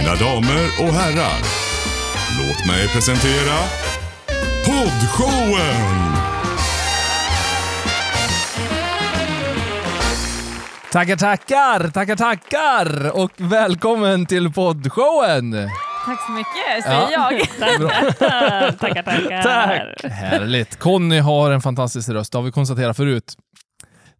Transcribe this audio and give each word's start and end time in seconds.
Mina 0.00 0.14
damer 0.14 0.64
och 0.80 0.94
herrar, 0.94 1.40
låt 2.38 2.66
mig 2.66 2.88
presentera 2.88 3.56
Poddshowen! 4.66 6.14
Tackar, 10.92 11.16
tackar, 11.16 11.90
tackar, 11.90 12.16
tackar 12.16 13.16
och 13.16 13.30
välkommen 13.36 14.26
till 14.26 14.52
poddshowen! 14.52 15.52
Tack 16.06 16.20
så 16.26 16.32
mycket, 16.32 16.84
säger 16.84 17.08
Ja. 17.12 17.32
jag. 17.32 17.40
tackar, 18.78 19.02
tackar. 19.02 19.42
Tack! 19.42 20.12
Härligt. 20.12 20.78
Conny 20.78 21.18
har 21.18 21.50
en 21.50 21.60
fantastisk 21.60 22.08
röst, 22.08 22.32
det 22.32 22.38
har 22.38 22.42
vi 22.42 22.52
konstaterat 22.52 22.96
förut. 22.96 23.34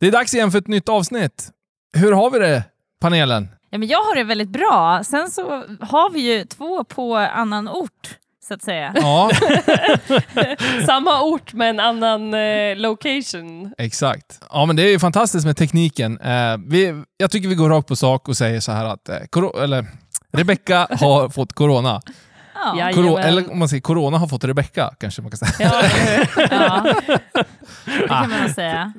Det 0.01 0.07
är 0.07 0.13
dags 0.13 0.35
igen 0.35 0.51
för 0.51 0.59
ett 0.59 0.69
nytt 0.69 0.89
avsnitt. 0.89 1.49
Hur 1.97 2.13
har 2.13 2.31
vi 2.31 2.39
det, 2.39 2.63
panelen? 3.01 3.49
Ja, 3.71 3.79
men 3.79 3.89
jag 3.89 3.99
har 3.99 4.15
det 4.15 4.25
väldigt 4.25 4.49
bra. 4.49 5.03
Sen 5.05 5.31
så 5.31 5.65
har 5.81 6.11
vi 6.11 6.21
ju 6.21 6.45
två 6.45 6.85
på 6.85 7.17
annan 7.17 7.69
ort, 7.69 8.19
så 8.49 8.55
att 8.55 8.63
säga. 8.63 8.93
Ja, 8.97 9.31
Samma 10.87 11.23
ort 11.23 11.53
med 11.53 11.71
en 11.71 11.81
annan 11.81 12.35
eh, 12.35 12.77
location. 12.77 13.75
exakt. 13.79 14.41
Ja, 14.51 14.67
men 14.67 14.77
det 14.77 14.83
är 14.83 14.89
ju 14.91 14.99
fantastiskt 14.99 15.47
med 15.47 15.57
tekniken. 15.57 16.21
Eh, 16.21 16.57
vi, 16.67 17.03
jag 17.17 17.31
tycker 17.31 17.49
vi 17.49 17.55
går 17.55 17.69
rakt 17.69 17.89
på 17.89 17.97
sak 17.97 18.29
och 18.29 18.37
säger 18.37 18.61
så 18.61 18.73
här 18.73 18.85
att 18.85 19.09
eh, 19.09 19.63
eller, 19.63 19.87
Rebecka 20.33 20.87
har 21.01 21.29
fått 21.29 21.53
corona. 21.53 22.01
Ja. 22.55 22.79
Jajamän. 22.79 23.19
eller 23.19 23.53
om 23.53 23.59
man 23.59 23.69
säger 23.69 23.81
corona 23.81 24.19
har 24.19 24.29
fått 24.29 24.45
Rebecka, 24.45 24.91
kanske 25.01 25.23
man 25.23 25.31
kan 25.31 25.39
säga. 25.39 25.71
Ja, 25.73 25.83
ja. 26.51 26.95
Det 27.85 28.09
kan 28.09 28.31
man 28.31 28.41
nog 28.41 28.51
säga. 28.51 28.93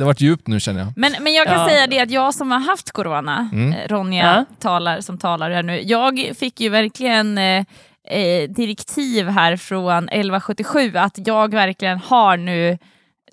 Det 0.00 0.04
har 0.04 0.08
varit 0.10 0.20
djupt 0.20 0.46
nu 0.46 0.60
känner 0.60 0.80
jag. 0.80 0.92
Men, 0.96 1.12
men 1.20 1.32
jag 1.32 1.46
kan 1.46 1.60
Ja. 1.60 1.68
säga 1.68 1.86
det 1.86 2.00
att 2.00 2.10
jag 2.10 2.34
som 2.34 2.50
har 2.50 2.58
haft 2.58 2.90
corona, 2.90 3.48
Mm. 3.52 3.72
eh, 3.72 3.88
Ronja 3.88 4.24
Ja. 4.24 4.44
talar 4.58 5.00
som 5.00 5.18
talar 5.18 5.50
här 5.50 5.62
nu, 5.62 5.80
jag 5.82 6.30
fick 6.38 6.60
ju 6.60 6.68
verkligen 6.68 7.38
eh, 7.38 7.64
eh, 8.08 8.48
direktiv 8.50 9.28
här 9.28 9.56
från 9.56 10.08
1177 10.08 10.96
att 10.96 11.26
jag 11.26 11.54
verkligen 11.54 11.98
har 11.98 12.36
nu 12.36 12.78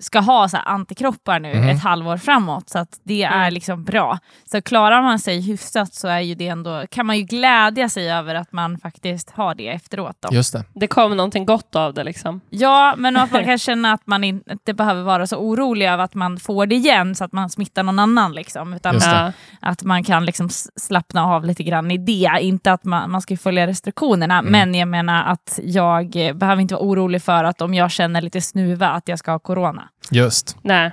ska 0.00 0.20
ha 0.20 0.48
så 0.48 0.56
här 0.56 0.68
antikroppar 0.68 1.40
nu 1.40 1.54
Mhm. 1.54 1.68
ett 1.68 1.82
halvår 1.82 2.16
framåt, 2.16 2.68
så 2.70 2.78
att 2.78 3.00
det 3.02 3.22
är 3.22 3.32
Mm. 3.40 3.52
liksom 3.52 3.84
bra. 3.84 4.18
Så 4.52 4.62
klarar 4.62 5.02
man 5.02 5.18
sig 5.18 5.40
hyfsat 5.40 5.94
så 5.94 6.08
är 6.08 6.20
ju 6.20 6.34
det 6.34 6.48
ändå, 6.48 6.84
kan 6.90 7.06
man 7.06 7.16
ju 7.18 7.22
glädja 7.22 7.88
sig 7.88 8.10
över 8.12 8.34
att 8.34 8.52
man 8.52 8.78
faktiskt 8.78 9.30
har 9.30 9.54
det 9.54 9.68
efteråt. 9.68 10.16
Då. 10.20 10.28
Just 10.34 10.52
det. 10.52 10.64
det 10.74 10.86
kom 10.86 11.16
någonting 11.16 11.46
gott 11.46 11.76
av 11.76 11.94
det 11.94 12.04
liksom. 12.04 12.40
Ja, 12.50 12.94
men 12.98 13.16
att 13.16 13.32
man 13.32 13.44
kan 13.44 13.58
känna 13.58 13.92
att 13.92 14.06
man 14.06 14.24
inte 14.24 14.74
behöver 14.74 15.02
vara 15.02 15.26
så 15.26 15.36
orolig 15.36 15.86
över 15.86 16.04
att 16.04 16.14
man 16.14 16.36
får 16.38 16.66
det 16.66 16.74
igen 16.74 17.14
så 17.14 17.24
att 17.24 17.32
man 17.32 17.50
smittar 17.50 17.82
någon 17.82 17.98
annan. 17.98 18.32
Liksom, 18.32 18.72
utan 18.74 18.94
Just 18.94 19.06
det. 19.10 19.16
Ja. 19.16 19.32
att 19.60 19.82
man 19.82 20.04
kan 20.04 20.24
liksom 20.24 20.48
slappna 20.76 21.24
av 21.24 21.44
lite 21.44 21.62
grann 21.62 21.90
i 21.90 21.98
det. 21.98 22.30
Inte 22.40 22.72
att 22.72 22.84
man, 22.84 23.10
man 23.10 23.20
ska 23.20 23.36
följa 23.36 23.66
restriktionerna, 23.66 24.38
Mm. 24.38 24.52
men 24.52 24.74
jag 24.74 24.88
menar 24.88 25.24
att 25.32 25.58
jag 25.62 26.16
eh, 26.16 26.32
behöver 26.34 26.62
inte 26.62 26.74
vara 26.74 26.84
orolig 26.84 27.22
för 27.22 27.44
att 27.44 27.60
om 27.62 27.74
jag 27.74 27.90
känner 27.90 28.20
lite 28.20 28.40
snuva 28.40 28.88
att 28.88 29.08
jag 29.08 29.18
ska 29.18 29.30
ha 29.30 29.38
corona. 29.38 29.87
Just. 30.10 30.56
Nej. 30.62 30.92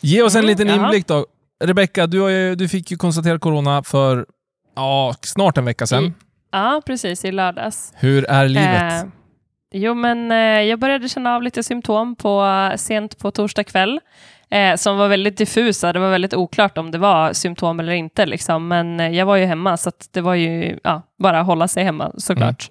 Ge 0.00 0.22
oss 0.22 0.34
en 0.34 0.38
Mm, 0.38 0.48
liten 0.48 0.66
jaha. 0.68 0.76
inblick 0.84 1.06
då. 1.06 1.26
Rebecka, 1.64 2.06
du, 2.06 2.54
du 2.54 2.68
fick 2.68 2.90
ju 2.90 2.96
konstatera 2.96 3.38
corona 3.38 3.82
för 3.82 4.26
ja, 4.76 5.14
snart 5.22 5.58
en 5.58 5.64
vecka 5.64 5.86
sedan. 5.86 6.04
I- 6.04 6.12
Ja, 6.52 6.82
precis. 6.86 7.24
I 7.24 7.32
lördags. 7.32 7.92
Hur 7.96 8.24
är 8.30 8.48
livet? 8.48 8.92
Eh, 9.04 9.10
jo, 9.74 9.94
men 9.94 10.32
eh, 10.32 10.36
jag 10.38 10.78
började 10.78 11.08
känna 11.08 11.34
av 11.36 11.42
lite 11.42 11.62
symptom 11.62 12.16
på, 12.16 12.70
sent 12.76 13.18
på 13.18 13.30
torsdag 13.30 13.64
kväll. 13.64 14.00
Eh, 14.50 14.76
som 14.76 14.96
var 14.98 15.08
väldigt 15.08 15.36
diffusa. 15.36 15.92
Det 15.92 15.98
var 15.98 16.10
väldigt 16.10 16.34
oklart 16.34 16.78
om 16.78 16.90
det 16.90 16.98
var 16.98 17.32
symptom 17.32 17.80
eller 17.80 17.92
inte. 17.92 18.26
Liksom. 18.26 18.68
Men 18.68 19.00
eh, 19.00 19.08
jag 19.08 19.26
var 19.26 19.36
ju 19.36 19.44
hemma, 19.44 19.76
så 19.76 19.90
det 20.12 20.20
var 20.20 20.34
ju 20.34 20.78
ja, 20.84 21.02
bara 21.20 21.42
hålla 21.42 21.68
sig 21.68 21.84
hemma 21.84 22.12
såklart. 22.16 22.70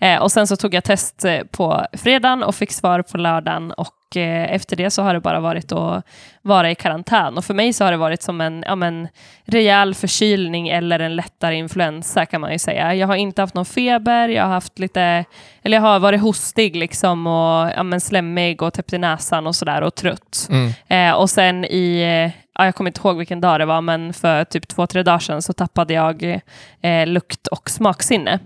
Eh, 0.00 0.22
och 0.22 0.32
sen 0.32 0.46
så 0.46 0.56
tog 0.56 0.74
jag 0.74 0.84
test 0.84 1.24
eh, 1.24 1.40
på 1.50 1.86
fredagen 1.92 2.42
och 2.42 2.54
fick 2.54 2.72
svar 2.72 3.02
på 3.02 3.18
lördagen. 3.18 3.72
Och 3.72 4.16
eh, 4.16 4.52
efter 4.54 4.76
det 4.76 4.90
så 4.90 5.02
har 5.02 5.14
det 5.14 5.20
bara 5.20 5.40
varit 5.40 5.72
att 5.72 6.04
vara 6.42 6.70
i 6.70 6.74
karantän. 6.74 7.36
Och 7.36 7.44
för 7.44 7.54
mig 7.54 7.72
så 7.72 7.84
har 7.84 7.90
det 7.90 7.96
varit 7.96 8.22
som 8.22 8.40
en 8.40 8.64
ja, 8.66 8.74
men, 8.74 9.08
rejäl 9.44 9.94
förkylning 9.94 10.68
eller 10.68 10.98
en 10.98 11.16
lättare 11.16 11.56
influensa 11.56 12.26
kan 12.26 12.40
man 12.40 12.52
ju 12.52 12.58
säga. 12.58 12.94
Jag 12.94 13.06
har 13.06 13.16
inte 13.16 13.42
haft 13.42 13.54
någon 13.54 13.64
feber, 13.64 14.28
jag 14.28 14.42
har 14.42 14.50
haft 14.50 14.78
lite, 14.78 15.24
eller 15.62 15.76
jag 15.76 15.82
har 15.82 15.98
varit 15.98 16.20
hostig 16.20 16.76
liksom 16.76 17.26
och 17.26 17.70
ja, 17.76 17.82
men, 17.82 18.00
slemmig 18.00 18.62
och 18.62 18.72
täppt 18.72 18.92
i 18.92 18.98
näsan 18.98 19.46
och 19.46 19.56
sådär 19.56 19.82
och 19.82 19.94
trött. 19.94 20.48
Mm. 20.50 20.72
Eh, 20.88 21.14
och 21.14 21.30
sen 21.30 21.64
i, 21.64 22.00
eh, 22.00 22.49
jag 22.64 22.74
kommer 22.74 22.90
inte 22.90 23.00
ihåg 23.00 23.16
vilken 23.16 23.40
dag 23.40 23.60
det 23.60 23.64
var, 23.64 23.80
men 23.80 24.12
för 24.12 24.44
typ 24.44 24.68
två, 24.68 24.86
tre 24.86 25.02
dagar 25.02 25.18
sedan 25.18 25.42
så 25.42 25.52
tappade 25.52 25.94
jag 25.94 26.40
eh, 26.82 27.06
lukt 27.06 27.46
och 27.46 27.70
smaksinne. 27.70 28.38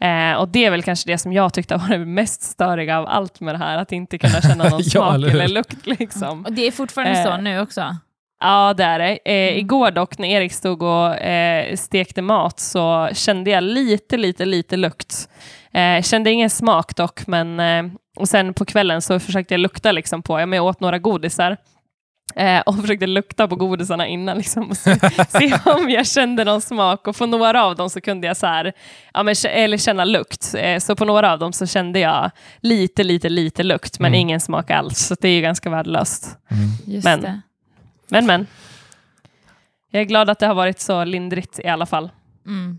Eh, 0.00 0.32
och 0.32 0.48
det 0.48 0.64
är 0.64 0.70
väl 0.70 0.82
kanske 0.82 1.10
det 1.10 1.18
som 1.18 1.32
jag 1.32 1.54
tyckte 1.54 1.76
var 1.76 1.88
det 1.88 1.98
mest 1.98 2.42
störiga 2.42 2.98
av 2.98 3.06
allt 3.08 3.40
med 3.40 3.54
det 3.54 3.58
här, 3.58 3.78
att 3.78 3.92
inte 3.92 4.18
kunna 4.18 4.40
känna 4.40 4.64
någon 4.68 4.80
Ja, 4.84 4.90
smak 4.90 5.14
eller 5.14 5.28
eller 5.28 5.48
lukt. 5.48 5.86
Liksom. 5.86 6.44
Och 6.44 6.52
det 6.52 6.66
är 6.66 6.70
fortfarande 6.70 7.22
så 7.22 7.30
Eh, 7.30 7.38
nu 7.38 7.60
också. 7.60 7.96
Ja, 8.40 8.74
det 8.74 8.84
är 8.84 8.98
det. 8.98 9.18
Eh, 9.24 9.48
Mm. 9.52 9.58
Igår 9.58 9.90
dock, 9.90 10.18
när 10.18 10.28
Erik 10.28 10.52
stod 10.52 10.82
och 10.82 11.16
eh, 11.16 11.76
stekte 11.76 12.22
mat, 12.22 12.60
så 12.60 13.08
kände 13.12 13.50
jag 13.50 13.64
lite, 13.64 14.16
lite, 14.16 14.44
lite 14.44 14.76
lukt. 14.76 15.28
Eh, 15.72 16.02
kände 16.02 16.30
ingen 16.30 16.50
smak 16.50 16.96
dock, 16.96 17.26
men 17.26 17.60
eh, 17.60 17.84
och 18.16 18.28
sen 18.28 18.54
på 18.54 18.64
kvällen 18.64 19.02
så 19.02 19.20
försökte 19.20 19.54
jag 19.54 19.60
lukta 19.60 19.92
liksom 19.92 20.22
på, 20.22 20.40
ja, 20.40 20.46
men 20.46 20.56
jag 20.56 20.66
åt 20.66 20.80
några 20.80 20.98
godisar. 20.98 21.56
Eh, 22.36 22.60
och 22.60 22.80
försökte 22.80 23.06
lukta 23.06 23.48
på 23.48 23.56
godisarna 23.56 24.06
innan 24.06 24.36
liksom, 24.38 24.70
och 24.70 24.76
se, 24.76 24.96
se 25.28 25.58
om 25.64 25.90
jag 25.90 26.06
kände 26.06 26.44
någon 26.44 26.60
smak. 26.60 27.08
Och 27.08 27.16
på 27.16 27.26
några 27.26 27.64
av 27.64 27.76
dem 27.76 27.90
så 27.90 28.00
kunde 28.00 28.26
jag 28.26 28.36
så 28.36 28.46
här, 28.46 28.72
ja, 29.14 29.22
men, 29.22 29.34
eller 29.44 29.76
känna 29.76 30.04
lukt. 30.04 30.54
Eh, 30.58 30.78
så 30.78 30.96
på 30.96 31.04
några 31.04 31.32
av 31.32 31.38
dem 31.38 31.52
så 31.52 31.66
kände 31.66 31.98
jag 32.00 32.30
lite, 32.60 33.02
lite, 33.04 33.28
lite 33.28 33.62
lukt, 33.62 33.98
men 33.98 34.08
Mm. 34.08 34.20
ingen 34.20 34.40
smak 34.40 34.70
alls. 34.70 34.98
Så 34.98 35.16
det 35.20 35.28
är 35.28 35.32
ju 35.32 35.40
ganska 35.40 35.70
värdelöst. 35.70 36.36
Just 36.86 37.04
men-. 37.04 37.42
Men 38.08 38.26
men. 38.26 38.46
Jag 39.90 40.00
är 40.02 40.06
glad 40.06 40.30
att 40.30 40.38
det 40.38 40.46
har 40.46 40.54
varit 40.54 40.80
så 40.80 41.04
lindrigt 41.04 41.58
i 41.58 41.68
alla 41.68 41.86
fall. 41.86 42.10
Mm. 42.46 42.78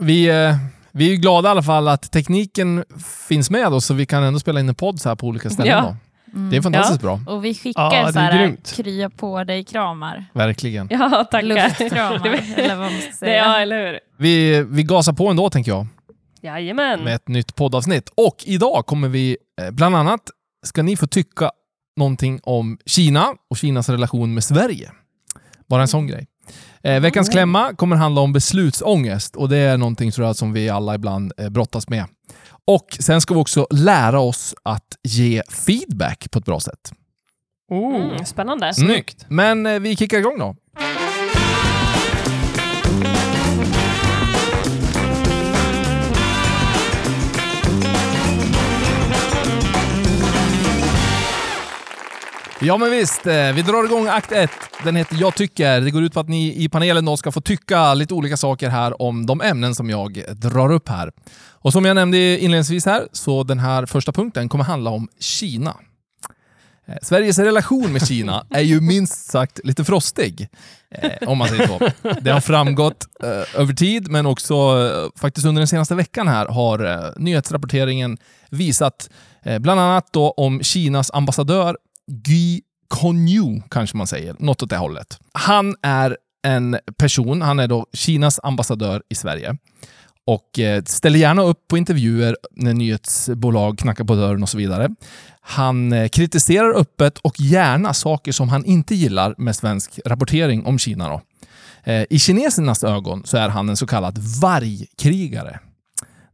Vi, 0.00 0.28
eh, 0.28 0.56
vi 0.92 1.06
är 1.06 1.10
ju 1.10 1.16
glada 1.16 1.48
i 1.48 1.50
alla 1.50 1.62
fall 1.62 1.88
att 1.88 2.12
tekniken 2.12 2.84
finns 3.28 3.50
med 3.50 3.66
oss 3.66 3.86
så 3.86 3.94
vi 3.94 4.06
kan 4.06 4.22
ändå 4.22 4.38
spela 4.40 4.60
in 4.60 4.68
en 4.68 4.74
podd 4.74 5.00
så 5.00 5.08
här 5.08 5.16
på 5.16 5.26
olika 5.26 5.50
ställen. 5.50 5.72
Ja. 5.72 5.80
Då. 5.82 5.96
Mm. 6.34 6.50
Det 6.50 6.56
är 6.56 6.62
fantastiskt 6.62 7.00
bra. 7.00 7.20
Och 7.26 7.44
vi 7.44 7.54
skickar 7.54 7.82
Ja, 7.94 8.12
så 8.12 8.18
här, 8.18 8.56
krya 8.76 9.10
på 9.10 9.44
dig-kramar. 9.44 10.24
Verkligen. 10.32 10.88
Ja, 10.90 11.24
tackar. 11.30 11.42
Luftkramar, 11.42 12.26
eller 12.56 12.76
vad 12.76 12.92
man 12.92 13.00
ska 13.00 13.12
säga. 13.12 13.36
ja, 13.36 13.58
eller 13.60 13.86
hur? 13.86 14.00
Vi, 14.18 14.62
vi 14.70 14.82
gasar 14.82 15.12
på 15.12 15.28
ändå 15.28 15.50
tänker 15.50 15.70
jag 15.70 15.86
Jajamän. 16.42 17.04
med 17.04 17.14
ett 17.14 17.28
nytt 17.28 17.54
poddavsnitt. 17.54 18.10
Och 18.16 18.36
idag 18.46 18.86
kommer 18.86 19.08
vi 19.08 19.36
eh, 19.62 19.70
bland 19.70 19.96
annat 19.96 20.20
ska 20.66 20.82
ni 20.82 20.96
få 20.96 21.06
tycka 21.06 21.50
någonting 21.96 22.40
om 22.42 22.78
Kina 22.86 23.26
och 23.50 23.56
Kinas 23.56 23.88
relation 23.88 24.34
med 24.34 24.44
Sverige. 24.44 24.90
Bara 25.68 25.82
en 25.82 25.88
sån 25.88 26.06
grej. 26.06 26.26
Eh, 26.82 27.00
veckans 27.00 27.28
klämma 27.28 27.74
kommer 27.74 27.96
handla 27.96 28.20
om 28.20 28.32
beslutsångest 28.32 29.36
och 29.36 29.48
det 29.48 29.56
är 29.56 29.76
någonting 29.76 30.10
tror 30.12 30.26
jag 30.26 30.36
som 30.36 30.52
vi 30.52 30.68
alla 30.70 30.94
ibland 30.94 31.32
eh, 31.38 31.48
brottas 31.48 31.88
med. 31.88 32.04
Och 32.68 32.96
sen 33.00 33.20
ska 33.20 33.34
vi 33.34 33.40
också 33.40 33.66
lära 33.70 34.20
oss 34.20 34.54
att 34.62 34.86
ge 35.02 35.42
feedback 35.50 36.30
på 36.30 36.38
ett 36.38 36.44
bra 36.44 36.60
sätt. 36.60 36.92
Oh, 37.70 37.96
Mm, 37.96 38.24
spännande. 38.24 38.74
snyggt. 38.74 39.26
Men 39.28 39.66
eh, 39.66 39.78
vi 39.80 39.96
kickar 39.96 40.18
igång 40.18 40.38
då. 40.38 40.56
Ja 52.60 52.76
men 52.76 52.90
visst, 52.90 53.26
eh, 53.26 53.52
vi 53.52 53.62
drar 53.62 53.84
igång 53.84 54.06
akt 54.06 54.32
1. 54.32 54.50
Den 54.84 54.96
heter 54.96 55.16
Jag 55.20 55.34
tycker. 55.34 55.80
Det 55.80 55.90
går 55.90 56.02
ut 56.02 56.14
på 56.14 56.20
att 56.20 56.28
ni 56.28 56.64
i 56.64 56.68
panelen 56.68 57.04
då 57.04 57.16
ska 57.16 57.32
få 57.32 57.40
tycka 57.40 57.94
lite 57.94 58.14
olika 58.14 58.36
saker 58.36 58.68
här 58.68 59.02
om 59.02 59.26
de 59.26 59.40
ämnen 59.40 59.74
som 59.74 59.90
jag 59.90 60.24
drar 60.32 60.72
upp 60.72 60.88
här. 60.88 61.12
Och 61.50 61.72
som 61.72 61.84
jag 61.84 61.94
nämnde 61.94 62.38
inledningsvis 62.38 62.86
här, 62.86 63.08
så 63.12 63.42
den 63.42 63.58
här 63.58 63.86
första 63.86 64.12
punkten 64.12 64.48
kommer 64.48 64.64
handla 64.64 64.90
om 64.90 65.08
Kina. 65.20 65.76
Eh, 66.88 66.94
Sveriges 67.02 67.38
relation 67.38 67.92
med 67.92 68.06
Kina 68.08 68.46
är 68.50 68.60
ju 68.60 68.80
minst 68.80 69.30
sagt 69.30 69.60
lite 69.64 69.84
frostig, 69.84 70.48
eh, 70.90 71.28
om 71.28 71.38
man 71.38 71.48
säger 71.48 71.66
så. 71.66 71.90
Det 72.20 72.30
har 72.30 72.40
framgått 72.40 73.06
över 73.54 73.72
tid, 73.72 74.10
men 74.10 74.26
också 74.26 74.54
faktiskt 75.16 75.46
under 75.46 75.60
den 75.60 75.68
senaste 75.68 75.94
veckan 75.94 76.28
här 76.28 76.46
har 76.46 77.14
nyhetsrapporteringen 77.18 78.18
visat 78.50 79.10
bland 79.60 79.80
annat 79.80 80.12
då 80.12 80.30
om 80.30 80.62
Kinas 80.62 81.10
ambassadör 81.10 81.76
Guy 82.08 82.60
Conyu, 82.88 83.62
kanske 83.70 83.96
man 83.96 84.06
säger, 84.06 84.36
något 84.38 84.62
åt 84.62 84.70
det 84.70 84.76
hållet. 84.76 85.18
Han 85.32 85.74
är 85.82 86.16
en 86.42 86.78
person, 86.98 87.42
han 87.42 87.58
är 87.58 87.68
då 87.68 87.86
Kinas 87.92 88.40
ambassadör 88.42 89.02
i 89.08 89.14
Sverige 89.14 89.56
och 90.26 90.58
eh, 90.58 90.82
ställer 90.82 91.18
gärna 91.18 91.42
upp 91.42 91.68
på 91.68 91.78
intervjuer 91.78 92.36
när 92.52 92.74
nyhetsbolag 92.74 93.78
knackar 93.78 94.04
på 94.04 94.14
dörren 94.14 94.42
och 94.42 94.48
så 94.48 94.58
vidare. 94.58 94.88
Han 95.40 95.92
eh, 95.92 96.08
kritiserar 96.08 96.76
öppet 96.76 97.18
och 97.18 97.40
gärna 97.40 97.94
saker 97.94 98.32
som 98.32 98.48
han 98.48 98.64
inte 98.64 98.94
gillar 98.94 99.34
med 99.38 99.56
svensk 99.56 100.00
rapportering 100.04 100.66
om 100.66 100.78
Kina. 100.78 101.08
Då. 101.08 101.20
Eh, 101.92 102.04
I 102.10 102.18
kinesernas 102.18 102.84
ögon 102.84 103.22
så 103.24 103.36
är 103.36 103.48
han 103.48 103.68
en 103.68 103.76
så 103.76 103.86
kallad 103.86 104.18
vargkrigare. 104.40 105.60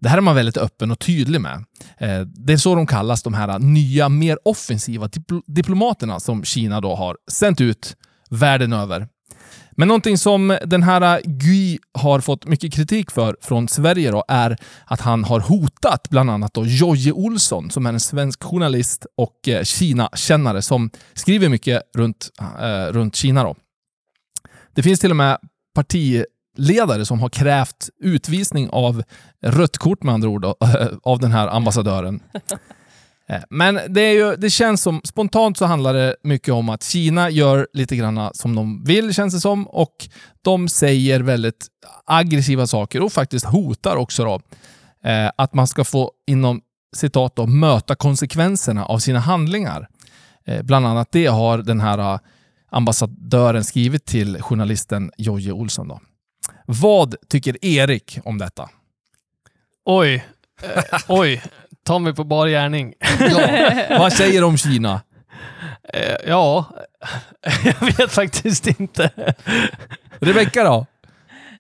Det 0.04 0.10
här 0.10 0.16
är 0.16 0.22
man 0.22 0.34
väldigt 0.34 0.56
öppen 0.56 0.90
och 0.90 0.98
tydlig 0.98 1.40
med. 1.40 1.64
Eh, 1.98 2.20
det 2.20 2.52
är 2.52 2.56
så 2.56 2.74
de 2.74 2.86
kallas, 2.86 3.22
de 3.22 3.34
här 3.34 3.58
nya, 3.58 4.08
mer 4.08 4.38
offensiva 4.44 5.06
dipl- 5.06 5.42
diplomaterna 5.46 6.20
som 6.20 6.44
Kina 6.44 6.80
då 6.80 6.94
har 6.94 7.16
sänt 7.30 7.60
ut 7.60 7.96
världen 8.30 8.72
över. 8.72 9.08
Men 9.70 9.88
någonting 9.88 10.18
som 10.18 10.58
den 10.66 10.82
här 10.82 11.22
Gui 11.24 11.78
har 11.98 12.20
fått 12.20 12.46
mycket 12.46 12.72
kritik 12.74 13.10
för 13.10 13.36
från 13.40 13.68
Sverige 13.68 14.10
då, 14.10 14.24
är 14.28 14.56
att 14.84 15.00
han 15.00 15.24
har 15.24 15.40
hotat 15.40 16.08
bland 16.10 16.30
annat 16.30 16.54
då 16.54 16.66
Jojje 16.66 17.12
Olsson 17.12 17.70
som 17.70 17.86
är 17.86 17.92
en 17.92 18.00
svensk 18.00 18.42
journalist 18.42 19.06
och 19.16 19.48
eh, 19.48 19.62
Kina-kännare 19.62 20.62
som 20.62 20.90
skriver 21.14 21.48
mycket 21.48 21.82
runt, 21.96 22.30
eh, 22.60 22.92
runt 22.92 23.16
Kina. 23.16 23.42
Då. 23.44 23.56
Det 24.74 24.82
finns 24.82 25.00
till 25.00 25.10
och 25.10 25.16
med 25.16 25.38
parti 25.74 26.24
partiledare 26.54 27.06
som 27.06 27.20
har 27.20 27.28
krävt 27.28 27.88
utvisning 28.00 28.68
av 28.70 29.02
rött 29.42 29.78
kort 29.78 30.02
med 30.02 30.14
andra 30.14 30.28
ord 30.28 30.42
då, 30.42 30.56
av 31.02 31.18
den 31.20 31.32
här 31.32 31.48
ambassadören. 31.48 32.20
Eh, 33.28 33.42
Men 33.50 33.80
det, 33.88 34.00
är 34.00 34.12
ju, 34.12 34.36
det 34.36 34.50
känns 34.50 34.82
som, 34.82 35.00
spontant 35.04 35.58
så 35.58 35.64
handlar 35.64 35.94
det 35.94 36.16
mycket 36.22 36.54
om 36.54 36.68
att 36.68 36.82
Kina 36.82 37.30
gör 37.30 37.68
lite 37.72 37.96
grann 37.96 38.30
som 38.34 38.54
de 38.54 38.84
vill 38.84 39.14
känns 39.14 39.34
det 39.34 39.40
som 39.40 39.66
och 39.66 40.08
de 40.42 40.68
säger 40.68 41.20
väldigt 41.20 41.66
aggressiva 42.04 42.66
saker 42.66 43.02
och 43.02 43.12
faktiskt 43.12 43.46
hotar 43.46 43.96
också 43.96 44.24
då 44.24 44.40
eh, 45.10 45.30
att 45.36 45.54
man 45.54 45.66
ska 45.66 45.84
få 45.84 46.10
inom 46.26 46.60
citat 46.96 47.36
då, 47.36 47.46
möta 47.46 47.94
konsekvenserna 47.94 48.84
av 48.84 48.98
sina 48.98 49.18
handlingar. 49.18 49.88
Eh, 50.46 50.62
bland 50.62 50.86
annat 50.86 51.12
det 51.12 51.26
har 51.26 51.58
den 51.58 51.80
här 51.80 51.98
eh, 51.98 52.18
ambassadören 52.70 53.64
skrivit 53.64 54.04
till 54.04 54.42
journalisten 54.42 55.10
Jojje 55.18 55.52
Olsson. 55.52 55.88
Då. 55.88 56.00
Vad 56.66 57.14
tycker 57.28 57.64
Erik 57.64 58.18
om 58.24 58.38
detta? 58.38 58.70
Oj, 59.84 60.26
eh, 60.62 60.84
oj, 61.08 61.42
ta 61.84 61.98
mig 61.98 62.14
på 62.14 62.24
bar 62.24 62.46
gärning. 62.48 62.94
Ja, 63.20 63.98
vad 63.98 64.12
säger 64.12 64.40
du 64.40 64.46
om 64.46 64.56
Kina? 64.56 65.00
Eh, 65.92 66.16
ja, 66.26 66.66
jag 67.64 67.96
vet 67.98 68.12
faktiskt 68.12 68.66
inte. 68.80 69.34
Rebecka 70.20 70.64
då? 70.64 70.86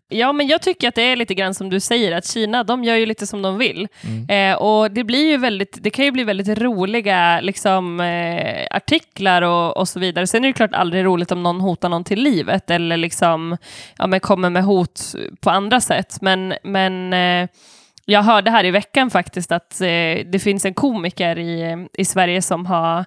Ja, 0.08 0.32
men 0.32 0.46
jag 0.46 0.62
tycker 0.62 0.88
att 0.88 0.94
det 0.94 1.02
är 1.02 1.16
lite 1.16 1.34
grann 1.34 1.54
som 1.54 1.70
du 1.70 1.80
säger, 1.80 2.12
att 2.12 2.26
Kina, 2.26 2.64
de 2.64 2.84
gör 2.84 2.96
ju 2.96 3.06
lite 3.06 3.26
som 3.26 3.42
de 3.42 3.58
vill. 3.58 3.88
Eh, 4.28 4.54
och 4.54 4.90
det 4.90 5.04
blir 5.04 5.30
ju 5.30 5.36
väldigt, 5.36 5.78
det 5.80 5.90
kan 5.90 6.04
ju 6.04 6.10
bli 6.10 6.24
väldigt 6.24 6.58
roliga 6.58 7.40
liksom, 7.40 8.00
eh, 8.00 8.66
artiklar 8.70 9.42
och, 9.42 9.76
och 9.76 9.88
så 9.88 10.00
vidare. 10.00 10.26
Sen 10.26 10.44
är 10.44 10.48
det 10.48 10.52
klart 10.52 10.74
aldrig 10.74 11.04
roligt 11.04 11.32
om 11.32 11.42
någon 11.42 11.60
hotar 11.60 11.88
någon 11.88 12.04
till 12.04 12.22
livet 12.22 12.70
eller 12.70 12.96
liksom, 12.96 13.56
ja, 13.98 14.06
men 14.06 14.20
kommer 14.20 14.50
med 14.50 14.64
hot 14.64 15.00
på 15.40 15.50
andra 15.50 15.80
sätt. 15.80 16.18
Men, 16.20 16.54
men 16.62 17.12
eh, 17.12 17.48
jag 18.06 18.22
hörde 18.22 18.50
här 18.50 18.64
i 18.64 18.70
veckan 18.70 19.10
faktiskt 19.10 19.52
att 19.52 19.80
eh, 19.80 19.86
det 20.26 20.42
finns 20.42 20.64
en 20.64 20.74
komiker 20.74 21.38
i, 21.38 21.86
i 21.92 22.04
Sverige 22.04 22.42
som 22.42 22.66
har 22.66 23.04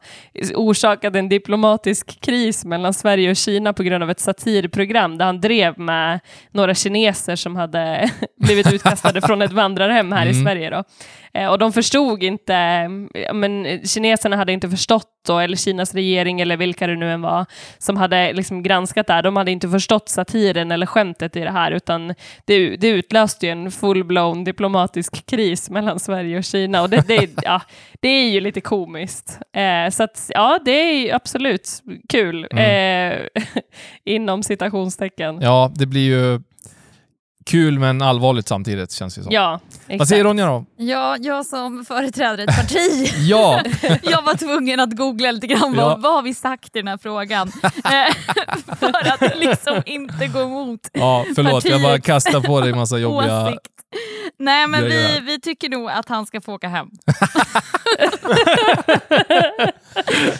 orsakat 0.55 1.15
en 1.15 1.29
diplomatisk 1.29 2.21
kris 2.21 2.65
mellan 2.65 2.93
Sverige 2.93 3.29
och 3.29 3.35
Kina 3.35 3.73
på 3.73 3.83
grund 3.83 4.03
av 4.03 4.09
ett 4.09 4.19
satirprogram 4.19 5.17
där 5.17 5.25
han 5.25 5.41
drev 5.41 5.79
med 5.79 6.19
några 6.51 6.75
kineser 6.75 7.35
som 7.35 7.55
hade 7.55 8.11
blivit 8.41 8.73
utkastade 8.73 9.21
från 9.21 9.41
ett 9.41 9.51
vandrarhem 9.51 10.11
här 10.11 10.25
i 10.25 10.29
Mm. 10.29 10.45
Sverige. 10.45 10.69
Då. 10.69 10.83
Eh, 11.33 11.47
och 11.47 11.59
de 11.59 11.73
förstod 11.73 12.23
inte, 12.23 12.87
men 13.33 13.81
kineserna 13.87 14.35
hade 14.35 14.53
inte 14.53 14.69
förstått 14.69 15.07
då, 15.27 15.39
eller 15.39 15.57
Kinas 15.57 15.93
regering 15.93 16.41
eller 16.41 16.57
vilka 16.57 16.87
det 16.87 16.95
nu 16.95 17.11
än 17.11 17.21
var, 17.21 17.45
som 17.77 17.97
hade 17.97 18.33
liksom 18.33 18.63
granskat 18.63 19.07
det 19.07 19.13
här, 19.13 19.23
de 19.23 19.35
hade 19.35 19.51
inte 19.51 19.69
förstått 19.69 20.09
satiren 20.09 20.71
eller 20.71 20.85
skämtet 20.85 21.35
i 21.35 21.39
det 21.39 21.51
här, 21.51 21.71
utan 21.71 22.07
det, 22.45 22.75
det 22.75 22.87
utlöste 22.87 23.45
ju 23.45 23.51
en 23.51 23.71
full-blown 23.71 24.43
diplomatisk 24.45 24.86
kris 25.25 25.69
mellan 25.69 25.99
Sverige 25.99 26.37
och 26.37 26.43
Kina. 26.43 26.81
Och 26.81 26.89
det, 26.89 27.07
det, 27.07 27.29
ja, 27.43 27.61
det 27.99 28.07
är 28.09 28.29
ju 28.29 28.39
lite 28.39 28.61
komiskt. 28.61 29.39
Eh, 29.55 29.91
så 29.91 30.03
att, 30.03 30.31
ja, 30.33 30.59
det 30.65 30.71
är 30.71 30.93
ju 30.93 31.11
absolut 31.11 31.83
kul, 32.09 32.47
eh, 32.51 33.13
inom 34.05 34.43
citationstecken. 34.43 35.35
Ja, 35.41 35.47
Ja, 35.47 35.71
det 35.75 35.85
blir 35.85 36.01
ju 36.01 36.41
kul 37.45 37.79
men 37.79 38.01
allvarligt 38.01 38.47
samtidigt 38.47 38.91
känns 38.91 39.15
det 39.15 39.23
som. 39.23 39.33
exakt. 39.87 39.99
Vad 39.99 40.07
säger 40.07 40.23
Ronja 40.23 40.45
då? 40.45 40.65
Ja, 40.77 41.17
jag 41.19 41.45
som 41.45 41.85
företräder 41.85 42.43
ett 42.43 42.55
parti, 42.55 43.09
Ja, 43.29 43.61
jag 44.03 44.21
var 44.21 44.37
tvungen 44.37 44.79
att 44.79 44.97
googla 44.97 45.31
lite 45.31 45.47
grann 45.47 45.73
Ja. 45.77 45.85
vad, 45.89 46.01
vad 46.01 46.13
har 46.13 46.21
vi 46.21 46.33
sagt 46.33 46.75
i 46.75 46.79
den 46.79 46.87
här 46.87 46.97
frågan. 46.97 47.51
Eh, 47.63 48.15
för 48.79 49.25
att 49.25 49.37
liksom 49.37 49.81
inte 49.85 50.27
gå 50.27 50.41
emot 50.41 50.79
ja 50.93 51.25
förlåt. 51.35 51.65
Jag 51.65 51.81
bara 51.81 51.99
kastar 51.99 52.41
på 52.41 52.61
dig 52.61 52.69
en 52.69 52.77
massa 52.77 52.97
jobbiga... 52.97 53.57
Nej 54.39 54.67
men 54.67 54.83
vi, 54.83 55.19
vi 55.25 55.39
tycker 55.39 55.69
nog 55.69 55.89
att 55.89 56.09
han 56.09 56.25
ska 56.25 56.41
få 56.41 56.53
åka 56.53 56.67
hem. 56.67 56.87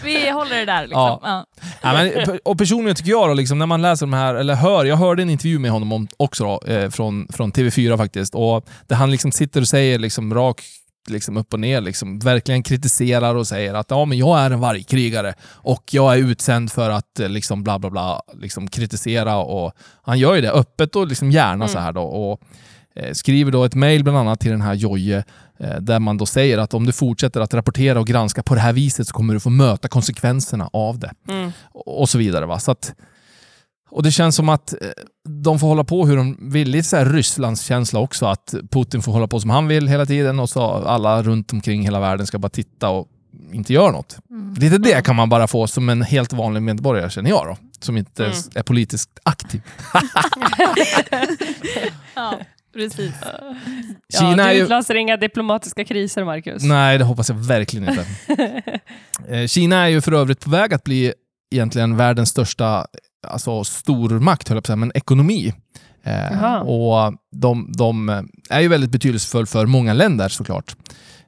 vi 0.04 0.30
håller 0.30 0.56
det 0.56 0.66
där 0.66 0.82
liksom. 0.82 1.02
Ja. 1.02 1.20
Ja. 1.24 1.46
Ja, 1.82 1.94
men, 1.94 2.40
och 2.46 2.58
personligen 2.58 2.96
tycker 2.96 3.12
jag 3.12 3.30
då, 3.30 3.34
liksom, 3.34 3.60
när 3.60 3.66
man 3.66 3.82
läser 3.82 4.06
de 4.06 4.14
här, 4.14 4.36
eller 4.36 4.56
hör, 4.56 4.86
jag 4.86 4.96
hörde 4.98 5.22
en 5.22 5.30
intervju 5.30 5.60
med 5.60 5.72
honom 5.72 5.92
om, 5.92 6.08
också 6.18 6.44
då, 6.44 6.62
eh, 6.74 6.90
från, 6.90 7.28
från 7.34 7.52
TV4 7.52 7.98
faktiskt, 7.98 8.36
och 8.36 8.66
där 8.88 8.96
han 8.96 9.12
liksom 9.12 9.32
sitter 9.32 9.62
och 9.62 9.68
säger 9.68 10.00
liksom 10.00 10.34
rakt 10.34 10.66
liksom 11.10 11.38
upp 11.38 11.54
och 11.54 11.60
ner, 11.60 11.82
liksom, 11.82 12.20
verkligen 12.20 12.64
kritiserar 12.64 13.36
och 13.36 13.48
säger 13.48 13.74
att 13.74 13.92
ja, 13.92 14.06
men 14.06 14.18
jag 14.18 14.40
är 14.40 14.52
en 14.52 14.60
vargkrigare 14.60 15.34
och 15.44 15.84
jag 15.92 16.14
är 16.14 16.18
utsänd 16.18 16.72
för 16.72 16.90
att 16.90 17.20
eh, 17.20 17.30
liksom, 17.30 17.64
bla 17.64 17.80
bla 17.80 17.90
bla 17.90 18.22
liksom, 18.34 18.68
kritisera. 18.68 19.38
Och 19.38 19.74
han 20.02 20.20
gör 20.20 20.36
ju 20.36 20.42
det 20.42 20.52
öppet 20.52 20.96
och 20.96 21.08
liksom 21.08 21.32
gärna 21.32 21.68
så 21.68 21.80
här 21.80 21.92
då. 21.92 22.04
Och, 22.04 22.42
skriver 23.14 23.52
då 23.52 23.64
ett 23.64 23.76
mejl 23.76 24.04
bland 24.04 24.18
annat 24.18 24.40
till 24.40 24.52
den 24.52 24.62
här 24.62 24.74
Jojje 24.74 25.24
eh, 25.60 25.76
där 25.80 26.00
man 26.00 26.18
då 26.18 26.26
säger 26.26 26.58
att 26.58 26.74
om 26.74 26.86
du 26.86 26.92
fortsätter 26.92 27.42
att 27.42 27.54
rapportera 27.54 28.00
och 28.00 28.08
granska 28.08 28.44
på 28.44 28.56
det 28.56 28.62
här 28.62 28.74
viset 28.74 29.08
så 29.08 29.14
kommer 29.14 29.34
du 29.34 29.40
få 29.40 29.50
möta 29.50 29.88
konsekvenserna 29.88 30.70
av 30.74 31.00
det 31.00 31.12
Mm. 31.30 31.52
och 31.74 32.10
så 32.10 32.18
vidare. 32.18 32.46
Va? 32.46 32.60
Så 32.60 32.72
att, 32.72 32.94
och 33.90 34.04
det 34.04 34.12
känns 34.12 34.36
som 34.36 34.50
att 34.50 34.74
eh, 34.74 34.78
de 35.44 35.60
får 35.60 35.68
hålla 35.68 35.84
på 35.84 36.06
hur 36.06 36.18
de 36.18 36.38
vill. 36.52 36.70
Lite 36.70 36.88
så 36.88 36.98
här 36.98 37.06
Rysslands 37.06 37.62
känsla 37.62 38.00
också, 38.00 38.26
att 38.26 38.54
Putin 38.72 39.02
får 39.02 39.12
hålla 39.12 39.28
på 39.28 39.40
som 39.40 39.50
han 39.50 39.68
vill 39.68 39.88
hela 39.88 40.06
tiden 40.06 40.40
och 40.40 40.50
så 40.50 40.62
alla 40.64 41.24
runt 41.24 41.54
omkring 41.54 41.82
hela 41.84 42.00
världen 42.00 42.28
ska 42.28 42.40
bara 42.40 42.50
titta 42.50 42.90
och 42.90 43.08
inte 43.52 43.74
göra 43.74 43.92
något. 43.92 44.18
Lite 44.58 44.78
det 44.78 45.06
kan 45.06 45.16
man 45.16 45.30
bara 45.30 45.48
få 45.48 45.68
som 45.68 45.90
en 45.90 46.02
helt 46.02 46.34
vanlig 46.34 46.62
medborgare, 46.64 47.10
känner 47.10 47.30
jag 47.30 47.46
då. 47.46 47.58
Som 47.80 47.98
inte 47.98 48.26
Mm. 48.26 48.38
är 48.56 48.64
politiskt 48.64 49.10
aktiv. 49.24 49.62
Ja, 52.16 52.40
precis. 52.78 53.14
Ja, 54.14 54.20
Kina 54.20 54.36
du 54.36 54.42
är 54.42 54.54
ju... 54.54 54.64
utlöser 54.64 54.96
inga 54.96 55.18
diplomatiska 55.18 55.86
kriser, 55.86 56.24
Marcus. 56.24 56.64
Nej, 56.64 56.98
det 56.98 57.04
hoppas 57.04 57.30
jag 57.30 57.36
verkligen 57.36 57.90
inte. 57.90 58.06
Eh, 59.30 59.48
Kina 59.48 59.76
är 59.78 59.88
ju 59.88 60.02
för 60.02 60.12
övrigt 60.12 60.40
på 60.40 60.50
väg 60.50 60.74
att 60.74 60.84
bli 60.84 61.14
egentligen 61.52 61.98
världens 61.98 62.30
största 62.30 62.88
alltså 63.28 63.64
stormakt, 63.64 64.50
höll 64.50 64.56
jag 64.56 64.64
på 64.64 64.66
att 64.66 64.68
säga, 64.68 64.76
men 64.76 64.92
ekonomi. 64.96 65.54
Eh, 66.04 66.56
och 66.58 67.14
de, 67.32 67.72
de 67.78 68.10
är 68.50 68.60
ju 68.60 68.68
väldigt 68.68 68.90
betydelsefull 68.90 69.46
för 69.46 69.66
många 69.66 69.94
länder 69.94 70.30
såklart. 70.30 70.76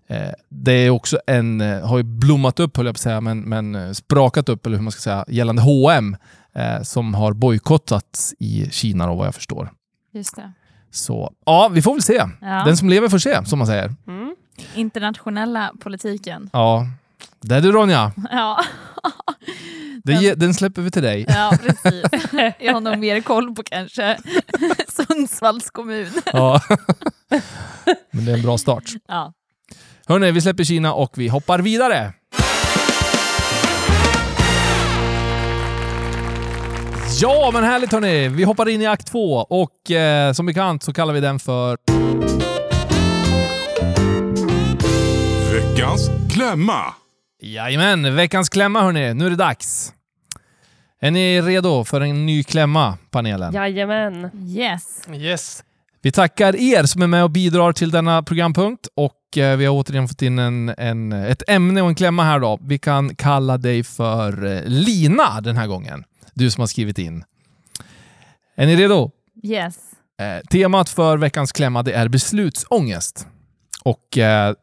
Eh, 0.09 0.31
det 0.49 0.71
är 0.71 0.89
också 0.89 1.19
en, 1.27 1.61
eh, 1.61 1.87
har 1.87 1.97
ju 1.97 2.03
blommat 2.03 2.59
upp, 2.59 2.77
höll 2.77 2.85
jag 2.85 2.95
på 2.95 2.97
att 2.97 3.01
säga, 3.01 3.21
men, 3.21 3.39
men 3.41 3.75
eh, 3.75 3.91
sprakat 3.91 4.49
upp, 4.49 4.65
eller 4.65 4.77
hur 4.77 4.83
man 4.83 4.91
ska 4.91 5.01
säga, 5.01 5.25
gällande 5.27 5.61
H&M 5.61 6.17
eh, 6.55 6.81
som 6.81 7.13
har 7.13 7.33
bojkottats 7.33 8.33
i 8.39 8.69
Kina 8.71 9.07
då, 9.07 9.15
vad 9.15 9.27
jag 9.27 9.35
förstår. 9.35 9.71
Just 10.13 10.35
det. 10.35 10.53
Så 10.91 11.33
ja, 11.45 11.67
vi 11.71 11.81
får 11.81 11.93
väl 11.93 12.01
se. 12.03 12.23
Ja. 12.41 12.63
Den 12.65 12.77
som 12.77 12.89
lever 12.89 13.09
får 13.09 13.17
se, 13.19 13.45
som 13.45 13.59
man 13.59 13.67
säger. 13.67 13.95
Mm. 14.07 14.35
Internationella 14.75 15.71
politiken. 15.79 16.49
Ja, 16.53 16.87
det 17.41 17.55
är 17.55 17.61
du 17.61 17.71
Ronja. 17.71 18.11
Ja. 18.31 18.63
Det, 20.03 20.13
ge- 20.13 20.35
den 20.35 20.53
släpper 20.53 20.81
vi 20.81 20.91
till 20.91 21.03
dig. 21.03 21.25
ja, 21.27 21.53
precis. 21.61 22.03
Jag 22.59 22.73
har 22.73 22.81
nog 22.81 22.97
mer 22.97 23.21
koll 23.21 23.55
på 23.55 23.63
kanske 23.63 24.17
Sundsvalls 24.87 25.69
kommun. 25.69 26.11
Ja. 26.33 26.61
Men 28.11 28.25
det 28.25 28.31
är 28.31 28.35
en 28.35 28.41
bra 28.41 28.57
start. 28.57 28.83
Ja. 29.07 29.33
Hörni, 30.07 30.31
vi 30.31 30.41
släpper 30.41 30.63
Kina 30.63 30.93
och 30.93 31.17
vi 31.17 31.27
hoppar 31.27 31.59
vidare. 31.59 32.13
Ja, 37.21 37.49
men 37.53 37.63
härligt 37.63 37.91
hörni. 37.91 38.27
Vi 38.27 38.43
hoppar 38.43 38.69
in 38.69 38.81
i 38.81 38.85
akt 38.85 39.07
två 39.07 39.33
och 39.35 39.91
eh, 39.91 40.33
som 40.33 40.45
bekant 40.45 40.83
så 40.83 40.93
kallar 40.93 41.13
vi 41.13 41.19
den 41.19 41.39
för 41.39 41.77
Veckans 45.53 46.09
klämma. 46.31 46.93
Jajamän, 47.41 48.15
veckans 48.15 48.49
klämma 48.49 48.81
hörni. 48.81 49.13
Nu 49.13 49.25
är 49.25 49.29
det 49.29 49.35
dags. 49.35 49.93
Är 51.01 51.11
ni 51.11 51.41
redo 51.41 51.83
för 51.83 52.01
en 52.01 52.25
ny 52.25 52.43
klämma, 52.43 52.97
panelen? 53.11 53.53
Jajamän. 53.53 54.29
Yes. 54.47 55.07
Yes. 55.13 55.63
Vi 56.01 56.11
tackar 56.11 56.55
er 56.55 56.83
som 56.83 57.01
är 57.01 57.07
med 57.07 57.23
och 57.23 57.31
bidrar 57.31 57.73
till 57.73 57.91
denna 57.91 58.23
programpunkt 58.23 58.87
och 58.95 59.37
eh, 59.37 59.57
vi 59.57 59.65
har 59.65 59.73
återigen 59.73 60.07
fått 60.07 60.21
in 60.21 60.39
en, 60.39 60.69
en, 60.77 61.11
ett 61.13 61.43
ämne 61.47 61.81
och 61.81 61.89
en 61.89 61.95
klämma 61.95 62.23
här 62.23 62.39
då. 62.39 62.59
Vi 62.61 62.77
kan 62.77 63.15
kalla 63.15 63.57
dig 63.57 63.83
för 63.83 64.45
eh, 64.45 64.61
Lina 64.65 65.41
den 65.41 65.57
här 65.57 65.67
gången. 65.67 66.03
Du 66.39 66.51
som 66.51 66.61
har 66.61 66.67
skrivit 66.67 66.97
in. 66.97 67.23
Är 68.55 68.67
ni 68.67 68.75
redo? 68.75 69.11
Yes. 69.43 69.77
Eh, 70.21 70.47
temat 70.49 70.89
för 70.89 71.17
veckans 71.17 71.51
klämma 71.51 71.83
det 71.83 71.93
är 71.93 72.07
beslutsångest. 72.07 73.27
Och 73.83 74.17
eh, 74.17 74.55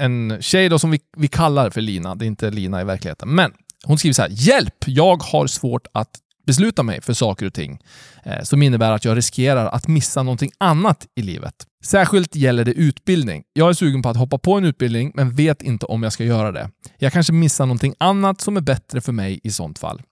en 0.00 0.38
tjej 0.40 0.68
då 0.68 0.78
som 0.78 0.90
vi, 0.90 1.00
vi 1.16 1.28
kallar 1.28 1.70
för 1.70 1.80
Lina, 1.80 2.14
det 2.14 2.24
är 2.24 2.26
inte 2.26 2.50
Lina 2.50 2.80
i 2.80 2.84
verkligheten, 2.84 3.34
men 3.34 3.52
hon 3.84 3.98
skriver 3.98 4.14
så 4.14 4.22
här. 4.22 4.28
Hjälp! 4.32 4.74
Jag 4.86 5.22
har 5.22 5.46
svårt 5.46 5.86
att 5.92 6.10
besluta 6.46 6.82
mig 6.82 7.00
för 7.02 7.12
saker 7.12 7.46
och 7.46 7.54
ting 7.54 7.80
eh, 8.24 8.42
som 8.42 8.62
innebär 8.62 8.92
att 8.92 9.04
jag 9.04 9.16
riskerar 9.16 9.66
att 9.66 9.88
missa 9.88 10.22
någonting 10.22 10.50
annat 10.58 11.06
i 11.16 11.22
livet. 11.22 11.54
Särskilt 11.84 12.36
gäller 12.36 12.64
det 12.64 12.72
utbildning. 12.72 13.42
Jag 13.52 13.68
är 13.68 13.72
sugen 13.72 14.02
på 14.02 14.08
att 14.08 14.16
hoppa 14.16 14.38
på 14.38 14.54
en 14.54 14.64
utbildning 14.64 15.12
men 15.14 15.34
vet 15.34 15.62
inte 15.62 15.86
om 15.86 16.02
jag 16.02 16.12
ska 16.12 16.24
göra 16.24 16.52
det. 16.52 16.70
Jag 16.98 17.12
kanske 17.12 17.32
missar 17.32 17.66
någonting 17.66 17.94
annat 17.98 18.40
som 18.40 18.56
är 18.56 18.60
bättre 18.60 19.00
för 19.00 19.12
mig 19.12 19.40
i 19.42 19.50
sånt 19.50 19.78
fall. 19.78 20.02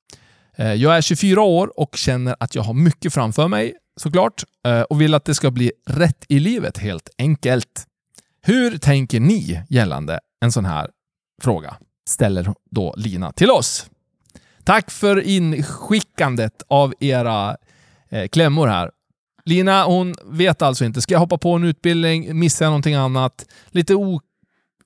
Eh, 0.59 0.75
jag 0.75 0.97
är 0.97 1.01
24 1.01 1.43
år 1.43 1.81
och 1.81 1.97
känner 1.97 2.37
att 2.41 2.55
jag 2.55 2.63
har 2.63 2.75
mycket 2.75 3.15
framför 3.15 3.49
mig 3.49 3.75
såklart 4.01 4.45
eh, 4.67 4.81
och 4.81 5.01
vill 5.01 5.15
att 5.15 5.25
det 5.25 5.35
ska 5.35 5.51
bli 5.51 5.73
rätt 5.87 6.25
i 6.29 6.39
livet 6.39 6.79
helt 6.79 7.09
enkelt. 7.19 7.87
Hur 8.43 8.79
tänker 8.79 9.21
ni 9.21 9.63
gällande 9.69 10.21
en 10.41 10.53
sån 10.53 10.65
här 10.65 10.91
fråga? 11.43 11.77
Ställer 12.09 12.53
då 12.71 12.95
Lina 12.97 13.33
till 13.33 13.51
oss. 13.51 13.91
Tack 14.65 14.91
för 14.91 15.21
inskickandet 15.21 16.63
av 16.69 16.95
era 17.01 17.57
eh, 18.09 18.29
klämmor 18.29 18.67
här. 18.67 18.91
Lina, 19.45 19.85
hon 19.85 20.15
vet 20.25 20.63
alltså 20.63 20.85
inte. 20.85 21.01
Ska 21.01 21.15
jag 21.15 21.21
hoppa 21.21 21.39
på 21.39 21.53
en 21.53 21.65
utbildning? 21.65 22.39
Missar 22.39 22.65
jag 22.65 22.71
någonting 22.71 22.95
annat? 22.95 23.47
Lite 23.67 23.95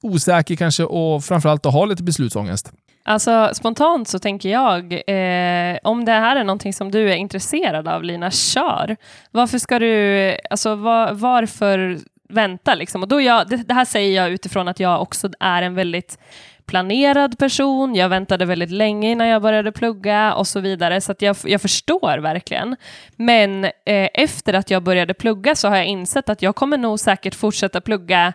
osäker 0.03 0.57
kanske 0.57 0.85
och 0.85 1.25
framförallt 1.25 1.67
att 1.67 1.73
ha 1.73 1.85
lite 1.85 2.03
beslutsångest. 2.03 2.73
Alltså 3.05 3.51
spontant 3.55 4.09
så 4.09 4.19
tänker 4.19 4.49
jag, 4.49 4.93
eh, 4.93 5.79
om 5.83 6.05
det 6.05 6.13
här 6.13 6.37
är 6.37 6.45
någonting 6.45 6.73
som 6.73 6.91
du 6.91 7.11
är 7.13 7.17
intresserad 7.17 7.89
av 7.89 8.05
Lina, 8.05 8.31
kör. 8.31 8.97
Varför 9.31 9.59
ska 9.59 9.79
du, 9.79 10.37
alltså 10.51 10.75
var, 10.75 11.13
varför 11.13 11.99
vänta 12.29 12.75
liksom? 12.75 13.03
Och 13.03 13.09
då 13.09 13.21
jag, 13.21 13.49
det, 13.49 13.57
det 13.57 13.75
här 13.75 13.85
säger 13.85 14.23
jag 14.23 14.33
utifrån 14.33 14.69
att 14.69 14.81
jag 14.81 15.03
också 15.03 15.31
är 15.41 15.63
en 15.63 15.75
väldigt 15.75 16.19
planerad 16.67 17.39
person, 17.39 17.95
jag 17.95 18.09
väntade 18.09 18.45
väldigt 18.45 18.71
länge 18.71 19.11
innan 19.11 19.29
jag 19.29 19.43
började 19.43 19.73
plugga 19.73 20.35
och 20.35 20.47
så 20.47 20.61
vidare, 20.61 21.01
så 21.01 21.13
att 21.13 21.23
jag, 21.23 21.37
jag 21.45 21.61
förstår 21.61 22.19
verkligen. 22.19 22.77
Men 23.17 23.65
eh, 23.65 24.09
efter 24.15 24.55
att 24.55 24.71
jag 24.71 24.83
började 24.83 25.15
plugga 25.15 25.55
så 25.55 25.69
har 25.69 25.77
jag 25.77 25.87
insett 25.87 26.29
att 26.29 26.43
jag 26.43 26.57
kommer 26.57 26.77
nog 26.77 27.01
säkert 27.01 27.35
fortsätta 27.35 27.81
plugga 27.81 28.33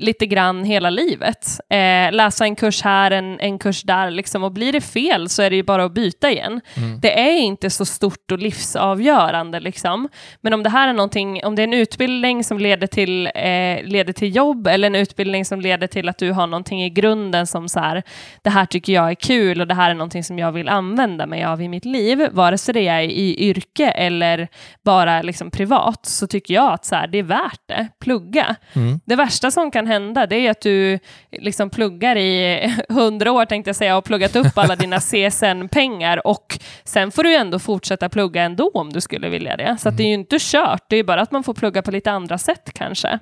lite 0.00 0.26
grann 0.26 0.64
hela 0.64 0.90
livet. 0.90 1.60
Eh, 1.70 2.12
läsa 2.12 2.44
en 2.44 2.56
kurs 2.56 2.82
här, 2.82 3.10
en, 3.10 3.40
en 3.40 3.58
kurs 3.58 3.82
där, 3.82 4.10
liksom. 4.10 4.44
och 4.44 4.52
blir 4.52 4.72
det 4.72 4.80
fel 4.80 5.28
så 5.28 5.42
är 5.42 5.50
det 5.50 5.56
ju 5.56 5.62
bara 5.62 5.84
att 5.84 5.94
byta 5.94 6.30
igen. 6.30 6.60
Det 7.02 7.20
är 7.20 7.38
inte 7.38 7.70
så 7.70 7.84
stort 7.84 8.32
och 8.32 8.38
livsavgörande. 8.38 9.60
Liksom. 9.60 10.08
Men 10.40 10.52
om 10.52 10.62
det 10.62 10.70
här 10.70 10.88
är 10.88 10.92
någonting, 10.92 11.44
om 11.44 11.54
det 11.54 11.62
är 11.62 11.64
en 11.64 11.74
utbildning 11.74 12.44
som 12.44 12.58
leder 12.58 12.86
till, 12.86 13.26
eh, 13.26 13.82
leder 13.84 14.12
till 14.12 14.36
jobb 14.36 14.66
eller 14.66 14.86
en 14.86 14.94
utbildning 14.94 15.44
som 15.44 15.60
leder 15.60 15.86
till 15.86 16.08
att 16.08 16.18
du 16.18 16.32
har 16.32 16.46
någonting 16.46 16.84
i 16.84 16.90
grunden 16.90 17.46
som 17.46 17.68
så 17.68 17.80
här, 17.80 18.02
det 18.42 18.50
här 18.50 18.66
tycker 18.66 18.92
jag 18.92 19.10
är 19.10 19.14
kul 19.14 19.60
och 19.60 19.66
det 19.66 19.74
här 19.74 19.90
är 19.90 19.94
någonting 19.94 20.24
som 20.24 20.38
jag 20.38 20.52
vill 20.52 20.68
använda 20.68 21.26
mig 21.26 21.44
av 21.44 21.62
i 21.62 21.68
mitt 21.68 21.84
liv, 21.84 22.28
vare 22.32 22.58
sig 22.58 22.74
det 22.74 22.88
är 22.88 23.00
i 23.00 23.36
yrke 23.38 23.90
eller 23.90 24.48
bara 24.84 25.22
liksom 25.22 25.50
privat, 25.50 26.06
så 26.06 26.26
tycker 26.26 26.54
jag 26.54 26.72
att 26.72 26.84
så 26.84 26.94
här, 26.94 27.06
det 27.06 27.18
är 27.18 27.22
värt 27.22 27.60
det. 27.66 27.88
Plugga. 28.00 28.56
Det 29.04 29.16
värsta 29.16 29.50
som 29.50 29.70
kan 29.70 29.86
hända 29.88 30.26
det 30.26 30.46
är 30.46 30.50
att 30.50 30.60
du 30.60 30.98
liksom 31.32 31.70
pluggar 31.70 32.16
i 32.16 32.60
hundra 32.88 33.32
år 33.32 33.44
tänkte 33.44 33.68
jag 33.68 33.76
säga 33.76 33.96
och 33.96 34.04
pluggat 34.04 34.36
upp 34.36 34.58
alla 34.58 34.76
dina 34.76 35.00
CSN-pengar 35.00 36.26
och 36.26 36.58
sen 36.84 37.10
får 37.10 37.22
du 37.22 37.34
ändå 37.34 37.58
fortsätta 37.58 38.08
plugga 38.08 38.42
ändå 38.42 38.70
om 38.74 38.92
du 38.92 39.00
skulle 39.00 39.28
vilja 39.28 39.56
det. 39.56 39.76
Så 39.80 39.90
det 39.90 40.02
är 40.02 40.08
ju 40.08 40.14
inte 40.14 40.36
kört, 40.40 40.84
det 40.88 40.96
är 40.96 41.04
bara 41.04 41.20
att 41.20 41.32
man 41.32 41.44
får 41.44 41.54
plugga 41.54 41.82
på 41.82 41.90
lite 41.90 42.10
andra 42.10 42.38
sätt 42.38 42.70
kanske. 42.74 43.18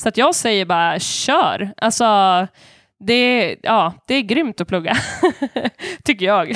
Så 0.00 0.08
att 0.08 0.16
jag 0.16 0.34
säger 0.34 0.64
bara 0.64 0.98
kör. 0.98 1.70
Alltså, 1.76 2.04
det, 3.00 3.12
är- 3.14 3.56
ja, 3.62 3.94
det 4.06 4.14
är 4.14 4.22
grymt 4.22 4.60
att 4.60 4.68
plugga, 4.68 4.96
tycker 6.04 6.26
jag. 6.26 6.50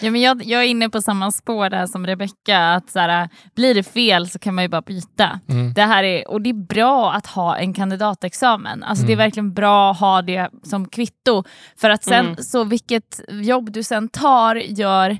Ja, 0.00 0.10
men 0.10 0.20
jag, 0.20 0.44
jag 0.44 0.62
är 0.62 0.66
inne 0.66 0.88
på 0.88 1.02
samma 1.02 1.30
spår 1.30 1.70
där 1.70 1.86
som 1.86 2.06
Rebecka, 2.06 2.58
att 2.60 2.90
så 2.90 2.98
här, 2.98 3.28
blir 3.54 3.74
det 3.74 3.82
fel 3.82 4.28
så 4.28 4.38
kan 4.38 4.54
man 4.54 4.64
ju 4.64 4.68
bara 4.68 4.82
byta. 4.82 5.40
Det 5.74 5.82
här 5.82 6.04
är, 6.04 6.28
och 6.30 6.42
det 6.42 6.50
är 6.50 6.66
bra 6.66 7.12
att 7.12 7.26
ha 7.26 7.56
en 7.56 7.74
kandidatexamen. 7.74 8.82
Alltså 8.82 9.06
Det 9.06 9.12
är 9.12 9.16
verkligen 9.16 9.52
bra 9.54 9.90
att 9.90 10.00
ha 10.00 10.22
det 10.22 10.50
som 10.62 10.88
kvitto. 10.88 11.44
För 11.76 11.90
att 11.90 12.04
sen, 12.04 12.24
Mm. 12.26 12.36
så 12.36 12.64
vilket 12.64 13.20
jobb 13.30 13.72
du 13.72 13.82
sen 13.82 14.08
tar 14.08 14.56
gör 14.56 15.18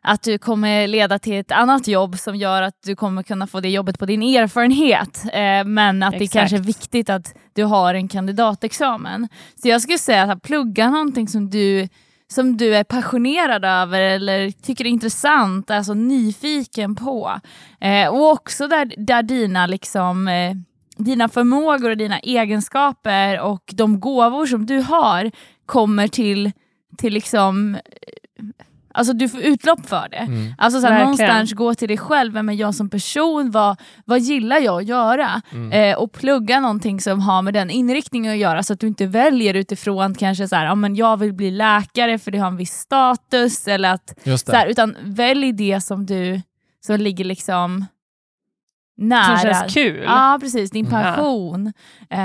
att 0.00 0.22
du 0.22 0.38
kommer 0.38 0.86
leda 0.86 1.18
till 1.18 1.34
ett 1.34 1.52
annat 1.52 1.88
jobb 1.88 2.18
som 2.18 2.36
gör 2.36 2.62
att 2.62 2.82
du 2.84 2.96
kommer 2.96 3.22
kunna 3.22 3.46
få 3.46 3.60
det 3.60 3.68
jobbet 3.68 3.98
på 3.98 4.06
din 4.06 4.22
erfarenhet. 4.22 5.24
Eh, 5.32 5.64
men 5.64 6.02
att 6.02 6.12
det 6.12 6.24
Exakt. 6.24 6.32
kanske 6.32 6.56
är 6.56 6.60
viktigt 6.60 7.10
att 7.10 7.34
du 7.52 7.64
har 7.64 7.94
en 7.94 8.08
kandidatexamen. 8.08 9.28
Så 9.62 9.68
jag 9.68 9.82
skulle 9.82 9.98
säga 9.98 10.22
att 10.22 10.42
plugga 10.42 10.90
någonting 10.90 11.28
som 11.28 11.50
du 11.50 11.88
som 12.30 12.56
du 12.56 12.76
är 12.76 12.84
passionerad 12.84 13.64
över 13.64 14.00
eller 14.00 14.50
tycker 14.50 14.84
är 14.84 14.88
intressant, 14.88 15.70
alltså 15.70 15.94
nyfiken 15.94 16.96
på. 16.96 17.40
Eh, 17.80 18.08
och 18.08 18.30
också 18.30 18.68
där, 18.68 18.94
där 18.96 19.22
dina, 19.22 19.66
liksom, 19.66 20.28
eh, 20.28 20.54
dina 20.96 21.28
förmågor 21.28 21.90
och 21.90 21.96
dina 21.96 22.18
egenskaper 22.18 23.40
och 23.40 23.70
de 23.74 24.00
gåvor 24.00 24.46
som 24.46 24.66
du 24.66 24.78
har 24.78 25.30
kommer 25.66 26.08
till, 26.08 26.52
till 26.96 27.12
liksom 27.12 27.78
Alltså 28.98 29.12
du 29.12 29.28
får 29.28 29.40
utlopp 29.40 29.86
för 29.86 30.08
det. 30.10 30.28
Alltså 30.58 30.80
såhär, 30.80 31.00
någonstans 31.00 31.52
gå 31.52 31.74
till 31.74 31.88
dig 31.88 31.98
själv, 31.98 32.32
vem 32.32 32.48
är 32.48 32.52
jag 32.52 32.74
som 32.74 32.90
person? 32.90 33.50
Vad, 33.50 33.80
vad 34.04 34.20
gillar 34.20 34.58
jag 34.58 34.78
att 34.80 34.86
göra? 34.86 35.42
Eh, 35.72 35.96
och 35.98 36.12
plugga 36.12 36.60
någonting 36.60 37.00
som 37.00 37.20
har 37.20 37.42
med 37.42 37.54
den 37.54 37.70
inriktningen 37.70 38.32
att 38.32 38.38
göra 38.38 38.62
så 38.62 38.72
att 38.72 38.80
du 38.80 38.86
inte 38.86 39.06
väljer 39.06 39.54
utifrån 39.54 40.14
kanske 40.14 40.48
så 40.48 40.56
här, 40.56 40.64
ja, 40.64 40.74
men 40.74 40.94
jag 40.96 41.16
vill 41.16 41.32
bli 41.32 41.50
läkare 41.50 42.18
för 42.18 42.30
det 42.30 42.38
har 42.38 42.48
en 42.48 42.56
viss 42.56 42.72
status, 42.72 43.68
eller 43.68 43.92
att, 43.94 44.18
Just 44.24 44.46
så 44.46 44.52
här, 44.52 44.66
utan 44.66 44.96
välj 45.02 45.52
det 45.52 45.80
som 45.80 46.06
du 46.06 46.42
som 46.86 46.96
ligger 46.96 47.24
liksom 47.24 47.86
nära. 48.96 49.24
Som 49.38 49.50
känns 49.52 49.74
kul. 49.74 50.02
Ja 50.06 50.38
precis, 50.40 50.70
din 50.70 50.86
Mm. 50.86 51.02
passion. 51.02 51.66
Eh, 52.10 52.18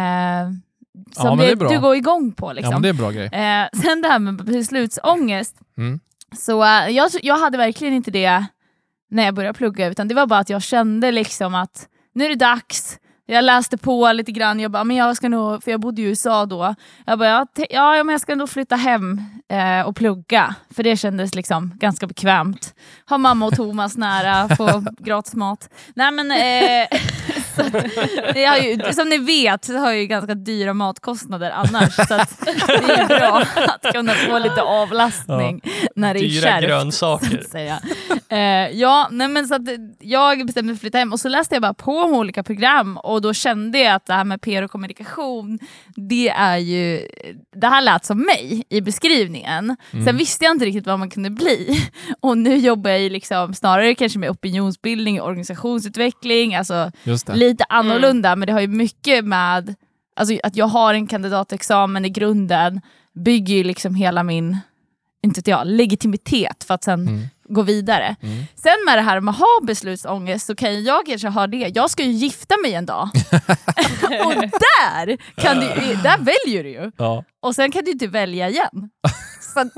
som 1.11 1.27
men 1.27 1.37
det 1.37 1.45
är 1.45 1.49
det, 1.49 1.55
bra. 1.55 1.69
du 1.69 1.79
går 1.79 1.95
igång 1.95 2.31
på. 2.31 2.47
Ja, 2.49 2.53
Liksom. 2.53 2.73
men 2.73 2.81
det 2.81 2.87
är 2.87 2.89
en 2.89 2.97
bra 2.97 3.11
grej. 3.11 3.25
Eh, 3.25 3.67
sen 3.81 4.01
det 4.01 4.07
här 4.07 4.19
med 4.19 4.35
beslutsångest. 4.45 5.55
Mm. 5.77 5.99
Så 6.37 6.63
eh, 6.63 6.89
jag, 6.89 7.11
jag 7.23 7.37
hade 7.37 7.57
verkligen 7.57 7.93
inte 7.93 8.11
det 8.11 8.45
när 9.09 9.25
jag 9.25 9.33
började 9.33 9.57
plugga, 9.57 9.87
utan 9.87 10.07
det 10.07 10.15
var 10.15 10.27
bara 10.27 10.39
att 10.39 10.49
jag 10.49 10.63
kände 10.63 11.11
liksom 11.11 11.55
att 11.55 11.87
nu 12.13 12.25
är 12.25 12.29
det 12.29 12.35
dags. 12.35 12.99
Jag 13.25 13.43
läste 13.43 13.77
på 13.77 14.11
lite 14.11 14.31
grann, 14.31 14.59
jag 14.59 14.71
bara, 14.71 14.83
men 14.83 14.97
jag 14.97 15.17
ska 15.17 15.29
nog, 15.29 15.63
för 15.63 15.71
jag 15.71 15.79
bodde 15.79 16.01
i 16.01 16.05
USA 16.05 16.45
då. 16.45 16.75
Jag 17.05 17.19
bara, 17.19 17.29
ja, 17.29 17.45
ja 17.55 17.95
ja, 17.95 18.03
men 18.03 18.13
jag 18.13 18.21
ska 18.21 18.35
nog 18.35 18.49
flytta 18.49 18.75
hem 18.75 19.21
eh, 19.49 19.87
och 19.87 19.95
plugga, 19.95 20.55
för 20.75 20.83
det 20.83 20.97
kändes 20.97 21.35
liksom 21.35 21.73
ganska 21.75 22.07
bekvämt. 22.07 22.73
Ha 23.09 23.17
mamma 23.17 23.45
och 23.45 23.55
Thomas 23.55 23.97
nära, 23.97 24.55
få 24.57 24.83
gratis 24.99 25.35
mat. 25.35 25.69
Nej 25.95 26.11
men, 26.11 26.31
eh, 26.31 26.87
så, 27.55 27.61
ju, 28.63 28.93
som 28.93 29.09
ni 29.09 29.17
vet 29.17 29.65
så 29.65 29.77
har 29.77 29.87
jag 29.87 29.99
ju 29.99 30.07
ganska 30.07 30.35
dyra 30.35 30.73
matkostnader 30.73 31.51
annars, 31.51 31.95
så 31.95 32.03
det 32.45 32.93
är 32.93 33.07
bra 33.19 33.43
att 33.55 33.93
kunna 33.93 34.13
få 34.13 34.39
lite 34.39 34.61
avlastning 34.61 35.61
när 35.95 36.13
det 36.13 36.19
är 36.19 36.21
Dyra 36.21 36.41
kärvt 36.41 36.63
så 36.63 36.67
grönsaker. 36.67 37.43
Eh, 38.29 38.39
ja, 38.79 39.07
nej 39.11 39.27
men 39.27 39.47
så 39.47 39.55
att 39.55 39.61
jag 39.99 40.45
bestämde 40.45 40.67
mig 40.67 40.75
för 40.75 40.77
att 40.77 40.81
flytta 40.81 40.97
hem 40.97 41.13
och 41.13 41.19
så 41.19 41.29
läste 41.29 41.55
jag 41.55 41.61
bara 41.61 41.73
på 41.73 41.97
om 41.97 42.13
olika 42.13 42.43
program 42.43 42.97
och 43.13 43.21
då 43.21 43.33
kände 43.33 43.79
jag 43.79 43.93
att 43.93 44.05
det 44.05 44.13
här 44.13 44.23
med 44.23 44.41
PR 44.41 44.61
och 44.63 44.71
kommunikation, 44.71 45.59
det 45.95 46.29
är 46.29 46.57
ju, 46.57 47.07
det 47.55 47.67
här 47.67 47.81
lät 47.81 48.05
som 48.05 48.17
mig 48.19 48.63
i 48.69 48.81
beskrivningen. 48.81 49.75
Sen 50.05 50.17
visste 50.17 50.45
jag 50.45 50.51
inte 50.51 50.65
riktigt 50.65 50.87
vad 50.87 50.99
man 50.99 51.09
kunde 51.09 51.29
bli. 51.29 51.79
Och 52.19 52.37
nu 52.37 52.55
jobbar 52.55 52.89
jag 52.89 52.99
ju 52.99 53.09
liksom 53.09 53.53
snarare 53.53 53.95
kanske 53.95 54.19
med 54.19 54.29
opinionsbildning, 54.29 55.21
organisationsutveckling, 55.21 56.55
alltså 56.55 56.91
lite 57.33 57.65
annorlunda, 57.69 58.35
men 58.35 58.45
det 58.45 58.53
har 58.53 58.61
ju 58.61 58.67
mycket 58.67 59.25
med 59.25 59.75
alltså, 60.15 60.37
att 60.43 60.55
jag 60.55 60.65
har 60.65 60.93
en 60.93 61.07
kandidatexamen 61.07 62.05
i 62.05 62.09
grunden, 62.09 62.81
bygger 63.13 63.55
ju 63.55 63.63
liksom 63.63 63.95
hela 63.95 64.23
min 64.23 64.57
inte 65.23 65.49
jag, 65.49 65.67
legitimitet 65.67 66.63
för 66.63 66.73
att 66.73 66.83
sen 66.83 67.07
Mm. 67.07 67.23
Gå 67.53 67.61
vidare. 67.61 68.15
Mm. 68.21 68.43
Sen 68.55 68.85
med 68.85 68.97
det 68.97 69.01
här 69.01 69.19
med 69.19 69.31
att 69.31 69.39
ha 69.39 69.59
beslutsångest 69.63 70.45
så 70.45 70.55
kan 70.55 70.83
jag 70.83 71.05
kanske 71.05 71.27
ha 71.27 71.47
det. 71.47 71.71
Jag 71.75 71.89
ska 71.89 72.03
ju 72.03 72.11
gifta 72.11 72.57
mig 72.57 72.73
en 72.73 72.85
dag. 72.85 73.09
och 74.25 74.33
där, 74.35 75.17
kan 75.41 75.59
du, 75.59 75.67
där 76.03 76.17
väljer 76.17 76.63
du 76.63 76.69
ju. 76.69 76.91
Ja. 76.97 77.23
Och 77.41 77.55
sen 77.55 77.71
kan 77.71 77.83
du 77.83 77.91
inte 77.91 78.07
välja 78.07 78.49
igen. 78.49 78.89
Så, 79.41 79.69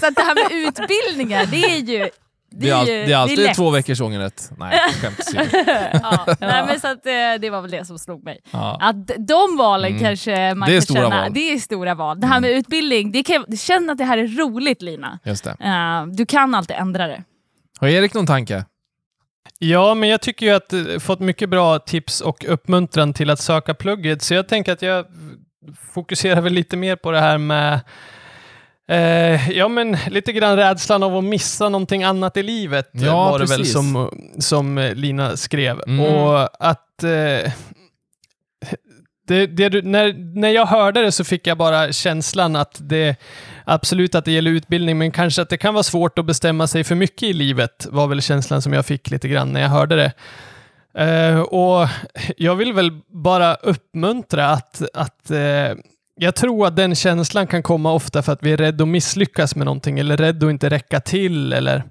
så 0.00 0.06
att 0.06 0.14
det 0.14 0.22
här 0.22 0.34
med 0.34 0.68
utbildningar, 0.68 1.46
det 1.46 1.64
är 1.64 1.78
ju... 1.78 2.10
Det 2.54 2.68
är, 2.70 2.74
all, 2.74 2.88
ju- 2.88 3.06
det 3.06 3.12
är 3.12 3.16
alltid 3.16 3.38
lätt. 3.38 3.56
två 3.56 3.70
veckors 3.70 4.00
ångerrätt. 4.00 4.50
Nej, 4.58 4.78
skämt 5.00 5.18
ja. 6.02 6.26
Nej, 6.40 6.64
men 6.66 6.80
så 6.80 6.86
att, 6.88 7.06
eh, 7.06 7.12
det 7.40 7.50
var 7.50 7.60
väl 7.62 7.70
det 7.70 7.84
som 7.84 7.98
slog 7.98 8.24
mig. 8.24 8.40
ja. 8.50 8.78
Att 8.80 9.06
de 9.06 9.56
valen 9.58 9.90
Mm. 9.90 10.02
kanske 10.02 10.54
man 10.54 10.68
Det 10.68 10.74
är 10.74 10.76
kan 10.76 10.82
stora 10.82 10.98
känna, 11.00 11.08
val. 11.16 11.18
Mm. 11.20 11.32
det 11.34 11.52
är 11.52 11.58
stora 11.58 11.94
val. 11.94 12.20
Det 12.20 12.26
här 12.26 12.40
med 12.40 12.50
utbildning, 12.50 13.12
det 13.12 13.22
kan, 13.22 13.44
jag- 13.48 13.58
känn 13.58 13.90
att 13.90 13.98
det 13.98 14.04
här 14.04 14.18
är 14.18 14.26
roligt 14.26 14.82
Lina. 14.82 15.18
Just 15.24 15.44
det. 15.44 15.50
Eh, 15.60 16.06
du 16.06 16.26
kan 16.26 16.54
alltid 16.54 16.76
ändra 16.76 17.06
det. 17.06 17.22
Har 17.80 17.88
Erik 17.88 18.14
någon 18.14 18.26
tanke? 18.26 18.64
Ja, 19.58 19.94
men 19.94 20.08
jag 20.08 20.20
tycker 20.20 20.46
ju 20.46 20.52
att 20.52 20.72
jag 20.72 21.02
fått 21.02 21.20
mycket 21.20 21.48
bra 21.48 21.78
tips 21.78 22.20
och 22.20 22.44
uppmuntran 22.48 23.12
till 23.14 23.30
att 23.30 23.40
söka 23.40 23.74
plugget, 23.74 24.22
så 24.22 24.34
jag 24.34 24.48
tänker 24.48 24.72
att 24.72 24.82
jag 24.82 25.06
fokuserar 25.94 26.40
väl 26.40 26.52
lite 26.52 26.76
mer 26.76 26.96
på 26.96 27.10
det 27.10 27.20
här 27.20 27.38
med 27.38 27.80
Eh, 28.92 29.50
ja, 29.50 29.68
men 29.68 29.96
lite 30.10 30.32
grann 30.32 30.56
rädslan 30.56 31.02
av 31.02 31.16
att 31.16 31.24
missa 31.24 31.68
någonting 31.68 32.04
annat 32.04 32.36
i 32.36 32.42
livet 32.42 32.88
Ja, 32.92 33.30
var 33.30 33.38
det 33.38 33.44
väl 33.46 33.66
som, 33.66 34.10
som 34.38 34.78
eh, 34.78 34.94
Lina 34.94 35.36
skrev. 35.36 35.80
Mm. 35.86 36.00
Och 36.00 36.66
att 36.66 37.02
eh, 37.02 37.52
det, 39.28 39.46
det, 39.46 39.68
du- 39.68 39.82
när, 39.82 40.12
när 40.40 40.48
jag 40.48 40.66
hörde 40.66 41.00
det 41.02 41.12
så 41.12 41.24
fick 41.24 41.46
jag 41.46 41.58
bara 41.58 41.92
känslan 41.92 42.56
att 42.56 42.76
det 42.80 43.16
absolut 43.64 44.14
att 44.14 44.24
det 44.24 44.32
gäller 44.32 44.50
utbildning, 44.50 44.98
men 44.98 45.10
kanske 45.10 45.42
att 45.42 45.48
det 45.48 45.56
kan 45.56 45.74
vara 45.74 45.82
svårt 45.82 46.18
att 46.18 46.26
bestämma 46.26 46.66
sig 46.66 46.84
för 46.84 46.94
mycket 46.94 47.22
i 47.22 47.32
livet, 47.32 47.86
var 47.90 48.06
väl 48.06 48.22
känslan 48.22 48.62
som 48.62 48.72
jag 48.72 48.86
fick 48.86 49.10
lite 49.10 49.28
grann 49.28 49.52
när 49.52 49.60
jag 49.60 49.68
hörde 49.68 49.96
det. 49.96 50.12
Eh, 51.04 51.40
och 51.40 51.88
jag 52.36 52.54
vill 52.54 52.72
väl 52.72 52.90
bara 53.08 53.54
uppmuntra 53.54 54.46
att, 54.48 54.82
att 54.94 55.30
eh, 55.30 55.38
jag 56.16 56.34
tror 56.34 56.66
att 56.66 56.76
den 56.76 56.94
känslan 56.94 57.46
kan 57.46 57.62
komma 57.62 57.92
ofta 57.92 58.22
för 58.22 58.32
att 58.32 58.42
vi 58.42 58.52
är 58.52 58.56
rädda 58.56 58.82
att 58.84 58.88
misslyckas 58.88 59.56
med 59.56 59.64
någonting 59.64 59.98
eller 59.98 60.16
rädda 60.16 60.46
att 60.46 60.50
inte 60.50 60.70
räcka 60.70 61.00
till 61.00 61.52
eller 61.52 61.82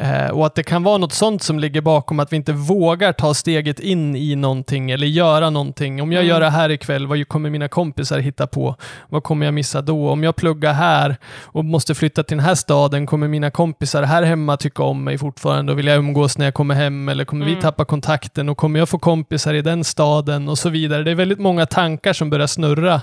eh, 0.00 0.26
och 0.30 0.46
att 0.46 0.54
det 0.54 0.62
kan 0.62 0.82
vara 0.82 0.98
något 0.98 1.12
sånt 1.12 1.42
som 1.42 1.58
ligger 1.58 1.80
bakom 1.80 2.20
att 2.20 2.32
vi 2.32 2.36
inte 2.36 2.52
vågar 2.52 3.12
ta 3.12 3.34
steget 3.34 3.80
in 3.80 4.16
i 4.16 4.36
någonting 4.36 4.90
eller 4.90 5.06
göra 5.06 5.50
någonting. 5.50 6.02
Om 6.02 6.12
jag 6.12 6.20
Mm. 6.20 6.28
gör 6.28 6.40
det 6.40 6.50
här 6.50 6.70
ikväll, 6.70 7.06
vad 7.06 7.28
kommer 7.28 7.50
mina 7.50 7.68
kompisar 7.68 8.18
hitta 8.18 8.46
på? 8.46 8.76
Vad 9.08 9.22
kommer 9.22 9.46
jag 9.46 9.54
missa 9.54 9.82
då? 9.82 10.10
Om 10.10 10.24
jag 10.24 10.36
pluggar 10.36 10.72
här 10.72 11.16
och 11.44 11.64
måste 11.64 11.94
flytta 11.94 12.22
till 12.22 12.36
den 12.36 12.46
här 12.46 12.54
staden, 12.54 13.06
kommer 13.06 13.28
mina 13.28 13.50
kompisar 13.50 14.02
här 14.02 14.22
hemma 14.22 14.56
tycka 14.56 14.82
om 14.82 15.04
mig 15.04 15.18
fortfarande 15.18 15.72
och 15.72 15.78
vilja 15.78 15.94
umgås 15.94 16.38
när 16.38 16.44
jag 16.46 16.54
kommer 16.54 16.74
hem? 16.74 17.08
Eller 17.08 17.24
kommer 17.24 17.44
vi 17.44 17.50
Mm. 17.52 17.62
tappa 17.62 17.84
kontakten 17.84 18.48
och 18.48 18.56
kommer 18.56 18.78
jag 18.78 18.88
få 18.88 18.98
kompisar 18.98 19.54
i 19.54 19.62
den 19.62 19.84
staden 19.84 20.48
och 20.48 20.58
så 20.58 20.68
vidare? 20.68 21.02
Det 21.02 21.10
är 21.10 21.14
väldigt 21.14 21.38
många 21.40 21.66
tankar 21.66 22.12
som 22.12 22.30
börjar 22.30 22.46
snurra 22.46 23.00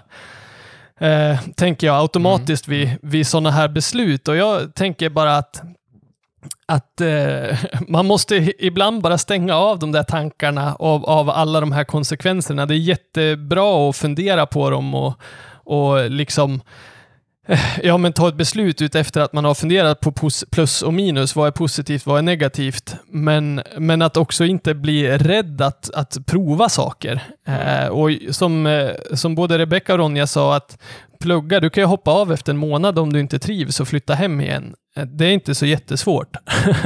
eh, 0.97 1.39
tänker 1.55 1.87
jag 1.87 1.95
automatiskt 2.01 2.67
vid, 2.67 2.89
vid 3.01 3.27
sådana 3.27 3.51
här 3.51 3.67
beslut. 3.67 4.27
Och 4.27 4.35
jag 4.35 4.75
tänker 4.75 5.09
bara 5.09 5.37
att, 5.37 5.61
att 6.65 7.01
eh, 7.01 7.57
man 7.87 8.05
måste 8.05 8.53
ibland 8.65 9.01
bara 9.01 9.17
stänga 9.17 9.55
av 9.55 9.79
de 9.79 9.91
där 9.91 10.03
tankarna 10.03 10.75
av, 10.75 11.05
av 11.05 11.29
alla 11.29 11.59
de 11.59 11.71
här 11.71 11.83
konsekvenserna. 11.83 12.65
Det 12.65 12.73
är 12.73 12.77
jättebra 12.77 13.89
att 13.89 13.97
fundera 13.97 14.45
på 14.45 14.69
dem 14.69 14.95
och, 14.95 15.13
och 15.63 16.09
liksom 16.09 16.61
Ja, 17.83 17.97
men 17.97 18.13
ta 18.13 18.27
ett 18.29 18.35
beslut 18.35 18.81
ut 18.81 18.95
efter 18.95 19.21
att 19.21 19.33
man 19.33 19.45
har 19.45 19.53
funderat 19.53 19.99
på 19.99 20.13
plus 20.51 20.81
och 20.81 20.93
minus. 20.93 21.35
Vad 21.35 21.47
är 21.47 21.51
positivt, 21.51 22.05
vad 22.05 22.17
är 22.17 22.21
negativt? 22.21 22.95
Men, 23.07 23.61
men 23.77 24.01
att 24.01 24.17
också 24.17 24.45
inte 24.45 24.73
bli 24.73 25.17
rädd 25.17 25.61
att, 25.61 25.89
att 25.93 26.17
prova 26.25 26.69
saker. 26.69 27.21
Eh, 27.47 27.87
och 27.87 28.09
som, 28.31 28.65
eh, 28.67 28.89
som 29.13 29.35
både 29.35 29.57
Rebecca 29.57 29.93
och 29.93 29.99
Ronja 29.99 30.27
sa, 30.27 30.55
att 30.55 30.77
plugga, 31.19 31.59
du 31.59 31.69
kan 31.69 31.81
ju 31.83 31.87
hoppa 31.87 32.11
av 32.11 32.33
efter 32.33 32.51
en 32.51 32.57
månad 32.57 32.99
om 32.99 33.13
du 33.13 33.19
inte 33.19 33.39
trivs 33.39 33.79
och 33.79 33.87
flytta 33.87 34.13
hem 34.13 34.41
igen. 34.41 34.73
Eh, 34.97 35.03
Det 35.05 35.25
är 35.25 35.31
inte 35.31 35.55
så 35.55 35.65
jättesvårt. 35.65 36.37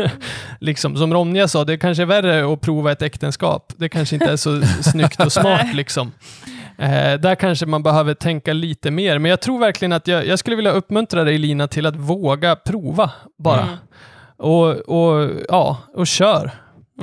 liksom, 0.60 0.98
som 0.98 1.14
Ronja 1.14 1.48
sa, 1.48 1.64
det 1.64 1.78
kanske 1.78 2.04
är 2.04 2.08
värre 2.08 2.54
att 2.54 2.62
prova 2.62 2.92
ett 2.92 3.02
äktenskap. 3.02 3.74
Det 3.78 3.90
kanske 3.90 4.16
inte 4.16 4.32
är 4.32 4.38
så 4.38 4.62
snyggt 4.82 5.20
och 5.26 5.32
smart. 5.42 5.76
Liksom. 5.76 6.12
Eh, 6.78 7.14
där 7.20 7.36
kanske 7.36 7.66
man 7.66 7.84
behöver 7.84 8.14
tänka 8.14 8.54
lite 8.54 8.92
mer. 8.92 9.20
Men 9.20 9.30
jag 9.30 9.42
tror 9.42 9.60
verkligen 9.60 9.94
att 9.94 10.08
jag, 10.08 10.28
jag 10.28 10.40
skulle 10.40 10.56
vilja 10.56 10.72
uppmuntra 10.72 11.24
dig 11.24 11.38
Lina 11.38 11.68
till 11.68 11.86
att 11.86 11.96
våga 11.96 12.56
prova 12.56 13.12
bara. 13.38 13.62
Mm. 13.62 13.76
Och, 14.38 14.70
och, 14.70 15.30
ja, 15.50 15.78
och 15.94 16.08
kör. 16.08 16.52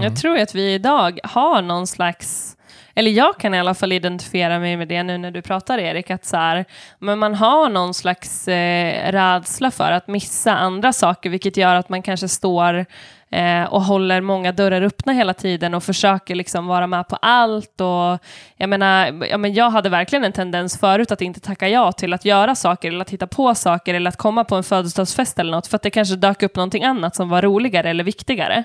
Jag 0.00 0.16
tror 0.16 0.38
att 0.38 0.54
vi 0.54 0.74
idag 0.74 1.18
har 1.22 1.62
någon 1.62 1.86
slags, 1.86 2.56
eller 2.94 3.10
jag 3.10 3.38
kan 3.38 3.54
i 3.54 3.58
alla 3.58 3.74
fall 3.74 3.92
identifiera 3.92 4.58
mig 4.58 4.76
med 4.76 4.88
det 4.88 5.02
nu 5.02 5.18
när 5.18 5.30
du 5.30 5.42
pratar 5.42 5.78
Erik, 5.78 6.10
att 6.10 6.24
så 6.24 6.36
här, 6.36 6.64
men 6.98 7.18
man 7.18 7.34
har 7.34 7.68
någon 7.68 7.94
slags 7.94 8.48
eh, 8.48 9.12
rädsla 9.12 9.70
för 9.70 9.92
att 9.92 10.08
missa 10.08 10.56
andra 10.56 10.92
saker, 10.92 11.30
vilket 11.30 11.56
gör 11.56 11.74
att 11.74 11.88
man 11.88 12.02
kanske 12.02 12.28
står 12.28 12.86
eh, 13.30 13.64
och 13.64 13.82
håller 13.82 14.20
många 14.20 14.52
dörrar 14.52 14.82
öppna 14.82 15.12
hela 15.12 15.34
tiden 15.34 15.74
och 15.74 15.82
försöker 15.82 16.34
liksom 16.34 16.66
vara 16.66 16.86
med 16.86 17.08
på 17.08 17.16
allt. 17.16 17.80
Och, 17.80 18.18
jag, 18.56 18.68
menar, 18.68 19.24
ja, 19.30 19.38
men 19.38 19.54
jag 19.54 19.70
hade 19.70 19.88
verkligen 19.88 20.24
en 20.24 20.32
tendens 20.32 20.80
förut 20.80 21.12
att 21.12 21.20
inte 21.20 21.40
tacka 21.40 21.68
ja 21.68 21.92
till 21.92 22.12
att 22.12 22.24
göra 22.24 22.54
saker 22.54 22.88
eller 22.88 23.00
att 23.00 23.10
hitta 23.10 23.26
på 23.26 23.54
saker 23.54 23.94
eller 23.94 24.08
att 24.08 24.16
komma 24.16 24.44
på 24.44 24.56
en 24.56 24.64
födelsedagsfest 24.64 25.38
eller 25.38 25.52
något 25.52 25.66
för 25.66 25.76
att 25.76 25.82
det 25.82 25.90
kanske 25.90 26.16
dök 26.16 26.42
upp 26.42 26.56
någonting 26.56 26.84
annat 26.84 27.16
som 27.16 27.28
var 27.28 27.42
roligare 27.42 27.90
eller 27.90 28.04
viktigare. 28.04 28.64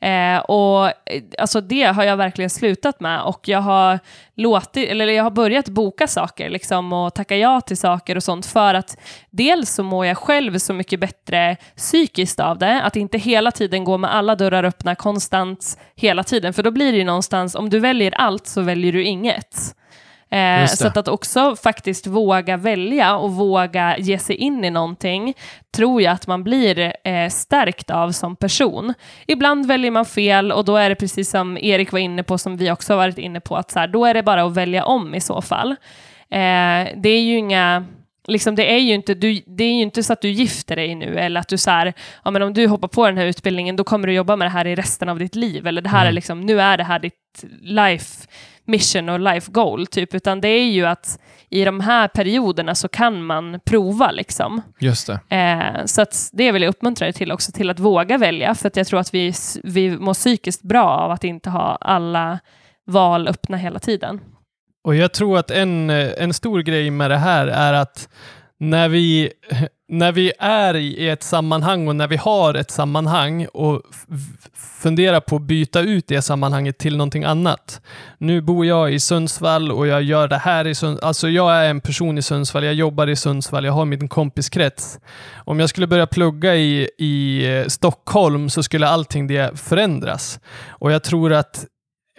Eh, 0.00 0.38
och 0.38 0.86
eh, 0.86 1.22
alltså 1.38 1.60
det 1.60 1.84
har 1.84 2.04
jag 2.04 2.16
verkligen 2.16 2.50
slutat 2.50 3.00
med 3.00 3.22
och 3.22 3.48
jag 3.48 3.60
har 3.60 3.98
låtit, 4.34 4.88
eller 4.88 5.06
jag 5.06 5.24
har 5.24 5.30
börjat 5.30 5.68
boka 5.68 6.06
saker 6.06 6.50
liksom 6.50 6.92
och 6.92 7.14
tacka 7.14 7.36
ja 7.36 7.60
till 7.60 7.76
saker 7.76 8.16
och 8.16 8.22
sånt 8.22 8.46
för 8.46 8.74
att 8.74 8.98
dels 9.30 9.70
så 9.70 9.82
mår 9.82 10.06
jag 10.06 10.18
själv 10.18 10.58
så 10.58 10.72
mycket 10.72 11.00
bättre 11.00 11.56
psykiskt 11.76 12.40
av 12.40 12.58
det, 12.58 12.82
att 12.82 12.96
inte 12.96 13.18
hela 13.18 13.50
tiden 13.50 13.84
gå 13.88 13.98
med 13.98 14.14
alla 14.14 14.34
dörrar 14.34 14.64
öppna 14.64 14.94
konstant 14.94 15.78
hela 15.96 16.24
tiden, 16.24 16.52
för 16.52 16.62
då 16.62 16.70
blir 16.70 16.92
det 16.92 16.98
ju 16.98 17.04
någonstans, 17.04 17.54
om 17.54 17.70
du 17.70 17.78
väljer 17.78 18.14
allt 18.14 18.46
så 18.46 18.60
väljer 18.60 18.92
du 18.92 19.04
inget. 19.04 19.74
Eh, 20.30 20.66
så 20.66 20.86
att, 20.86 20.96
att 20.96 21.08
också 21.08 21.56
faktiskt 21.56 22.06
våga 22.06 22.56
välja 22.56 23.16
och 23.16 23.32
våga 23.32 23.98
ge 23.98 24.18
sig 24.18 24.36
in 24.36 24.64
i 24.64 24.70
någonting 24.70 25.34
tror 25.76 26.02
jag 26.02 26.12
att 26.12 26.26
man 26.26 26.44
blir 26.44 26.92
eh, 27.04 27.28
stärkt 27.28 27.90
av 27.90 28.12
som 28.12 28.36
person. 28.36 28.94
Ibland 29.26 29.66
väljer 29.66 29.90
man 29.90 30.04
fel 30.04 30.52
och 30.52 30.64
då 30.64 30.76
är 30.76 30.88
det 30.88 30.94
precis 30.94 31.30
som 31.30 31.58
Erik 31.58 31.92
var 31.92 31.98
inne 31.98 32.22
på, 32.22 32.38
som 32.38 32.56
vi 32.56 32.70
också 32.70 32.92
har 32.92 32.98
varit 32.98 33.18
inne 33.18 33.40
på, 33.40 33.56
att 33.56 33.70
så 33.70 33.78
här, 33.78 33.88
då 33.88 34.04
är 34.04 34.14
det 34.14 34.22
bara 34.22 34.42
att 34.42 34.54
välja 34.54 34.84
om 34.84 35.14
i 35.14 35.20
så 35.20 35.42
fall. 35.42 35.70
Eh, 36.30 36.88
det 36.96 37.08
är 37.08 37.20
ju 37.20 37.38
inga 37.38 37.84
Liksom 38.28 38.54
det, 38.54 38.72
är 38.72 38.78
ju 38.78 38.94
inte, 38.94 39.14
du, 39.14 39.42
det 39.46 39.64
är 39.64 39.74
ju 39.74 39.82
inte 39.82 40.02
så 40.02 40.12
att 40.12 40.20
du 40.20 40.28
gifter 40.28 40.76
dig 40.76 40.94
nu 40.94 41.18
eller 41.18 41.40
att 41.40 41.48
du 41.48 41.58
så 41.58 41.70
här, 41.70 41.92
ja, 42.24 42.30
men 42.30 42.42
om 42.42 42.52
du 42.52 42.66
hoppar 42.66 42.88
på 42.88 43.06
den 43.06 43.18
här 43.18 43.26
utbildningen 43.26 43.76
då 43.76 43.84
kommer 43.84 44.06
du 44.06 44.12
jobba 44.12 44.36
med 44.36 44.46
det 44.46 44.50
här 44.50 44.66
i 44.66 44.74
resten 44.74 45.08
av 45.08 45.18
ditt 45.18 45.34
liv. 45.34 45.66
Eller 45.66 45.82
det 45.82 45.88
här 45.88 46.06
är 46.06 46.12
liksom, 46.12 46.40
nu 46.40 46.60
är 46.60 46.76
det 46.76 46.84
här 46.84 46.98
ditt 46.98 47.44
life 47.60 48.26
mission 48.64 49.08
och 49.08 49.20
life 49.20 49.52
goal, 49.52 49.86
typ. 49.86 50.14
Utan 50.14 50.40
det 50.40 50.48
är 50.48 50.70
ju 50.70 50.86
att 50.86 51.18
i 51.50 51.64
de 51.64 51.80
här 51.80 52.08
perioderna 52.08 52.74
så 52.74 52.88
kan 52.88 53.24
man 53.24 53.60
prova 53.64 54.10
liksom. 54.10 54.62
Just 54.78 55.06
det. 55.06 55.36
Eh, 55.36 55.84
så 55.84 56.02
att 56.02 56.30
det 56.32 56.52
vill 56.52 56.62
jag 56.62 56.70
uppmuntra 56.70 57.06
dig 57.06 57.12
till 57.12 57.32
också, 57.32 57.52
till 57.52 57.70
att 57.70 57.78
våga 57.78 58.18
välja, 58.18 58.54
för 58.54 58.68
att 58.68 58.76
jag 58.76 58.86
tror 58.86 59.00
att 59.00 59.14
vi, 59.14 59.32
vi 59.62 59.90
mår 59.90 60.14
psykiskt 60.14 60.62
bra 60.62 60.88
av 60.88 61.10
att 61.10 61.24
inte 61.24 61.50
ha 61.50 61.78
alla 61.80 62.38
val 62.86 63.28
öppna 63.28 63.56
hela 63.56 63.78
tiden. 63.78 64.20
Och 64.88 64.96
jag 64.96 65.12
tror 65.12 65.38
att 65.38 65.50
en, 65.50 65.90
eh, 65.90 66.10
en 66.16 66.34
stor 66.34 66.60
grej 66.60 66.90
med 66.90 67.10
det 67.10 67.16
här 67.16 67.46
är 67.46 67.72
att 67.72 68.08
när 68.58 68.88
vi, 68.88 69.32
när 69.88 70.12
vi 70.12 70.32
är 70.38 70.76
i 70.76 71.08
ett 71.08 71.22
sammanhang 71.22 71.88
och 71.88 71.96
när 71.96 72.08
vi 72.08 72.16
har 72.16 72.54
ett 72.54 72.70
sammanhang 72.70 73.46
och 73.46 73.82
funderar 74.82 75.20
på 75.20 75.36
att 75.36 75.42
byta 75.42 75.80
ut 75.80 76.08
det 76.08 76.22
sammanhanget 76.22 76.78
till 76.78 76.96
någonting 76.96 77.24
annat. 77.24 77.80
Nu 78.18 78.40
bor 78.40 78.66
jag 78.66 78.92
i 78.92 79.00
Sundsvall 79.00 79.72
och 79.72 79.86
jag 79.86 80.02
gör 80.02 80.28
det 80.28 80.38
här 80.38 80.66
i 80.66 80.74
Sundsvall. 80.74 81.08
Alltså 81.08 81.28
jag 81.28 81.56
är 81.56 81.70
en 81.70 81.80
person 81.80 82.18
i 82.18 82.22
Sundsvall, 82.22 82.64
jag 82.64 82.74
jobbar 82.74 83.06
i 83.06 83.16
Sundsvall, 83.16 83.64
jag 83.64 83.72
har 83.72 83.84
min 83.84 84.08
kompiskrets. 84.08 84.98
Om 85.36 85.60
jag 85.60 85.68
skulle 85.68 85.86
börja 85.86 86.06
plugga 86.06 86.56
i, 86.56 86.90
i 86.98 87.46
eh, 87.58 87.66
Stockholm 87.66 88.50
så 88.50 88.62
skulle 88.62 88.88
allting 88.88 89.26
det 89.26 89.60
förändras. 89.60 90.40
Och 90.68 90.92
jag 90.92 91.02
tror 91.02 91.32
att 91.32 91.66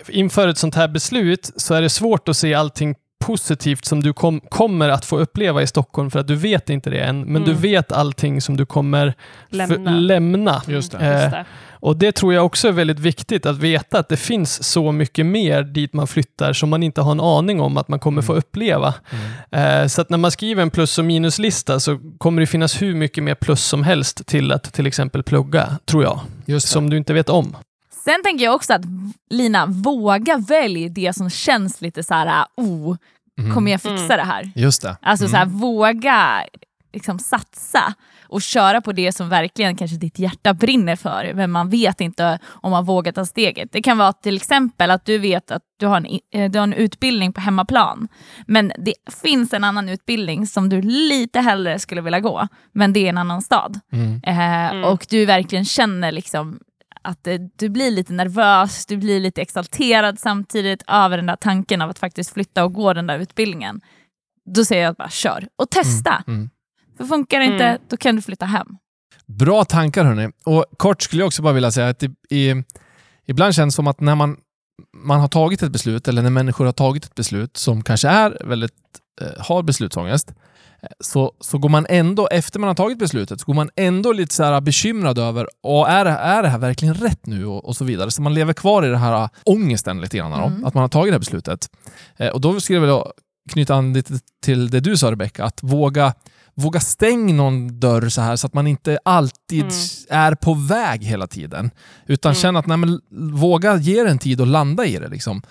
inför 0.08 0.48
ett 0.48 0.58
sånt 0.58 0.76
här 0.76 0.88
beslut 0.88 1.52
så 1.56 1.74
är 1.74 1.82
det 1.82 1.90
svårt 1.90 2.30
att 2.30 2.38
se 2.38 2.54
allting 2.54 2.96
positivt 3.26 3.86
som 3.86 4.04
du 4.04 4.14
kom, 4.14 4.40
kommer 4.50 4.90
att 4.90 5.06
få 5.06 5.20
uppleva 5.20 5.62
i 5.62 5.68
Stockholm 5.68 6.12
för 6.12 6.20
att 6.20 6.28
du 6.28 6.36
vet 6.36 6.70
inte 6.70 6.90
det 6.90 7.00
än, 7.00 7.22
men 7.22 7.44
du 7.44 7.52
Mm. 7.52 7.62
vet 7.62 7.92
allting 7.92 8.42
som 8.42 8.58
du 8.58 8.66
kommer 8.66 9.14
Lämna. 9.50 9.92
lämna. 9.92 10.62
Just 10.68 10.92
det. 10.92 10.98
Eh, 10.98 11.12
Just 11.22 11.32
det. 11.32 11.46
och 11.72 11.98
det 11.98 12.12
tror 12.12 12.34
jag 12.34 12.46
också 12.46 12.68
är 12.68 12.72
väldigt 12.72 13.00
viktigt 13.00 13.46
att 13.46 13.58
veta 13.58 14.00
att 14.00 14.10
det 14.10 14.18
finns 14.18 14.64
så 14.64 14.92
mycket 14.92 15.26
mer 15.26 15.64
dit 15.64 15.94
man 15.94 16.08
flyttar 16.08 16.54
som 16.54 16.70
man 16.70 16.84
inte 16.84 17.02
har 17.02 17.12
en 17.12 17.20
aning 17.20 17.62
om 17.62 17.78
att 17.78 17.88
man 17.88 18.00
kommer 18.00 18.22
få 18.22 18.34
uppleva. 18.34 18.94
Eh, 19.52 19.86
så 19.88 20.02
att 20.02 20.10
när 20.10 20.18
man 20.18 20.32
skriver 20.32 20.62
en 20.62 20.70
plus 20.70 20.98
och 20.98 21.06
minuslista 21.06 21.80
så 21.80 22.00
kommer 22.18 22.42
det 22.42 22.48
finnas 22.48 22.82
hur 22.82 22.96
mycket 22.96 23.24
mer 23.24 23.36
plus 23.36 23.64
som 23.66 23.84
helst 23.84 24.26
till 24.26 24.52
att 24.52 24.74
till 24.74 24.88
exempel 24.88 25.24
plugga, 25.24 25.78
tror 25.86 26.04
jag, 26.04 26.20
Just 26.46 26.68
det. 26.68 26.72
som 26.72 26.90
du 26.90 26.98
inte 26.98 27.14
vet 27.14 27.30
om. 27.30 27.56
Sen 28.10 28.24
tänker 28.24 28.46
jag 28.46 28.56
också 28.56 28.74
att 28.74 28.82
Lina, 29.30 29.66
våga 29.66 30.38
välj 30.38 30.90
det 30.90 31.16
som 31.16 31.30
känns 31.30 31.82
lite 31.82 32.04
så 32.04 32.14
här, 32.14 32.46
oh, 32.58 32.98
Mm. 33.40 33.54
kommer 33.54 33.72
jag 33.72 33.82
fixa 33.82 33.96
Mm. 34.14 34.18
det 34.18 34.24
här? 34.24 34.52
Just 34.56 34.82
det. 34.82 34.98
Alltså 35.02 35.28
så 35.28 35.36
här, 35.38 35.46
våga 35.46 36.46
liksom, 36.94 37.20
satsa 37.20 37.94
och 38.28 38.42
köra 38.42 38.82
på 38.82 38.92
det 38.92 39.12
som 39.12 39.30
verkligen 39.30 39.76
kanske 39.76 39.98
ditt 39.98 40.20
hjärta 40.20 40.54
brinner 40.54 40.96
för, 40.96 41.34
men 41.34 41.52
man 41.52 41.70
vet 41.70 42.02
inte 42.02 42.40
om 42.46 42.72
man 42.72 42.86
vågar 42.86 43.12
ta 43.12 43.26
steget. 43.26 43.70
Det 43.72 43.82
kan 43.82 43.98
vara 43.98 44.14
till 44.14 44.36
exempel 44.36 44.92
att 44.92 45.06
du 45.06 45.18
vet 45.18 45.52
att 45.52 45.62
du 45.80 45.86
har 45.86 45.98
en, 45.98 46.06
eh, 46.34 46.52
du 46.52 46.60
har 46.60 46.64
en 46.64 46.74
utbildning 46.74 47.34
på 47.34 47.42
hemmaplan, 47.42 48.08
men 48.48 48.72
det 48.80 48.94
finns 49.24 49.54
en 49.54 49.64
annan 49.64 49.90
utbildning 49.90 50.48
som 50.48 50.70
du 50.70 50.82
lite 50.82 51.40
hellre 51.40 51.80
skulle 51.80 52.02
vilja 52.02 52.20
gå, 52.20 52.48
men 52.74 52.94
det 52.94 53.00
är 53.06 53.10
en 53.10 53.18
annan 53.18 53.42
stad. 53.42 53.80
Mm. 53.92 54.22
Eh, 54.24 54.72
Mm. 54.72 54.84
Och 54.84 55.06
du 55.10 55.26
verkligen 55.26 55.66
känner 55.66 56.12
liksom 56.12 56.60
att 57.02 57.28
eh, 57.28 57.36
du 57.56 57.70
blir 57.70 57.92
lite 57.92 58.14
nervös, 58.14 58.86
du 58.86 58.98
blir 58.98 59.20
lite 59.20 59.42
exalterad 59.42 60.20
samtidigt 60.20 60.84
över 60.88 61.18
den 61.18 61.26
där 61.26 61.36
tanken 61.36 61.82
av 61.82 61.90
att 61.90 62.00
faktiskt 62.00 62.34
flytta 62.34 62.64
och 62.64 62.74
gå 62.74 62.94
den 62.94 63.08
där 63.08 63.20
utbildningen. 63.20 63.82
Då 64.46 64.66
säger 64.66 64.84
jag 64.84 64.96
bara 64.96 65.10
kör 65.10 65.48
och 65.56 65.70
testa. 65.70 66.24
Mm. 66.28 66.50
För 66.98 67.06
funkar 67.06 67.40
det 67.40 67.46
inte, 67.46 67.66
Mm. 67.66 67.82
då 67.90 67.98
kan 67.98 68.16
du 68.16 68.22
flytta 68.22 68.46
hem. 68.46 68.68
Bra 69.26 69.66
tankar 69.66 70.06
hörni. 70.06 70.30
Och 70.46 70.66
kort 70.78 71.02
skulle 71.02 71.22
jag 71.22 71.28
också 71.28 71.42
bara 71.42 71.54
vilja 71.54 71.72
säga 71.72 71.88
att 71.90 72.04
i, 72.04 72.10
i, 72.30 72.64
ibland 73.26 73.56
känns 73.56 73.74
det 73.74 73.76
som 73.76 73.88
att 73.88 74.00
när 74.00 74.16
man, 74.16 74.38
man 74.98 75.20
har 75.20 75.28
tagit 75.28 75.64
ett 75.64 75.72
beslut, 75.72 76.08
eller 76.08 76.22
när 76.22 76.30
människor 76.30 76.66
har 76.66 76.72
tagit 76.72 77.06
ett 77.06 77.16
beslut 77.16 77.58
som 77.58 77.84
kanske 77.84 78.08
är 78.10 78.38
väldigt, 78.46 78.74
eh, 79.22 79.28
har 79.46 79.64
beslutsångest, 79.64 80.30
eh, 80.30 80.36
så, 81.00 81.32
så 81.40 81.58
går 81.58 81.70
man 81.70 81.86
ändå, 81.90 82.28
efter 82.28 82.60
man 82.60 82.68
har 82.68 82.76
tagit 82.76 83.00
beslutet, 83.00 83.40
så 83.42 83.46
går 83.46 83.54
man 83.54 83.70
ändå 83.76 84.12
lite 84.12 84.36
så 84.36 84.44
här 84.44 84.62
bekymrad 84.62 85.18
över, 85.20 85.48
och 85.64 85.90
är, 85.90 86.06
är 86.06 86.44
det 86.44 86.50
här 86.50 86.58
verkligen 86.60 86.94
rätt 86.94 87.26
nu? 87.26 87.46
Och, 87.46 87.66
och 87.66 87.76
så 87.76 87.86
vidare. 87.86 88.12
Så 88.12 88.22
man 88.22 88.34
lever 88.34 88.54
kvar 88.54 88.86
i 88.86 88.90
den 88.90 89.00
här 89.00 89.24
äh, 89.24 89.30
ångesten 89.46 90.02
lite 90.02 90.18
grann, 90.18 90.32
då, 90.32 90.38
Mm. 90.38 90.66
att 90.66 90.74
man 90.74 90.82
har 90.82 90.88
tagit 90.90 91.12
det 91.12 91.16
här 91.16 91.20
beslutet. 91.20 91.70
Eh, 92.18 92.28
och 92.30 92.42
då 92.42 92.60
skulle 92.60 92.78
jag 92.78 92.82
vilja 92.82 93.04
knyta 93.52 93.76
an 93.76 93.94
lite 93.94 94.14
till 94.44 94.70
det 94.70 94.80
du 94.80 94.98
sa 94.98 95.12
Rebecka, 95.12 95.44
att 95.46 95.64
våga 95.64 96.14
Våga 96.60 96.80
stäng 96.80 97.36
någon 97.36 97.80
dörr 97.80 98.10
så 98.10 98.22
här 98.22 98.36
så 98.36 98.48
att 98.48 98.54
man 98.54 98.68
inte 98.68 99.00
alltid 99.06 99.62
Mm. 99.64 99.74
är 100.10 100.36
på 100.36 100.54
väg 100.54 101.04
hela 101.04 101.28
tiden. 101.28 101.72
Utan 102.08 102.30
Mm. 102.30 102.36
känna 102.42 102.60
att 102.60 102.68
nej, 102.68 102.78
men, 102.78 103.00
våga 103.34 103.76
ge 103.78 104.04
det 104.04 104.10
en 104.10 104.20
tid 104.20 104.42
att 104.42 104.48
landa 104.48 104.86
i 104.86 104.98
det. 104.98 105.08
Liksom. 105.08 105.42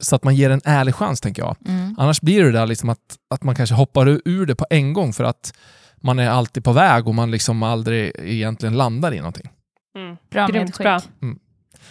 Så 0.00 0.16
att 0.16 0.24
man 0.24 0.34
ger 0.36 0.50
en 0.50 0.60
ärlig 0.64 0.94
chans, 0.94 1.20
tänker 1.20 1.42
jag. 1.42 1.56
Mm. 1.68 1.94
Annars 1.98 2.20
blir 2.20 2.44
det 2.44 2.52
där 2.52 2.66
liksom 2.66 2.88
att, 2.88 2.98
att 3.34 3.42
man 3.44 3.54
kanske 3.54 3.74
hoppar 3.74 4.20
ur 4.24 4.46
det 4.46 4.54
på 4.54 4.66
en 4.70 4.92
gång 4.92 5.12
för 5.12 5.24
att 5.24 5.54
man 6.02 6.18
är 6.18 6.30
alltid 6.30 6.64
på 6.64 6.72
väg 6.72 7.08
och 7.08 7.14
man 7.14 7.30
liksom 7.30 7.62
aldrig 7.62 8.12
egentligen 8.18 8.76
landar 8.76 9.14
i 9.14 9.16
någonting. 9.18 9.48
Mm. 9.98 10.16
Bra 10.30 10.48
medskick. 10.48 10.76
bra. 10.78 11.00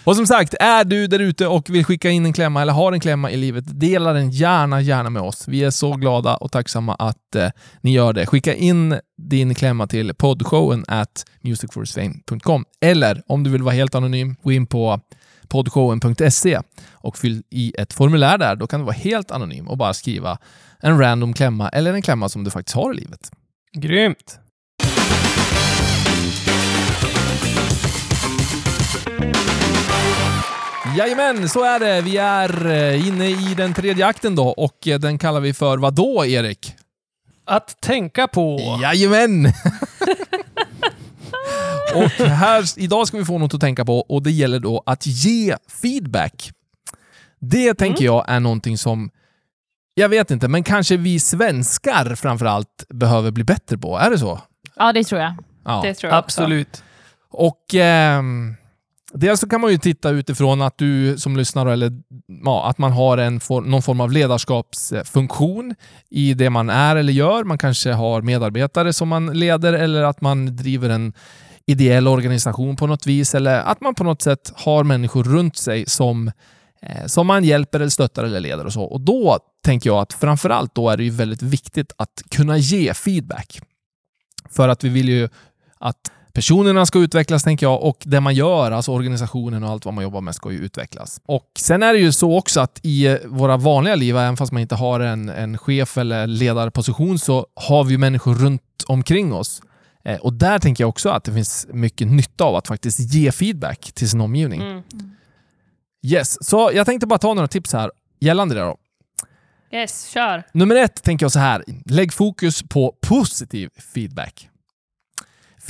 Och 0.04 0.16
som 0.16 0.28
sagt, 0.28 0.54
är 0.60 0.84
du 0.84 1.08
där 1.08 1.20
ute 1.20 1.48
och 1.48 1.70
vill 1.70 1.86
skicka 1.86 2.10
in 2.10 2.26
en 2.26 2.34
klämma 2.34 2.62
eller 2.62 2.74
har 2.74 2.92
en 2.92 3.00
klämma 3.00 3.32
i 3.32 3.38
livet, 3.38 3.80
dela 3.80 4.14
den 4.14 4.32
gärna, 4.32 4.82
gärna 4.82 5.10
med 5.10 5.22
oss. 5.22 5.48
Vi 5.48 5.64
är 5.64 5.72
så 5.72 5.94
glada 5.94 6.36
och 6.36 6.52
tacksamma 6.52 6.96
att 6.96 7.36
eh, 7.36 7.50
ni 7.82 7.92
gör 7.92 8.14
det. 8.14 8.26
Skicka 8.26 8.54
in 8.54 9.00
din 9.18 9.56
klämma 9.56 9.88
till 9.88 10.14
poddshowen 10.14 10.86
at 10.88 11.26
musicforsfame.com 11.42 12.66
eller 12.82 13.24
om 13.28 13.44
du 13.44 13.50
vill 13.50 13.64
vara 13.64 13.76
helt 13.76 13.96
anonym, 13.96 14.36
gå 14.44 14.52
in 14.52 14.68
på 14.68 15.00
poddshowen.se 15.48 16.60
och 16.92 17.18
fyll 17.18 17.44
i 17.50 17.74
ett 17.78 17.94
formulär 17.94 18.38
där. 18.38 18.56
Då 18.56 18.68
kan 18.68 18.80
du 18.80 18.86
vara 18.86 18.96
helt 18.96 19.32
anonym 19.32 19.68
och 19.68 19.78
bara 19.78 19.94
skriva 19.94 20.38
en 20.80 21.00
random 21.00 21.34
klämma 21.34 21.70
eller 21.70 21.94
en 21.94 22.02
klämma 22.02 22.30
som 22.30 22.44
du 22.44 22.52
faktiskt 22.52 22.76
har 22.76 22.94
i 22.94 22.96
livet. 22.96 23.32
Grymt. 23.74 24.40
Jajamän, 30.98 31.50
så 31.50 31.64
är 31.64 31.80
det. 31.80 32.02
Vi 32.02 32.18
är 32.18 32.66
eh, 32.72 33.08
inne 33.08 33.30
i 33.30 33.54
den 33.58 33.74
tredje 33.74 34.06
akten 34.06 34.36
då 34.36 34.48
och 34.48 34.88
eh, 34.88 35.00
den 35.00 35.18
kallar 35.18 35.40
vi 35.40 35.54
för 35.54 35.78
vad 35.78 35.94
då, 35.94 36.26
Erik? 36.26 36.76
Att 37.46 37.82
tänka 37.82 38.28
på. 38.28 38.78
Jajamän! 38.82 39.46
och 41.96 42.12
här, 42.28 42.80
idag 42.80 43.08
ska 43.08 43.18
vi 43.18 43.26
få 43.26 43.38
något 43.38 43.54
att 43.54 43.62
tänka 43.62 43.86
på 43.86 44.00
och 44.00 44.24
det 44.24 44.32
gäller 44.32 44.60
då 44.60 44.84
att 44.86 45.08
ge 45.08 45.56
feedback. 45.82 46.52
Det 47.40 47.74
tänker 47.74 48.06
jag 48.06 48.26
är 48.28 48.40
någonting 48.40 48.78
som, 48.78 49.10
jag 49.94 50.10
vet 50.10 50.32
inte, 50.32 50.48
men 50.48 50.64
kanske 50.64 50.98
vi 50.98 51.20
svenskar 51.20 52.16
framförallt 52.16 52.86
behöver 52.90 53.32
bli 53.32 53.44
bättre 53.44 53.78
på. 53.78 53.98
Är 53.98 54.10
det 54.10 54.20
så? 54.20 54.42
Ja, 54.76 54.94
det 54.94 55.04
tror 55.04 55.22
jag. 55.22 55.34
Ja. 55.66 55.82
Det 55.84 55.94
tror 55.94 56.12
jag 56.14 56.20
också. 56.24 56.42
Absolut. 56.42 56.84
Och 57.32 57.76
ehm, 57.76 58.56
dels 59.14 59.40
så 59.40 59.50
kan 59.50 59.62
man 59.62 59.72
ju 59.72 59.78
titta 59.78 60.10
utifrån 60.10 60.62
att 60.62 60.78
du 60.78 61.18
som 61.18 61.38
lyssnar, 61.38 61.66
eller 61.66 61.92
ja, 62.44 62.70
att 62.70 62.78
man 62.78 62.92
har 62.92 63.18
en 63.18 63.40
for, 63.40 63.62
någon 63.62 63.82
form 63.82 64.02
av 64.02 64.12
ledarskapsfunktion 64.12 65.76
i 66.10 66.34
det 66.34 66.50
man 66.50 66.70
är 66.70 66.96
eller 66.96 67.14
gör. 67.14 67.44
Man 67.44 67.58
kanske 67.58 67.92
har 67.92 68.22
medarbetare 68.22 68.94
som 68.94 69.08
man 69.08 69.26
leder 69.26 69.74
eller 69.74 70.04
att 70.04 70.22
man 70.22 70.56
driver 70.56 70.90
en 70.90 71.14
ideell 71.66 72.08
organisation 72.08 72.76
på 72.76 72.88
något 72.88 73.08
vis 73.08 73.36
eller 73.36 73.60
att 73.60 73.82
man 73.82 73.96
på 73.96 74.04
något 74.04 74.22
sätt 74.22 74.54
har 74.56 74.84
människor 74.84 75.24
runt 75.24 75.58
sig 75.58 75.86
som, 75.88 76.32
eh, 76.82 77.06
som 77.06 77.28
man 77.28 77.44
hjälper 77.44 77.80
eller 77.80 77.90
stöttar 77.90 78.24
eller 78.24 78.40
leder 78.40 78.66
och 78.66 78.74
så. 78.74 78.84
Och 78.84 79.02
då 79.02 79.40
tänker 79.66 79.90
jag 79.90 80.00
att 80.00 80.14
framförallt 80.14 80.76
då 80.76 80.90
är 80.90 80.98
det 80.98 81.04
ju 81.04 81.10
väldigt 81.10 81.42
viktigt 81.42 81.94
att 81.98 82.22
kunna 82.30 82.58
ge 82.58 82.94
feedback. 82.94 83.60
För 84.50 84.70
att 84.70 84.84
vi 84.84 84.90
vill 84.90 85.10
ju 85.10 85.30
att 85.80 86.12
personerna 86.34 86.86
ska 86.86 87.00
utvecklas, 87.00 87.44
tänker 87.44 87.66
jag, 87.66 87.84
och 87.84 87.98
det 88.06 88.20
man 88.20 88.36
gör, 88.36 88.72
alltså 88.72 88.92
organisationen 88.92 89.64
och 89.64 89.70
allt 89.70 89.86
vad 89.86 89.94
man 89.94 90.04
jobbar 90.04 90.22
med, 90.22 90.36
ska 90.36 90.52
ju 90.52 90.58
utvecklas. 90.58 91.22
Och 91.26 91.50
sen 91.60 91.84
är 91.84 91.94
det 91.94 92.00
ju 92.00 92.12
så 92.12 92.38
också 92.38 92.60
att 92.60 92.80
i 92.84 93.08
eh, 93.08 93.16
våra 93.26 93.58
vanliga 93.58 93.96
liv, 93.96 94.18
även 94.18 94.38
fast 94.38 94.52
man 94.52 94.62
inte 94.62 94.76
har 94.76 95.00
en, 95.00 95.30
en 95.30 95.58
chef 95.58 95.98
eller 95.98 96.28
ledarposition, 96.28 97.20
så 97.20 97.48
har 97.56 97.84
vi 97.84 97.98
människor 97.98 98.36
runt 98.36 98.62
omkring 98.88 99.34
oss. 99.34 99.62
Eh, 100.04 100.20
och 100.20 100.34
där 100.34 100.60
tänker 100.60 100.84
jag 100.84 100.90
också 100.90 101.10
att 101.10 101.24
det 101.24 101.34
finns 101.34 101.68
mycket 101.74 102.08
nytta 102.08 102.44
av 102.44 102.56
att 102.56 102.68
faktiskt 102.68 103.00
ge 103.00 103.32
feedback 103.32 103.92
till 103.94 104.10
sin 104.10 104.22
omgivning. 104.22 104.62
Mm. 104.62 104.82
Yes, 106.06 106.48
så 106.48 106.72
jag 106.74 106.86
tänkte 106.86 107.08
bara 107.08 107.20
ta 107.20 107.34
några 107.34 107.48
tips 107.48 107.74
här 107.74 107.92
gällande 108.20 108.56
det 108.56 108.62
då. 108.62 108.78
Yes, 109.72 110.08
kör. 110.08 110.44
Nummer 110.54 110.76
ett 110.76 111.04
tänker 111.04 111.24
jag 111.24 111.32
så 111.32 111.40
här. 111.40 111.64
Lägg 111.86 112.14
fokus 112.14 112.64
på 112.64 112.96
positiv 113.02 113.70
feedback. 113.94 114.50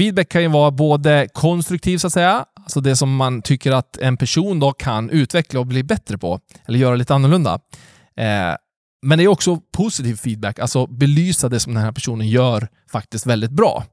Feedback 0.01 0.29
kan 0.29 0.41
ju 0.41 0.47
vara 0.47 0.71
både 0.71 1.27
konstruktiv 1.33 1.97
så 1.97 2.07
att 2.07 2.13
säga, 2.13 2.45
alltså 2.55 2.81
det 2.81 2.95
som 2.95 3.15
man 3.15 3.41
tycker 3.41 3.71
att 3.71 3.97
en 3.97 4.17
person 4.17 4.59
då 4.59 4.73
kan 4.73 5.09
utveckla 5.09 5.59
och 5.59 5.67
bli 5.67 5.83
bättre 5.83 6.17
på, 6.17 6.39
eller 6.65 6.79
göra 6.79 6.95
lite 6.95 7.15
annorlunda. 7.15 7.59
Eh, 8.17 8.55
men 9.01 9.17
det 9.17 9.23
är 9.23 9.27
också 9.27 9.59
positiv 9.71 10.15
feedback, 10.15 10.59
alltså 10.59 10.87
belysa 10.87 11.49
det 11.49 11.59
som 11.59 11.73
den 11.73 11.83
här 11.83 11.91
personen 11.91 12.27
gör 12.27 12.67
faktiskt 12.91 13.25
väldigt 13.25 13.51
bra. 13.51 13.83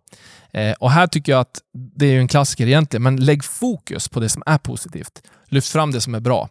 Eh, 0.53 0.73
och 0.73 0.91
här 0.91 1.07
tycker 1.07 1.33
jag 1.33 1.41
att 1.41 1.59
det 1.97 2.07
är 2.07 2.11
ju 2.11 2.21
en 2.21 2.29
klassiker 2.29 2.67
egentligen, 2.67 3.03
men 3.03 3.25
lägg 3.25 3.45
fokus 3.45 4.09
på 4.09 4.21
det 4.21 4.29
som 4.29 4.43
är 4.47 4.59
positivt. 4.59 5.23
Lyft 5.49 5.69
fram 5.69 5.91
det 5.91 6.01
som 6.01 6.15
är 6.15 6.21
bra. 6.21 6.49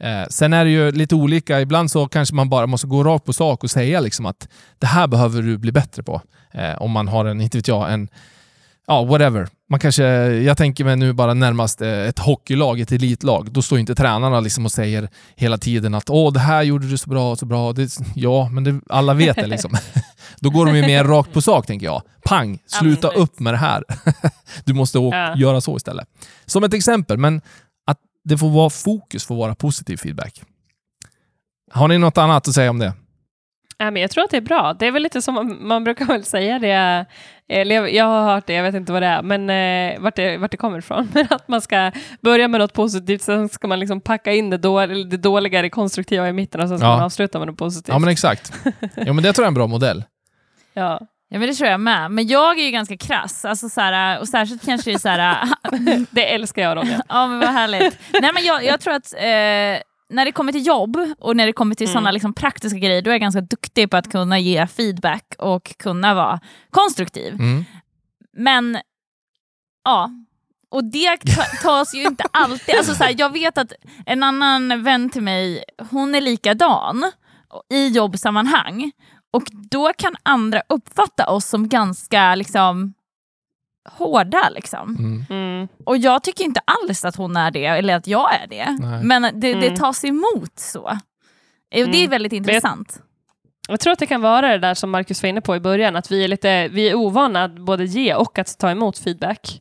Eh, 0.00 0.26
sen 0.30 0.52
är 0.52 0.64
det 0.64 0.70
ju 0.70 0.92
lite 0.92 1.14
olika. 1.14 1.60
Ibland 1.60 1.90
så 1.90 2.08
kanske 2.08 2.34
man 2.34 2.48
bara 2.48 2.66
måste 2.66 2.86
gå 2.86 3.04
rakt 3.04 3.24
på 3.24 3.32
sak 3.32 3.64
och 3.64 3.70
säga 3.70 4.00
liksom 4.00 4.26
att 4.26 4.48
det 4.78 4.86
här 4.86 5.06
behöver 5.06 5.42
du 5.42 5.58
bli 5.58 5.72
bättre 5.72 6.02
på. 6.02 6.22
Eh, 6.52 6.82
om 6.82 6.90
man 6.90 7.08
har 7.08 7.24
en, 7.24 7.40
inte 7.40 7.58
vet 7.58 7.68
jag, 7.68 7.92
en 7.92 8.08
Ja, 8.86 9.04
whatever. 9.04 9.48
Man 9.70 9.80
kanske, 9.80 10.04
jag 10.32 10.56
tänker 10.56 10.84
mig 10.84 10.96
nu 10.96 11.12
bara 11.12 11.34
närmast 11.34 11.82
eh, 11.82 11.88
ett 11.88 12.18
hockeylag, 12.18 12.80
ett 12.80 12.92
elitlag. 12.92 13.52
Då 13.52 13.62
står 13.62 13.78
inte 13.78 13.94
tränarna 13.94 14.40
liksom 14.40 14.64
och 14.64 14.72
säger 14.72 15.08
hela 15.36 15.58
tiden 15.58 15.94
att 15.94 16.10
åh, 16.10 16.32
det 16.32 16.40
här 16.40 16.62
gjorde 16.62 16.86
du 16.88 16.96
så 16.96 17.10
bra, 17.10 17.36
så 17.36 17.46
bra. 17.46 17.72
Det, 17.72 17.90
ja, 18.14 18.48
men 18.52 18.64
det, 18.64 18.80
alla 18.88 19.14
vet 19.14 19.36
det 19.36 19.46
liksom. 19.46 19.76
Då 20.40 20.50
går 20.50 20.66
de 20.66 20.76
ju 20.76 20.82
mer 20.82 21.04
rakt 21.04 21.32
på 21.32 21.42
sak, 21.42 21.66
tänker 21.66 21.86
jag. 21.86 22.02
Pang! 22.24 22.58
Sluta 22.66 23.08
Absolut. 23.08 23.28
upp 23.28 23.40
med 23.40 23.54
det 23.54 23.58
här. 23.58 23.84
Du 24.64 24.74
måste 24.74 24.98
Ja. 24.98 25.36
göra 25.36 25.60
så 25.60 25.76
istället. 25.76 26.08
Som 26.46 26.64
ett 26.64 26.74
exempel, 26.74 27.18
men 27.18 27.40
att 27.86 27.98
det 28.24 28.38
får 28.38 28.50
vara 28.50 28.70
fokus 28.70 29.24
får 29.24 29.34
vara 29.36 29.54
positiv 29.54 29.96
feedback. 29.96 30.42
Har 31.72 31.88
ni 31.88 31.98
något 31.98 32.18
annat 32.18 32.48
att 32.48 32.54
säga 32.54 32.70
om 32.70 32.78
det? 32.78 32.92
Nej, 33.80 33.90
men 33.90 34.02
jag 34.02 34.10
tror 34.10 34.24
att 34.24 34.30
det 34.30 34.36
är 34.36 34.40
bra. 34.40 34.74
Det 34.78 34.86
är 34.86 34.90
väl 34.90 35.02
lite 35.02 35.22
som 35.22 35.34
man, 35.34 35.66
man 35.66 35.84
brukar 35.84 36.04
väl 36.04 36.24
säga 36.24 36.58
det. 36.58 37.06
eller 37.48 37.74
jag- 37.74 37.92
Jag 37.94 38.04
har 38.04 38.34
hört 38.34 38.46
det, 38.46 38.52
jag 38.52 38.62
vet 38.62 38.74
inte 38.74 38.92
vad 38.92 39.02
det 39.02 39.06
är, 39.06 39.22
men 39.22 39.50
eh, 39.50 40.00
vart, 40.00 40.16
det, 40.16 40.36
vart 40.36 40.50
det 40.50 40.56
kommer 40.56 40.78
ifrån. 40.78 41.08
Men 41.14 41.26
att 41.30 41.48
man 41.48 41.60
ska 41.60 41.92
börja 42.20 42.48
med 42.48 42.60
något 42.60 42.72
positivt, 42.72 43.22
sen 43.22 43.48
ska 43.48 43.68
man 43.68 43.80
liksom 43.80 44.00
packa 44.00 44.32
in 44.32 44.50
det, 44.50 44.56
då, 44.58 44.86
det 44.86 45.16
dåliga, 45.16 45.62
det 45.62 45.70
konstruktiva 45.70 46.28
i 46.28 46.32
mitten 46.32 46.60
och 46.60 46.68
sen 46.68 46.78
ska 46.78 46.86
Ja. 46.86 46.92
man 46.96 47.02
avsluta 47.04 47.38
med 47.38 47.48
något 47.48 47.58
positivt. 47.58 47.88
Ja, 47.94 47.98
men 47.98 48.08
exakt. 48.08 48.52
Ja, 48.94 49.12
men 49.12 49.22
det 49.24 49.32
tror 49.32 49.42
jag 49.44 49.46
är 49.46 49.48
en 49.50 49.54
bra 49.54 49.66
modell. 49.66 50.04
Ja. 50.74 51.00
Ja, 51.28 51.38
men 51.38 51.48
det 51.48 51.54
tror 51.54 51.70
jag 51.70 51.80
med. 51.80 52.10
Men 52.10 52.26
jag 52.26 52.58
är 52.58 52.64
ju 52.64 52.70
ganska 52.70 52.96
krass, 52.96 53.44
alltså, 53.44 53.68
så 53.68 53.80
här, 53.80 54.20
och 54.20 54.28
särskilt 54.28 54.64
kanske 54.66 54.98
så 54.98 55.08
här, 55.08 55.48
Det 56.10 56.34
älskar 56.34 56.62
jag 56.62 56.76
Ronja. 56.76 57.02
ja 57.08 57.26
men 57.26 57.38
vad 57.38 57.48
härligt. 57.48 57.98
Nej, 58.22 58.30
men 58.34 58.44
jag, 58.44 58.64
jag 58.64 58.80
tror 58.80 58.94
att 58.94 59.12
eh, 59.14 59.82
när 60.10 60.24
det 60.24 60.32
kommer 60.32 60.52
till 60.52 60.66
jobb 60.66 60.96
och 61.18 61.36
när 61.36 61.46
det 61.46 61.52
kommer 61.52 61.74
till 61.74 61.86
Mm. 61.86 61.92
sådana 61.92 62.10
liksom, 62.10 62.32
praktiska 62.34 62.78
grejer, 62.78 63.02
då 63.02 63.10
är 63.10 63.14
jag 63.14 63.20
ganska 63.20 63.40
duktig 63.40 63.90
på 63.90 63.96
att 63.96 64.12
kunna 64.12 64.38
ge 64.38 64.66
feedback 64.66 65.34
och 65.38 65.76
kunna 65.78 66.14
vara 66.14 66.40
konstruktiv. 66.70 67.32
Mm. 67.34 67.64
Men, 68.36 68.78
ja. 69.84 70.10
Och 70.70 70.84
det 70.84 71.16
ta- 71.16 71.42
tas 71.62 71.94
ju 71.94 72.02
inte 72.02 72.24
alltid... 72.30 72.74
Alltså 72.74 72.94
så 72.94 73.04
här, 73.04 73.14
jag 73.18 73.32
vet 73.32 73.58
att 73.58 73.72
en 74.06 74.22
annan 74.22 74.82
vän 74.82 75.10
till 75.10 75.22
mig, 75.22 75.64
hon 75.90 76.14
är 76.14 76.20
likadan 76.20 77.12
i 77.72 77.88
jobbsammanhang. 77.88 78.92
Och 79.30 79.42
då 79.70 79.92
kan 79.98 80.16
andra 80.22 80.62
uppfatta 80.68 81.30
oss 81.30 81.46
som 81.46 81.68
ganska 81.68 82.34
liksom 82.34 82.94
hårda. 83.92 84.48
Liksom. 84.50 84.96
Mm. 84.98 85.24
Mm. 85.30 85.68
Och 85.84 85.96
jag 85.96 86.22
tycker 86.22 86.44
inte 86.44 86.60
alls 86.64 87.04
att 87.04 87.16
hon 87.16 87.36
är 87.36 87.50
det, 87.50 87.64
eller 87.66 87.94
att 87.96 88.06
jag 88.06 88.34
är 88.34 88.46
det. 88.46 88.76
Nej. 88.80 89.04
Men 89.04 89.22
det, 89.22 89.30
det 89.54 89.66
Mm. 89.66 89.76
tas 89.76 90.04
emot 90.04 90.58
så. 90.58 90.98
Det 91.70 91.80
är 91.80 91.86
Mm. 91.88 92.10
väldigt 92.10 92.32
intressant. 92.32 93.02
Jag 93.68 93.80
tror 93.80 93.92
att 93.92 93.98
det 93.98 94.06
kan 94.06 94.20
vara 94.20 94.48
det 94.48 94.58
där 94.58 94.74
som 94.74 94.90
Marcus 94.90 95.22
var 95.22 95.28
inne 95.30 95.40
på 95.40 95.56
i 95.56 95.60
början, 95.60 95.96
att 95.96 96.10
vi 96.12 96.24
är, 96.24 96.28
lite, 96.28 96.68
vi 96.68 96.88
är 96.90 96.94
ovana 96.94 97.44
att 97.44 97.56
både 97.58 97.84
ge 97.84 98.14
och 98.14 98.38
att 98.38 98.58
ta 98.58 98.70
emot 98.70 98.98
feedback. 98.98 99.60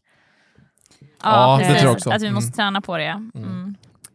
Ja, 1.00 1.08
Ja, 1.24 1.58
det 1.58 1.64
precis. 1.64 1.80
tror 1.82 1.90
jag 1.90 1.96
också. 1.96 2.10
Att 2.10 2.22
vi 2.22 2.32
måste 2.32 2.48
Mm. 2.48 2.54
träna 2.54 2.82
på 2.82 2.98
det. 2.98 3.30
Mm. 3.36 3.65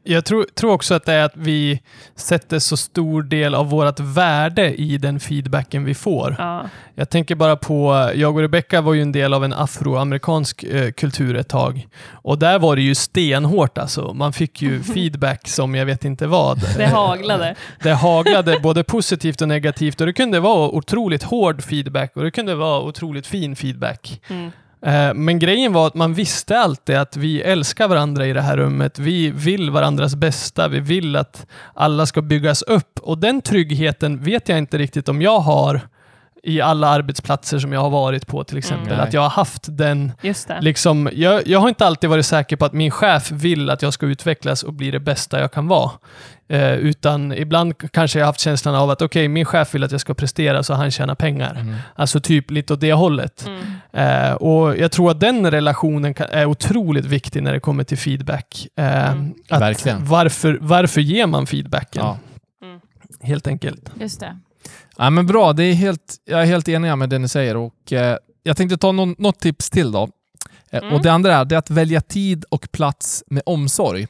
Jag 0.02 0.24
tror, 0.24 0.46
tror 0.54 0.72
också 0.72 0.94
att 0.94 1.04
det 1.04 1.12
är 1.12 1.24
att 1.24 1.36
vi 1.36 1.82
sätter 2.16 2.58
så 2.58 2.76
stor 2.76 3.22
del 3.22 3.54
av 3.54 3.70
vårt 3.70 4.00
värde 4.00 4.74
i 4.74 4.98
den 4.98 5.20
feedbacken 5.20 5.84
vi 5.84 5.94
får. 5.94 6.36
Ja. 6.38 6.64
Jag 6.94 7.10
tänker 7.10 7.34
bara 7.34 7.56
på, 7.56 8.10
jag 8.14 8.34
och 8.36 8.40
Rebecca 8.40 8.80
var 8.80 8.94
ju 8.94 9.02
en 9.02 9.12
del 9.12 9.34
av 9.34 9.44
en 9.44 9.52
afroamerikansk 9.52 10.62
eh, 10.62 10.92
kultur 10.92 11.36
ett 11.36 11.48
tag. 11.48 11.88
Och 12.10 12.38
där 12.38 12.58
var 12.58 12.76
det 12.76 12.82
ju 12.82 12.94
stenhårt 12.94 13.78
alltså. 13.78 14.14
Man 14.14 14.32
fick 14.32 14.62
ju 14.62 14.82
feedback 14.94 15.48
som 15.48 15.74
jag 15.74 15.86
vet 15.86 16.04
inte 16.04 16.26
vad. 16.26 16.76
Det 16.76 16.86
haglade. 16.86 17.54
Det 17.82 17.94
haglade 17.94 18.58
både 18.62 18.84
positivt 18.84 19.42
och 19.42 19.48
negativt 19.48 20.00
och 20.00 20.06
det 20.06 20.12
kunde 20.12 20.40
vara 20.40 20.68
otroligt 20.68 21.22
hård 21.22 21.62
feedback 21.62 22.16
och 22.16 22.22
det 22.22 22.30
kunde 22.30 22.54
vara 22.54 22.80
otroligt 22.80 23.26
fin 23.26 23.56
feedback. 23.56 24.20
Mm. 24.28 24.50
Eh, 24.86 25.14
Men 25.14 25.38
grejen 25.38 25.72
var 25.72 25.86
att 25.86 25.94
man 25.94 26.14
visste 26.14 26.58
alltid 26.58 26.96
att 26.96 27.16
vi 27.16 27.42
älskar 27.42 27.88
varandra 27.88 28.26
i 28.26 28.32
det 28.32 28.40
här 28.40 28.56
rummet. 28.56 28.98
Vi 28.98 29.30
vill 29.30 29.70
varandras 29.70 30.14
bästa. 30.14 30.68
Vi 30.68 30.80
vill 30.80 31.16
att 31.16 31.46
alla 31.74 32.06
ska 32.06 32.22
byggas 32.22 32.62
upp 32.62 32.98
och 33.02 33.18
den 33.18 33.40
tryggheten 33.42 34.22
vet 34.22 34.48
jag 34.48 34.58
inte 34.58 34.78
riktigt 34.78 35.08
om 35.08 35.22
jag 35.22 35.40
har 35.40 35.80
i 36.42 36.60
alla 36.60 36.88
arbetsplatser 36.88 37.58
som 37.58 37.72
jag 37.72 37.80
har 37.80 37.90
varit 37.90 38.26
på 38.26 38.44
till 38.44 38.58
exempel. 38.58 38.92
Mm. 38.92 39.00
Att 39.00 39.12
jag 39.12 39.20
har 39.20 39.28
haft 39.30 39.62
den. 39.68 40.12
Liksom, 40.60 41.10
jag, 41.12 41.46
jag 41.46 41.58
har 41.60 41.68
inte 41.68 41.86
alltid 41.86 42.10
varit 42.10 42.26
säker 42.26 42.56
på 42.56 42.64
att 42.64 42.72
min 42.72 42.90
chef 42.90 43.30
vill 43.30 43.70
att 43.70 43.82
jag 43.82 43.92
ska 43.92 44.06
utvecklas 44.06 44.62
och 44.62 44.72
bli 44.72 44.90
det 44.90 45.00
bästa 45.00 45.40
jag 45.40 45.52
kan 45.52 45.68
vara. 45.68 45.90
Eh, 46.50 46.72
utan 46.74 47.32
ibland 47.32 47.92
kanske 47.92 48.18
jag 48.18 48.26
haft 48.26 48.40
känslan 48.40 48.74
av 48.74 48.90
att 48.90 49.02
okej, 49.02 49.28
min 49.28 49.44
chef 49.44 49.74
vill 49.74 49.84
att 49.84 49.92
jag 49.92 50.00
ska 50.00 50.14
prestera 50.14 50.62
så 50.62 50.74
han 50.74 50.90
tjänar 50.90 51.14
pengar. 51.14 51.54
Mm. 51.54 51.74
Alltså 51.94 52.20
typ 52.20 52.50
lite 52.50 52.72
åt 52.72 52.80
det 52.80 52.92
hållet. 52.92 53.46
Mm. 53.92 54.26
Eh, 54.28 54.32
och 54.32 54.76
Jag 54.78 54.92
tror 54.92 55.10
att 55.10 55.20
den 55.20 55.50
relationen 55.50 56.14
kan, 56.14 56.26
är 56.30 56.46
otroligt 56.46 57.04
viktig 57.04 57.42
när 57.42 57.52
det 57.52 57.60
kommer 57.60 57.84
till 57.84 57.98
feedback. 57.98 58.66
Eh, 58.76 59.10
Mm. 59.10 59.34
att 59.48 59.60
Verkligen. 59.60 60.04
Varför, 60.04 60.58
varför 60.60 61.00
ger 61.00 61.26
man 61.26 61.46
feedbacken? 61.46 62.02
Ja. 62.04 62.18
Mm. 62.62 62.80
Helt 63.20 63.46
enkelt. 63.46 63.90
Just 64.00 64.20
det. 64.20 64.36
Ja, 64.96 65.10
men 65.10 65.26
bra, 65.26 65.52
det 65.52 65.64
är 65.64 65.74
helt, 65.74 66.16
jag 66.24 66.40
är 66.42 66.46
helt 66.46 66.68
enig 66.68 66.98
med 66.98 67.08
det 67.10 67.18
ni 67.18 67.28
säger. 67.28 67.56
Och, 67.56 67.92
eh, 67.92 68.16
jag 68.42 68.56
tänkte 68.56 68.76
ta 68.78 68.92
någon, 68.92 69.14
något 69.18 69.40
tips 69.40 69.70
till 69.70 69.92
då. 69.92 70.02
Eh, 70.70 70.78
Mm. 70.82 70.94
Och 70.94 71.02
Det 71.02 71.12
andra 71.12 71.34
är, 71.36 71.44
det 71.44 71.54
är 71.54 71.58
att 71.58 71.70
välja 71.70 72.00
tid 72.00 72.44
och 72.50 72.68
plats 72.72 73.24
med 73.26 73.42
omsorg. 73.46 74.06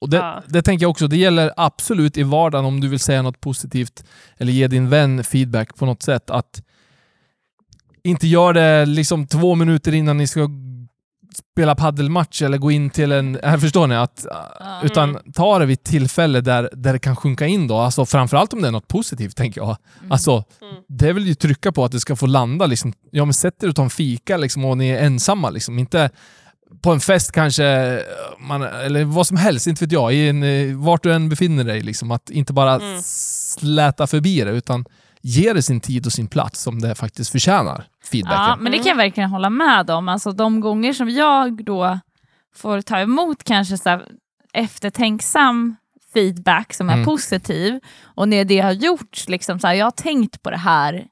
Och 0.00 0.10
det, 0.10 0.16
Ja. 0.16 0.42
det 0.48 0.62
tänker 0.62 0.84
jag 0.84 0.90
också, 0.90 1.06
det 1.08 1.16
gäller 1.16 1.50
absolut 1.56 2.16
i 2.16 2.22
vardagen 2.22 2.64
om 2.64 2.80
du 2.80 2.88
vill 2.88 2.98
säga 3.00 3.22
något 3.22 3.40
positivt 3.40 4.04
eller 4.38 4.52
ge 4.52 4.68
din 4.68 4.88
vän 4.88 5.24
feedback 5.24 5.76
på 5.76 5.86
något 5.86 6.02
sätt. 6.02 6.30
Att 6.30 6.62
inte 8.04 8.26
gör 8.26 8.52
det 8.52 8.86
liksom 8.86 9.26
två 9.26 9.54
minuter 9.54 9.94
innan 9.94 10.16
ni 10.16 10.26
ska 10.26 10.48
spela 11.52 11.74
paddelmatch 11.74 12.42
eller 12.42 12.58
gå 12.58 12.70
in 12.70 12.90
till 12.90 13.12
en... 13.12 13.38
Här 13.42 13.58
förstår 13.64 13.86
ni? 13.86 13.94
Att, 13.94 14.26
Ja. 14.60 14.80
utan 14.84 15.18
ta 15.34 15.58
det 15.58 15.66
vid 15.66 15.78
ett 15.78 15.84
tillfälle 15.84 16.40
där, 16.40 16.70
där 16.72 16.92
det 16.92 16.98
kan 16.98 17.16
sjunka 17.16 17.46
in 17.46 17.66
då. 17.68 17.76
Alltså 17.76 18.06
framförallt 18.06 18.52
om 18.52 18.62
det 18.62 18.68
är 18.68 18.72
något 18.72 18.88
positivt, 18.88 19.36
tänker 19.36 19.60
jag. 19.60 19.76
Mm. 20.00 20.12
Alltså, 20.12 20.44
Mm. 20.62 20.74
det 20.88 21.12
vill 21.12 21.26
ju 21.26 21.34
trycka 21.34 21.72
på 21.72 21.84
att 21.84 21.92
det 21.92 22.00
ska 22.00 22.16
få 22.16 22.26
landa. 22.26 22.66
Liksom. 22.66 22.92
Ja, 23.10 23.24
men 23.24 23.34
sätt 23.34 23.62
er 23.62 23.68
och 23.68 23.76
ta 23.76 23.82
en 23.82 23.90
fika 23.90 24.36
liksom, 24.36 24.64
och 24.64 24.78
ni 24.78 24.88
är 24.88 25.02
ensamma. 25.04 25.50
Liksom. 25.50 25.78
Inte 25.78 26.10
på 26.82 26.92
en 26.92 27.00
fest 27.00 27.32
kanske, 27.32 28.00
man, 28.38 28.62
eller 28.62 29.04
vad 29.04 29.26
som 29.26 29.36
helst, 29.36 29.66
inte 29.66 29.84
vet 29.84 29.92
jag. 29.92 30.12
I 30.14 30.28
en, 30.28 30.42
eh, 30.42 30.76
vart 30.76 31.02
du 31.02 31.12
än 31.14 31.28
befinner 31.28 31.64
dig. 31.64 31.80
Liksom. 31.80 32.10
Att 32.10 32.30
inte 32.30 32.52
bara 32.52 32.74
Mm. 32.74 33.00
släta 33.02 34.06
förbi 34.06 34.40
det, 34.44 34.50
utan 34.50 34.84
ge 35.22 35.52
det 35.52 35.62
sin 35.62 35.80
tid 35.80 36.06
och 36.06 36.12
sin 36.12 36.26
plats 36.26 36.62
som 36.62 36.80
det 36.80 36.94
faktiskt 36.94 37.30
förtjänar. 37.30 37.84
Feedbacken. 38.10 38.40
Ja, 38.44 38.56
men 38.60 38.72
det 38.72 38.78
kan 38.78 38.86
jag 38.86 38.96
verkligen 38.96 39.30
hålla 39.30 39.50
med 39.50 39.90
om. 39.90 40.08
Alltså, 40.08 40.32
de 40.32 40.60
gånger 40.60 40.92
som 40.92 41.10
jag 41.10 41.64
då 41.64 41.98
får 42.56 42.80
ta 42.80 42.98
emot 43.00 43.44
kanske 43.44 43.78
så 43.78 43.88
här 43.88 44.02
eftertänksam 44.52 45.76
feedback 46.14 46.74
som 46.74 46.88
är 46.90 46.92
Mm. 46.94 47.04
positiv 47.04 47.80
och 48.04 48.28
när 48.28 48.44
det 48.44 48.60
har 48.60 48.72
gjorts, 48.72 49.28
liksom 49.28 49.58
så 49.58 49.66
här, 49.66 49.74
jag 49.74 49.86
har 49.86 49.90
tänkt 49.90 50.42
på 50.42 50.50
det 50.50 50.56
här, 50.56 51.04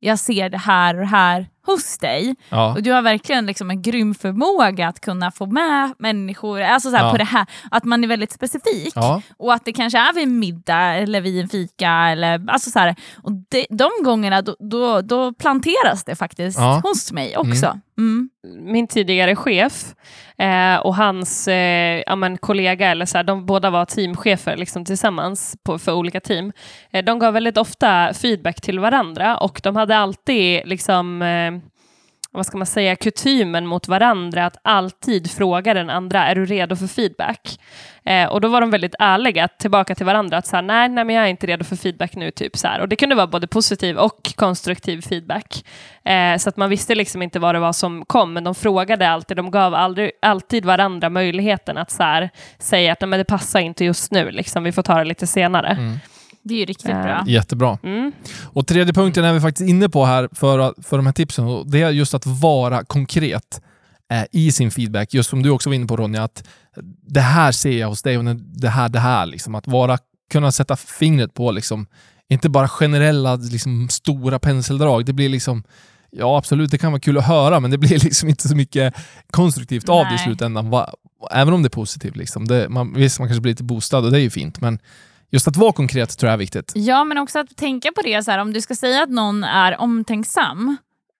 jag 0.00 0.18
ser 0.18 0.48
det 0.50 0.58
här 0.58 0.94
och 0.94 1.00
det 1.00 1.06
här 1.06 1.46
hos 1.72 1.98
dig. 1.98 2.34
Ja. 2.48 2.72
Och 2.74 2.82
du 2.82 2.92
har 2.92 3.02
verkligen 3.02 3.46
liksom 3.46 3.70
en 3.70 3.82
grym 3.82 4.14
förmåga 4.14 4.88
att 4.88 5.00
kunna 5.00 5.30
få 5.30 5.46
med 5.46 5.92
människor 5.98 6.60
alltså 6.60 6.90
så 6.90 6.96
här, 6.96 7.04
Ja. 7.04 7.10
på 7.10 7.16
det 7.18 7.24
här, 7.24 7.46
att 7.70 7.84
man 7.84 8.04
är 8.04 8.08
väldigt 8.08 8.32
specifik. 8.32 8.92
Ja. 8.94 9.22
Och 9.36 9.54
att 9.54 9.64
det 9.64 9.72
kanske 9.72 9.98
är 9.98 10.12
vid 10.14 10.22
en 10.22 10.38
middag 10.38 10.94
eller 10.94 11.20
vid 11.20 11.40
en 11.42 11.48
fika. 11.48 11.90
Eller, 11.90 12.50
alltså 12.50 12.70
så 12.70 12.78
här, 12.78 12.94
och 13.22 13.32
de, 13.32 13.66
de 13.70 13.90
gångerna 14.04 14.42
då, 14.42 14.56
då, 14.58 15.00
då 15.02 15.32
planteras 15.32 16.04
det 16.04 16.16
faktiskt 16.16 16.58
Ja. 16.58 16.80
hos 16.84 17.12
mig 17.12 17.36
också. 17.36 17.78
Mm. 17.98 18.30
min 18.60 18.86
tidigare 18.88 19.36
chef 19.36 19.84
eh, 20.38 20.76
och 20.76 20.94
hans 20.96 21.48
eh, 21.48 22.02
ja, 22.06 22.16
men, 22.16 22.38
kollega, 22.38 22.88
eller 22.90 23.06
så 23.06 23.16
här, 23.18 23.24
de 23.24 23.46
båda 23.46 23.70
var 23.70 23.84
teamchefer 23.84 24.56
liksom, 24.56 24.84
tillsammans 24.84 25.56
på, 25.64 25.78
för 25.78 25.92
olika 25.92 26.20
team. 26.20 26.52
Eh, 26.92 27.04
de 27.04 27.18
gav 27.18 27.34
väldigt 27.34 27.56
ofta 27.56 28.14
feedback 28.14 28.60
till 28.60 28.78
varandra 28.78 29.36
och 29.36 29.60
de 29.62 29.76
hade 29.76 29.96
alltid 29.96 30.60
liksom, 30.64 31.22
eh, 31.22 31.57
vad 32.32 32.46
ska 32.46 32.58
man 32.58 32.66
säga, 32.66 32.96
kutymen 32.96 33.66
mot 33.66 33.88
varandra 33.88 34.46
att 34.46 34.56
alltid 34.62 35.30
fråga 35.30 35.74
den 35.74 35.90
andra, 35.90 36.26
är 36.26 36.34
du 36.34 36.44
redo 36.46 36.76
för 36.76 36.86
feedback? 36.86 37.58
Eh, 38.04 38.28
och 38.28 38.40
då 38.40 38.48
var 38.48 38.60
de 38.60 38.70
väldigt 38.70 38.94
ärliga 38.98 39.48
tillbaka 39.48 39.94
till 39.94 40.06
varandra, 40.06 40.36
att 40.36 40.46
så 40.46 40.56
här, 40.56 40.62
nej, 40.62 40.88
nej, 40.88 41.04
men 41.04 41.16
jag 41.16 41.24
är 41.24 41.28
inte 41.28 41.46
redo 41.46 41.64
för 41.64 41.76
feedback 41.76 42.16
nu, 42.16 42.30
typ 42.30 42.56
så 42.56 42.68
här. 42.68 42.80
Och 42.80 42.88
det 42.88 42.96
kunde 42.96 43.14
vara 43.14 43.26
både 43.26 43.46
positiv 43.46 43.96
och 43.98 44.32
konstruktiv 44.36 45.00
feedback. 45.00 45.64
Eh, 46.04 46.36
så 46.36 46.48
att 46.48 46.56
man 46.56 46.70
visste 46.70 46.94
liksom 46.94 47.22
inte 47.22 47.38
vad 47.38 47.54
det 47.54 47.58
var 47.58 47.72
som 47.72 48.04
kom, 48.04 48.32
men 48.32 48.44
de 48.44 48.54
frågade 48.54 49.08
alltid, 49.08 49.36
de 49.36 49.50
gav 49.50 49.74
aldrig, 49.74 50.10
alltid 50.22 50.64
varandra 50.64 51.10
möjligheten 51.10 51.78
att 51.78 51.90
så 51.90 52.02
här, 52.02 52.30
säga 52.58 52.92
att 52.92 53.00
nej, 53.00 53.08
men 53.08 53.18
det 53.18 53.24
passar 53.24 53.60
inte 53.60 53.84
just 53.84 54.12
nu, 54.12 54.30
liksom, 54.30 54.64
vi 54.64 54.72
får 54.72 54.82
ta 54.82 54.98
det 54.98 55.04
lite 55.04 55.26
senare. 55.26 55.68
Mm. 55.68 55.98
Det 56.48 56.54
är 56.54 56.58
ju 56.58 56.64
riktigt 56.64 56.90
Ja. 56.90 57.02
bra. 57.02 57.24
Jättebart. 57.26 57.84
Mm. 57.84 58.12
Och 58.44 58.66
tredje 58.66 58.94
punkten 58.94 59.24
är 59.24 59.32
vi 59.32 59.40
faktiskt 59.40 59.68
inne 59.68 59.88
på 59.88 60.04
här 60.04 60.28
för, 60.32 60.74
för 60.82 60.96
de 60.96 61.06
här 61.06 61.12
tipsen. 61.12 61.44
Och 61.44 61.70
det 61.70 61.82
är 61.82 61.90
just 61.90 62.14
att 62.14 62.26
vara 62.26 62.84
konkret 62.84 63.60
eh, 64.12 64.24
i 64.32 64.52
sin 64.52 64.70
feedback. 64.70 65.14
Just 65.14 65.30
som 65.30 65.42
du 65.42 65.50
också 65.50 65.70
var 65.70 65.74
inne 65.74 65.86
på 65.86 65.96
Ronja, 65.96 66.22
att 66.22 66.44
det 67.06 67.20
här 67.20 67.52
ser 67.52 67.78
jag 67.78 67.88
hos 67.88 68.02
dig 68.02 68.18
och 68.18 68.24
det 68.36 68.68
här, 68.68 68.88
det 68.88 69.00
här. 69.00 69.26
Liksom. 69.26 69.54
Att 69.54 69.66
vara, 69.66 69.98
kunna 70.32 70.52
sätta 70.52 70.76
fingret 70.76 71.34
på, 71.34 71.50
liksom, 71.50 71.86
inte 72.28 72.48
bara 72.48 72.68
generella 72.68 73.34
liksom, 73.36 73.88
stora 73.88 74.38
penseldrag. 74.38 75.04
Det 75.04 75.12
blir 75.12 75.28
liksom, 75.28 75.62
ja 76.10 76.38
absolut, 76.38 76.70
det 76.70 76.78
kan 76.78 76.92
vara 76.92 77.00
kul 77.00 77.18
att 77.18 77.26
höra, 77.26 77.60
men 77.60 77.70
det 77.70 77.78
blir 77.78 77.98
liksom 78.04 78.28
inte 78.28 78.48
så 78.48 78.56
mycket 78.56 78.94
konstruktivt 79.30 79.88
av 79.88 80.04
det 80.04 80.10
i 80.10 80.16
Nej. 80.16 80.24
slutändan. 80.24 80.70
Va, 80.70 80.90
även 81.30 81.54
om 81.54 81.62
det 81.62 81.66
är 81.66 81.70
positivt. 81.70 82.16
Liksom. 82.16 82.48
Det, 82.48 82.68
man, 82.68 82.94
visst, 82.94 83.18
man 83.18 83.28
kanske 83.28 83.40
blir 83.40 83.52
lite 83.52 83.64
boostad 83.64 83.98
och 83.98 84.10
det 84.10 84.18
är 84.18 84.22
ju 84.22 84.30
fint, 84.30 84.60
men 84.60 84.78
just 85.30 85.48
att 85.48 85.56
vara 85.56 85.72
konkret 85.72 86.18
tror 86.18 86.28
jag 86.28 86.34
är 86.34 86.38
viktigt. 86.38 86.72
Ja, 86.74 87.04
men 87.04 87.18
också 87.18 87.38
att 87.38 87.56
tänka 87.56 87.92
på 87.92 88.02
det, 88.02 88.22
så 88.22 88.30
här, 88.30 88.38
om 88.38 88.52
du 88.52 88.60
ska 88.60 88.74
säga 88.74 89.02
att 89.02 89.10
någon 89.10 89.44
är 89.44 89.80
omtänksam, 89.80 90.76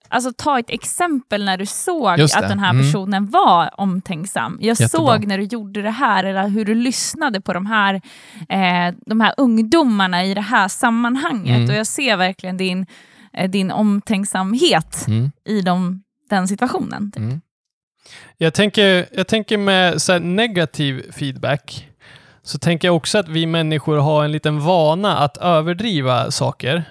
alltså 0.09 0.33
ta 0.37 0.59
ett 0.59 0.71
exempel 0.71 1.45
när 1.45 1.57
du 1.59 1.67
såg 1.67 2.21
att 2.21 2.49
den 2.49 2.59
här 2.59 2.71
Mm. 2.71 2.83
personen 2.87 3.27
var 3.27 3.71
omtänksam. 3.81 4.59
Jag 4.61 4.81
Jättebra. 4.81 4.89
såg 5.19 5.27
när 5.27 5.39
du 5.39 5.45
gjorde 5.45 5.83
det 5.83 5.91
här, 5.91 6.25
eller 6.25 6.49
hur 6.49 6.65
du 6.65 6.75
lyssnade 6.75 7.41
på 7.41 7.53
de 7.53 7.67
här, 7.67 7.95
eh, 8.49 8.95
de 9.07 9.21
här 9.21 9.35
ungdomarna 9.37 10.25
i 10.25 10.35
det 10.35 10.41
här 10.41 10.69
sammanhanget. 10.69 11.57
Mm. 11.57 11.69
Och 11.71 11.75
jag 11.77 11.87
ser 11.87 12.17
verkligen 12.17 12.57
din, 12.57 12.87
eh, 13.33 13.51
din 13.51 13.71
omtänksamhet 13.71 15.05
Mm. 15.09 15.31
i 15.45 15.61
de, 15.61 16.03
den 16.31 16.49
situationen. 16.49 17.13
Mm. 17.17 17.41
Jag 18.39 18.55
tänker, 18.55 19.07
jag 19.13 19.27
tänker 19.29 19.59
med 19.59 20.03
så 20.03 20.19
negativ 20.19 21.13
feedback 21.13 21.88
så 22.49 22.59
tänker 22.59 22.89
jag 22.89 22.97
också 22.97 23.19
att 23.19 23.29
vi 23.29 23.47
människor 23.47 23.97
har 23.97 24.25
en 24.25 24.33
liten 24.33 24.61
vana 24.61 25.17
att 25.17 25.37
överdriva 25.37 26.31
saker. 26.31 26.85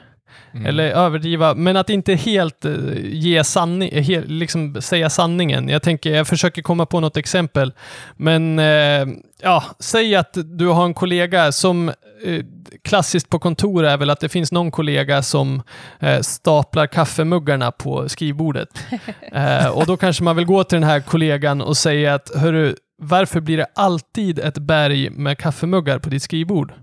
Mm. 0.54 0.66
Eller 0.66 0.84
överdriva, 0.84 1.54
men 1.54 1.78
att 1.78 1.90
inte 1.90 2.16
helt 2.16 2.66
eh, 2.66 2.74
ge 3.04 3.44
sanning, 3.44 3.90
liksom 4.28 4.82
säga 4.82 5.10
sanningen. 5.10 5.70
Jag 5.70 5.82
tänker, 5.82 6.16
jag 6.16 6.28
försöker 6.28 6.62
komma 6.62 6.86
på 6.86 7.00
något 7.00 7.18
exempel. 7.18 7.74
Men 8.16 8.60
eh, 8.60 9.08
ja, 9.42 9.64
säg 9.80 10.16
att 10.16 10.38
du 10.58 10.68
har 10.68 10.86
en 10.86 10.94
kollega 10.94 11.52
som 11.52 11.90
eh, 12.24 12.44
klassiskt 12.84 13.30
på 13.30 13.40
kontor 13.40 13.86
är 13.86 13.98
väl 13.98 14.10
att 14.10 14.20
det 14.20 14.30
finns 14.30 14.52
någon 14.52 14.72
kollega 14.72 15.22
som 15.24 15.62
eh, 16.00 16.20
staplar 16.22 16.88
kaffemuggarna 16.88 17.72
på 17.72 18.10
skrivbordet. 18.10 18.70
eh, 19.34 19.68
och 19.68 19.86
då 19.86 19.98
kanske 19.98 20.24
man 20.24 20.36
vill 20.36 20.46
gå 20.46 20.64
till 20.64 20.76
den 20.76 20.90
här 20.90 21.00
kollegan 21.00 21.62
och 21.62 21.78
säga 21.78 22.14
att 22.14 22.36
hörru, 22.36 22.76
varför 22.98 23.40
blir 23.42 23.58
det 23.58 23.68
alltid 23.76 24.40
ett 24.40 24.58
berg 24.58 25.10
med 25.10 25.38
kaffemuggar 25.38 26.00
på 26.00 26.10
ditt 26.10 26.24
skrivbord? 26.24 26.74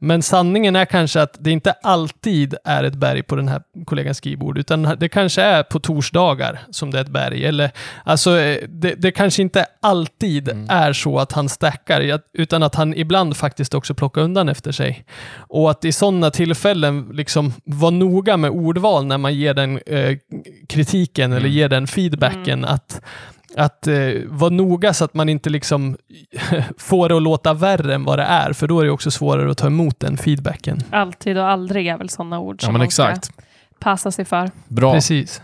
Men 0.00 0.22
sanningen 0.22 0.76
är 0.76 0.84
kanske 0.84 1.22
att 1.22 1.36
det 1.40 1.50
inte 1.50 1.72
alltid 1.72 2.54
är 2.64 2.84
ett 2.84 2.94
berg 2.94 3.22
på 3.22 3.36
den 3.36 3.48
här 3.48 3.62
kollegans 3.84 4.16
skrivbord, 4.18 4.58
utan 4.58 4.82
det 5.00 5.08
kanske 5.08 5.42
är 5.42 5.62
på 5.62 5.80
torsdagar 5.80 6.60
som 6.70 6.90
det 6.90 6.98
är 6.98 7.02
ett 7.02 7.08
berg. 7.08 7.44
Eller, 7.44 7.70
alltså, 8.04 8.38
eh, 8.38 8.58
det, 8.68 8.94
det 8.94 9.10
kanske 9.10 9.42
inte 9.42 9.66
alltid 9.82 10.48
Mm. 10.48 10.66
är 10.70 10.92
så 10.92 11.18
att 11.18 11.32
han 11.32 11.48
stackar, 11.48 12.20
utan 12.32 12.62
att 12.62 12.74
han 12.74 12.94
ibland 12.94 13.36
faktiskt 13.36 13.74
också 13.74 13.94
plockar 13.94 14.20
undan 14.22 14.48
efter 14.48 14.72
sig. 14.72 15.04
Och 15.36 15.70
att 15.70 15.84
i 15.84 15.92
sådana 15.92 16.30
tillfällen 16.30 17.08
liksom 17.12 17.52
vara 17.64 17.90
noga 17.90 18.36
med 18.36 18.50
ordval 18.50 19.06
när 19.06 19.18
man 19.18 19.34
ger 19.34 19.54
den 19.54 19.78
eh, 19.86 20.16
kritiken 20.68 21.32
eller 21.32 21.40
Mm. 21.40 21.52
ger 21.52 21.68
den 21.68 21.86
feedbacken. 21.86 22.64
Att 22.64 23.00
att 23.56 23.86
eh, 23.86 23.96
vara 24.26 24.50
noga 24.50 24.94
så 24.94 25.04
att 25.04 25.14
man 25.14 25.28
inte 25.28 25.50
liksom 25.50 25.96
får 26.78 27.08
det 27.08 27.16
att 27.16 27.22
låta 27.22 27.54
värre 27.54 27.94
än 27.94 28.04
vad 28.04 28.18
det 28.18 28.22
är, 28.24 28.52
för 28.52 28.66
då 28.68 28.80
är 28.80 28.84
det 28.84 28.90
också 28.90 29.10
svårare 29.10 29.50
att 29.50 29.58
ta 29.58 29.66
emot 29.66 30.00
den 30.00 30.16
feedbacken. 30.16 30.80
Alltid 30.90 31.38
och 31.38 31.48
aldrig 31.48 31.86
är 31.86 31.98
väl 31.98 32.08
sådana 32.08 32.40
ord 32.40 32.56
Ja, 32.60 32.66
som 32.66 32.72
men 32.72 32.78
man 32.80 32.90
ska 32.90 33.08
exakt. 33.10 33.30
passa 33.80 34.10
sig 34.10 34.24
för. 34.24 34.50
Bra. 34.68 34.92
Precis. 34.92 35.42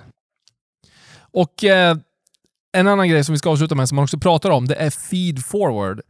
Och 1.33 1.65
eh, 1.65 1.97
en 2.77 2.89
annan 2.89 3.09
grej 3.09 3.25
som 3.25 3.33
vi 3.33 3.39
ska 3.39 3.51
avsluta 3.51 3.75
med, 3.75 3.89
som 3.89 3.97
man 3.97 4.03
också 4.03 4.19
pratar 4.19 4.51
om, 4.51 4.67
det 4.69 4.75
är 4.75 4.91
feed 4.91 5.45
forward. 5.45 6.01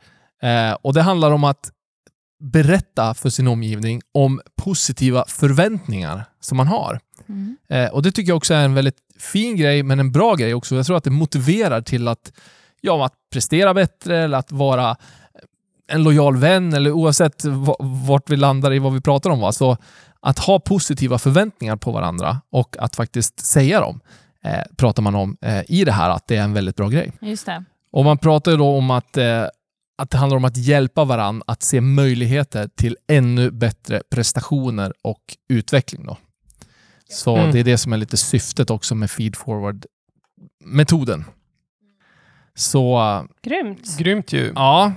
Eh, 0.43 0.73
och 0.83 0.95
det 0.95 1.03
handlar 1.03 1.31
om 1.31 1.45
att 1.45 1.71
berätta 2.53 3.15
för 3.15 3.31
sin 3.31 3.49
omgivning 3.49 4.01
om 4.15 4.41
positiva 4.63 5.25
förväntningar 5.29 6.25
som 6.41 6.57
man 6.57 6.67
har. 6.67 7.01
Mm. 7.29 7.57
Eh, 7.69 7.89
och 7.91 8.03
Det 8.03 8.13
tycker 8.13 8.31
jag 8.31 8.37
också 8.37 8.55
är 8.55 8.65
en 8.65 8.75
väldigt 8.75 8.97
fin 9.19 9.57
grej, 9.57 9.83
men 9.83 10.01
en 10.01 10.13
bra 10.13 10.35
grej 10.35 10.55
också. 10.55 10.75
Jag 10.77 10.87
tror 10.87 10.97
att 10.97 11.05
det 11.05 11.11
motiverar 11.11 11.81
till 11.83 12.09
att, 12.09 12.33
ja, 12.81 13.07
att 13.07 13.15
prestera 13.33 13.75
bättre 13.75 14.19
eller 14.25 14.39
att 14.39 14.53
vara 14.53 14.97
en 15.87 16.03
lojal 16.03 16.37
vän, 16.37 16.73
eller 16.73 16.91
oavsett 16.93 17.45
va- 17.45 17.77
vart 17.81 18.31
vi 18.31 18.37
landar 18.37 18.73
i 18.73 18.79
vad 18.79 18.93
vi 18.95 19.01
pratar 19.01 19.31
om. 19.31 19.41
Va? 19.41 19.53
Så 19.53 19.77
att 20.21 20.39
ha 20.39 20.61
positiva 20.61 21.19
förväntningar 21.19 21.77
på 21.77 21.93
varandra 21.93 22.41
och 22.51 22.77
att 22.79 22.97
faktiskt 22.97 23.41
säga 23.47 23.81
dem, 23.81 24.01
eh, 24.45 24.61
pratar 24.77 25.03
man 25.03 25.15
om 25.15 25.37
eh, 25.41 25.63
i 25.69 25.85
det 25.85 25.93
här, 25.93 26.11
att 26.11 26.27
det 26.27 26.37
är 26.37 26.43
en 26.43 26.53
väldigt 26.55 26.77
bra 26.77 26.89
grej. 26.89 27.13
Just 27.21 27.47
det. 27.47 27.65
Och 27.93 28.05
man 28.05 28.19
pratar 28.19 28.51
ju 28.51 28.57
då 28.57 28.69
om 28.77 28.91
att, 28.91 29.17
eh, 29.17 29.45
att 29.99 30.11
det 30.11 30.19
handlar 30.19 30.37
om 30.37 30.45
att 30.45 30.57
hjälpa 30.57 31.05
varandra 31.05 31.45
att 31.47 31.63
se 31.63 31.81
möjligheter 31.81 32.69
till 32.77 32.97
ännu 33.09 33.51
bättre 33.51 34.03
prestationer 34.11 34.93
och 35.03 35.21
utveckling. 35.49 36.07
Då. 36.07 36.17
Så 37.11 37.37
Mm. 37.37 37.53
det 37.53 37.61
är 37.61 37.65
det 37.65 37.79
som 37.79 37.93
är 37.93 37.97
lite 37.97 38.17
syftet 38.17 38.71
också 38.71 38.95
med 38.95 39.11
feed 39.11 39.37
forward-metoden. 39.37 41.25
Så 42.55 42.99
eh, 43.01 43.23
Grymt. 43.43 43.99
Grymt 43.99 44.33
ju. 44.33 44.53
ja. 44.55 44.93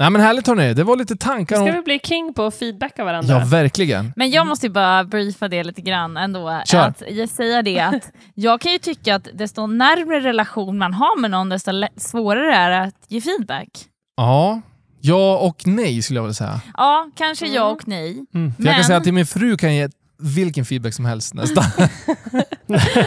Nej 0.00 0.10
men 0.10 0.20
härligt 0.22 0.46
hörni, 0.46 0.74
det 0.74 0.84
var 0.84 0.96
lite 0.96 1.16
tankar 1.16 1.56
Ska 1.56 1.64
om... 1.64 1.72
vi 1.72 1.82
bli 1.82 2.00
king 2.04 2.34
på 2.34 2.42
att 2.46 2.54
feedbacka 2.54 3.04
varandra? 3.04 3.34
Ja, 3.38 3.44
verkligen. 3.44 4.12
Men 4.16 4.30
jag 4.30 4.46
måste 4.46 4.66
ju 4.66 4.72
bara 4.72 5.04
briefa 5.04 5.48
det 5.48 5.64
lite 5.64 5.80
grann 5.80 6.16
ändå. 6.16 6.62
Kör. 6.66 6.80
Att 6.88 7.02
jag 7.10 7.28
säger 7.28 7.62
det 7.62 7.80
att 7.80 8.10
jag 8.34 8.60
kan 8.60 8.72
ju 8.72 8.78
tycka 8.78 9.14
att 9.14 9.28
desto 9.34 9.66
närmare 9.66 10.20
relation 10.20 10.78
man 10.78 10.94
har 10.94 11.20
med 11.20 11.30
någon, 11.30 11.48
desto 11.48 11.70
svårare 11.96 12.54
är 12.54 12.70
det 12.70 12.80
att 12.82 12.94
ge 13.08 13.20
feedback. 13.20 13.68
Ja. 14.16 14.60
Ja 15.00 15.38
och 15.38 15.62
nej 15.66 16.02
skulle 16.02 16.18
jag 16.18 16.22
vilja 16.24 16.34
säga. 16.34 16.60
Ja, 16.76 17.10
kanske 17.16 17.46
ja 17.46 17.62
Mm. 17.62 17.72
och 17.76 17.88
nej. 17.88 18.10
Mm. 18.34 18.52
För 18.54 18.62
Jag 18.62 18.72
kan 18.72 18.78
Men- 18.78 18.84
säga 18.84 18.96
att 18.96 19.04
till 19.04 19.14
min 19.14 19.26
fru 19.26 19.56
kan 19.56 19.74
jag 19.76 19.78
ge 19.78 19.88
vilken 20.18 20.64
feedback 20.64 20.94
som 20.94 21.04
helst 21.04 21.34
nästan. 21.34 21.64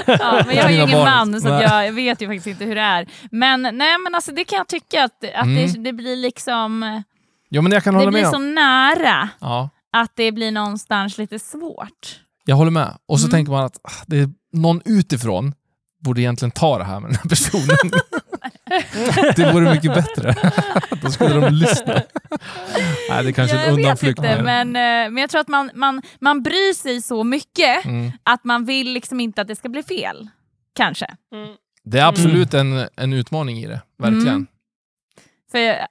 Ja, 0.06 0.44
men 0.48 0.56
jag 0.56 0.64
har 0.64 0.70
ju 0.70 0.76
ingen 0.84 0.90
man 1.00 1.42
så 1.42 1.48
jag, 1.48 1.88
jag 1.88 1.94
vet 1.94 2.22
ju 2.22 2.28
faktiskt 2.28 2.48
inte 2.48 2.66
hur 2.66 2.76
det 2.76 2.82
är. 2.82 3.08
Men, 3.32 3.62
nej, 3.62 3.98
men 4.04 4.16
alltså, 4.16 4.32
det 4.32 4.44
kan 4.44 4.58
jag 4.58 4.68
tycka 4.68 5.04
att, 5.04 5.24
att 5.36 5.46
Mm. 5.46 5.56
det, 5.74 5.80
det 5.80 5.94
blir 5.94 6.16
liksom 6.16 7.04
ja 7.50 7.62
men 7.62 7.72
jag 7.72 7.84
kan 7.84 7.94
det 7.94 8.00
hålla 8.00 8.12
blir 8.12 8.22
med. 8.22 8.32
så 8.32 8.38
nära 8.40 9.30
Ja. 9.40 9.70
att 9.94 10.12
det 10.16 10.32
blir 10.32 10.52
någonstans 10.52 11.18
lite 11.18 11.40
svårt. 11.40 12.20
Jag 12.46 12.56
håller 12.56 12.72
med. 12.72 12.98
Och 13.08 13.20
så 13.20 13.26
Mm. 13.26 13.32
tänker 13.32 13.52
man 13.52 13.66
att 13.66 13.78
ah, 13.84 14.04
det 14.08 14.20
är 14.20 14.30
någon 14.54 14.82
utifrån 14.86 15.54
borde 16.04 16.22
egentligen 16.22 16.52
ta 16.52 16.78
det 16.78 16.84
här 16.84 17.00
med 17.00 17.10
den 17.12 17.18
här 17.24 17.30
personen. 17.30 17.78
det 19.36 19.54
vore 19.54 19.74
mycket 19.74 19.94
bättre. 19.94 20.36
Då 21.02 21.12
skulle 21.12 21.36
de 21.40 21.54
lyssna. 21.54 21.94
Nej, 23.10 23.24
det 23.24 23.30
är 23.30 23.32
kanske 23.32 23.58
Ja, 23.58 23.64
en 23.64 23.74
undanflykt. 23.74 24.20
inte, 24.20 24.42
men, 24.44 24.68
eh, 24.68 25.12
men 25.12 25.18
jag 25.18 25.30
tror 25.30 25.42
att 25.42 25.48
man, 25.48 25.72
man, 25.74 26.02
man 26.20 26.44
bryr 26.44 26.74
sig 26.74 27.02
så 27.02 27.24
mycket 27.24 27.86
Mm. 27.86 28.12
att 28.24 28.44
man 28.44 28.66
vill 28.66 28.94
liksom 28.94 29.20
inte 29.20 29.42
att 29.42 29.48
det 29.48 29.56
ska 29.56 29.70
bli 29.70 29.84
fel. 29.84 30.30
Kanske. 30.76 31.06
Mm. 31.34 31.56
Det 31.84 32.00
är 32.00 32.06
absolut 32.06 32.54
en, 32.54 32.88
en 32.96 33.14
utmaning 33.14 33.58
i 33.58 33.68
det. 33.68 33.82
Verkligen. 33.98 34.28
Mm. 34.28 34.48
För 35.52 35.60
jag- 35.60 35.88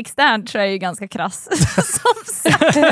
externt 0.00 0.50
så 0.50 0.58
är 0.58 0.62
jag 0.62 0.72
ju 0.72 0.78
ganska 0.78 1.08
krass. 1.08 1.48
som 1.74 2.34
sagt. 2.34 2.76
Ja, 2.76 2.82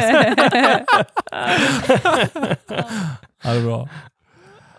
det 3.52 3.58
är 3.58 3.64
bra. 3.64 3.88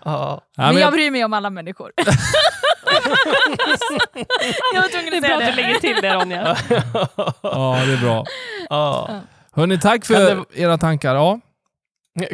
Ja. 0.06 0.42
Men 0.58 0.66
men 0.68 0.76
jag 0.76 0.86
jag, 0.88 0.94
bryr 0.94 1.12
mig 1.12 1.26
om 1.26 1.34
alla 1.34 1.50
människor. 1.50 1.92
jag 4.74 4.82
var 4.82 4.90
tvungen 4.90 5.12
Det 5.12 5.18
att 5.18 5.24
är 5.24 5.28
bra 5.28 5.38
säga 5.40 5.50
att 5.50 5.56
du 5.56 5.62
det. 5.62 5.68
lägger 5.68 5.80
till 5.80 5.96
det 6.02 6.14
Ronja. 6.16 6.58
ja, 7.44 7.78
det 7.86 7.94
är 7.94 8.02
bra. 8.02 8.26
Ja. 8.70 9.10
Hörni, 9.54 9.80
tack 9.80 10.06
för 10.06 10.14
det- 10.36 10.62
era 10.62 10.78
tankar. 10.78 11.16
Ja. 11.16 11.40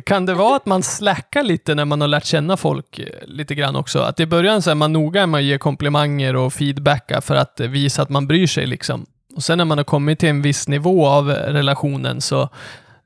Kan 0.06 0.26
det 0.26 0.34
vara 0.34 0.56
att 0.56 0.66
man 0.66 0.84
slackar 0.84 1.44
lite 1.44 1.76
när 1.76 1.86
man 1.86 2.02
har 2.02 2.08
lärt 2.08 2.26
känna 2.26 2.58
folk 2.58 3.00
eh, 3.00 3.06
lite 3.26 3.56
grann 3.56 3.76
också? 3.76 4.00
Att 4.00 4.20
i 4.20 4.26
början 4.26 4.62
så 4.62 4.72
är 4.72 4.76
man 4.76 4.94
noga 4.94 5.28
med 5.28 5.38
att 5.38 5.44
ge 5.44 5.58
komplimanger 5.58 6.36
och 6.36 6.54
feedbacka 6.54 7.22
för 7.22 7.36
att 7.36 7.60
eh, 7.60 7.68
visa 7.68 8.02
att 8.02 8.10
man 8.10 8.28
bryr 8.28 8.48
sig 8.48 8.66
liksom. 8.66 9.06
Och 9.36 9.44
sen 9.44 9.58
när 9.58 9.66
man 9.66 9.78
har 9.78 9.86
kommit 9.86 10.20
till 10.20 10.30
en 10.30 10.42
viss 10.42 10.68
nivå 10.68 11.08
av 11.08 11.32
eh, 11.32 11.34
relationen 11.54 12.22
så 12.22 12.50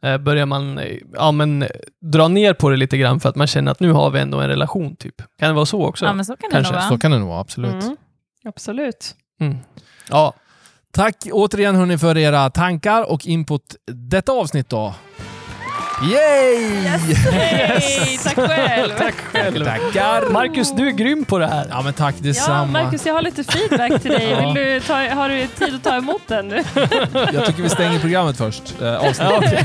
börjar 0.02 0.46
man 0.46 0.78
eh, 0.78 0.98
ja, 1.14 1.32
men, 1.32 1.62
eh, 1.64 1.70
dra 2.02 2.28
ner 2.28 2.54
på 2.54 2.70
det 2.70 2.78
lite 2.78 2.98
grann 2.98 3.20
för 3.20 3.30
att 3.30 3.36
man 3.36 3.48
känner 3.48 3.72
att 3.72 3.80
nu 3.80 3.92
har 3.92 4.10
vi 4.10 4.20
ändå 4.20 4.40
en 4.40 4.48
relation 4.50 4.96
typ. 4.96 5.16
Kan 5.40 5.48
det 5.50 5.54
vara 5.56 5.66
så 5.66 5.86
också? 5.86 6.06
Ja, 6.06 6.14
men 6.14 6.26
så 6.26 6.36
kan 6.36 6.50
det 6.50 6.56
Kanske. 6.56 6.74
nog 6.74 6.82
Så 6.84 6.90
vara. 6.90 7.00
kan 7.00 7.12
det 7.12 7.20
nog 7.20 7.28
vara, 7.30 7.40
absolut. 7.40 7.84
Mm. 7.84 7.96
Absolut. 8.46 9.16
Mm. 9.40 9.58
Ja, 10.10 10.34
Tack 10.94 11.16
återigen 11.32 11.76
hörni 11.76 11.98
för 11.98 12.18
era 12.18 12.50
tankar 12.50 13.12
och 13.12 13.26
input 13.28 13.76
detta 13.92 14.32
avsnitt 14.32 14.70
då. 14.70 14.94
Yay! 16.04 16.88
Hej, 17.32 18.20
tack 18.24 18.36
själv. 18.36 18.92
tack 18.98 19.16
själv. 19.16 19.66
Tackar! 19.66 20.30
Marcus, 20.32 20.72
du 20.76 20.88
är 20.88 20.92
grym 20.92 21.26
på 21.26 21.38
det 21.40 21.48
här. 21.48 21.68
Ja 21.70 21.82
men 21.82 21.94
tack 21.94 22.16
Ja, 22.18 22.24
detsamma. 22.24 22.66
Marcus, 22.84 23.06
jag 23.06 23.14
har 23.14 23.22
lite 23.22 23.44
feedback 23.44 24.02
till 24.02 24.12
dig. 24.12 24.30
Ja. 24.32 24.54
Vill 24.54 24.54
du 24.54 24.80
ta, 24.80 24.94
har 24.94 25.30
du 25.30 25.48
tid 25.48 25.76
att 25.76 25.84
ta 25.84 25.96
emot 25.96 26.22
den 26.28 26.48
nu? 26.48 26.64
Jag 27.34 27.46
tycker 27.46 27.64
vi 27.64 27.70
stänger 27.70 28.00
programmet 28.00 28.38
först. 28.38 28.82
Eh, 28.82 28.96
avsnitt. 28.96 29.60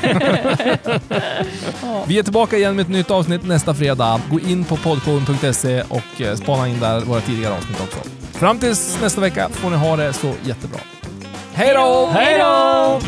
Vi 2.07 2.19
är 2.19 2.23
tillbaka 2.23 2.57
igen 2.57 2.77
med 2.77 2.83
ett 2.83 2.89
nytt 2.89 3.11
avsnitt 3.11 3.45
nästa 3.47 3.75
fredag. 3.75 4.21
Gå 4.31 4.41
in 4.41 4.65
på 4.65 4.77
podcoden.se 4.77 5.83
och 5.89 6.21
eh, 6.21 6.35
spana 6.37 6.69
in 6.69 6.81
där 6.81 7.01
våra 7.01 7.21
tidigare 7.21 7.55
avsnitt 7.55 7.81
också. 7.81 7.99
Fram 8.33 8.59
tills 8.59 8.99
nästa 9.03 9.21
vecka 9.21 9.49
får 9.53 9.71
ni 9.71 9.77
ha 9.77 9.97
det 9.97 10.13
så 10.13 10.33
jättebra. 10.45 10.81
Hej 11.55 11.75
då! 11.75 12.11
Hej 12.15 12.39
då! 12.39 13.01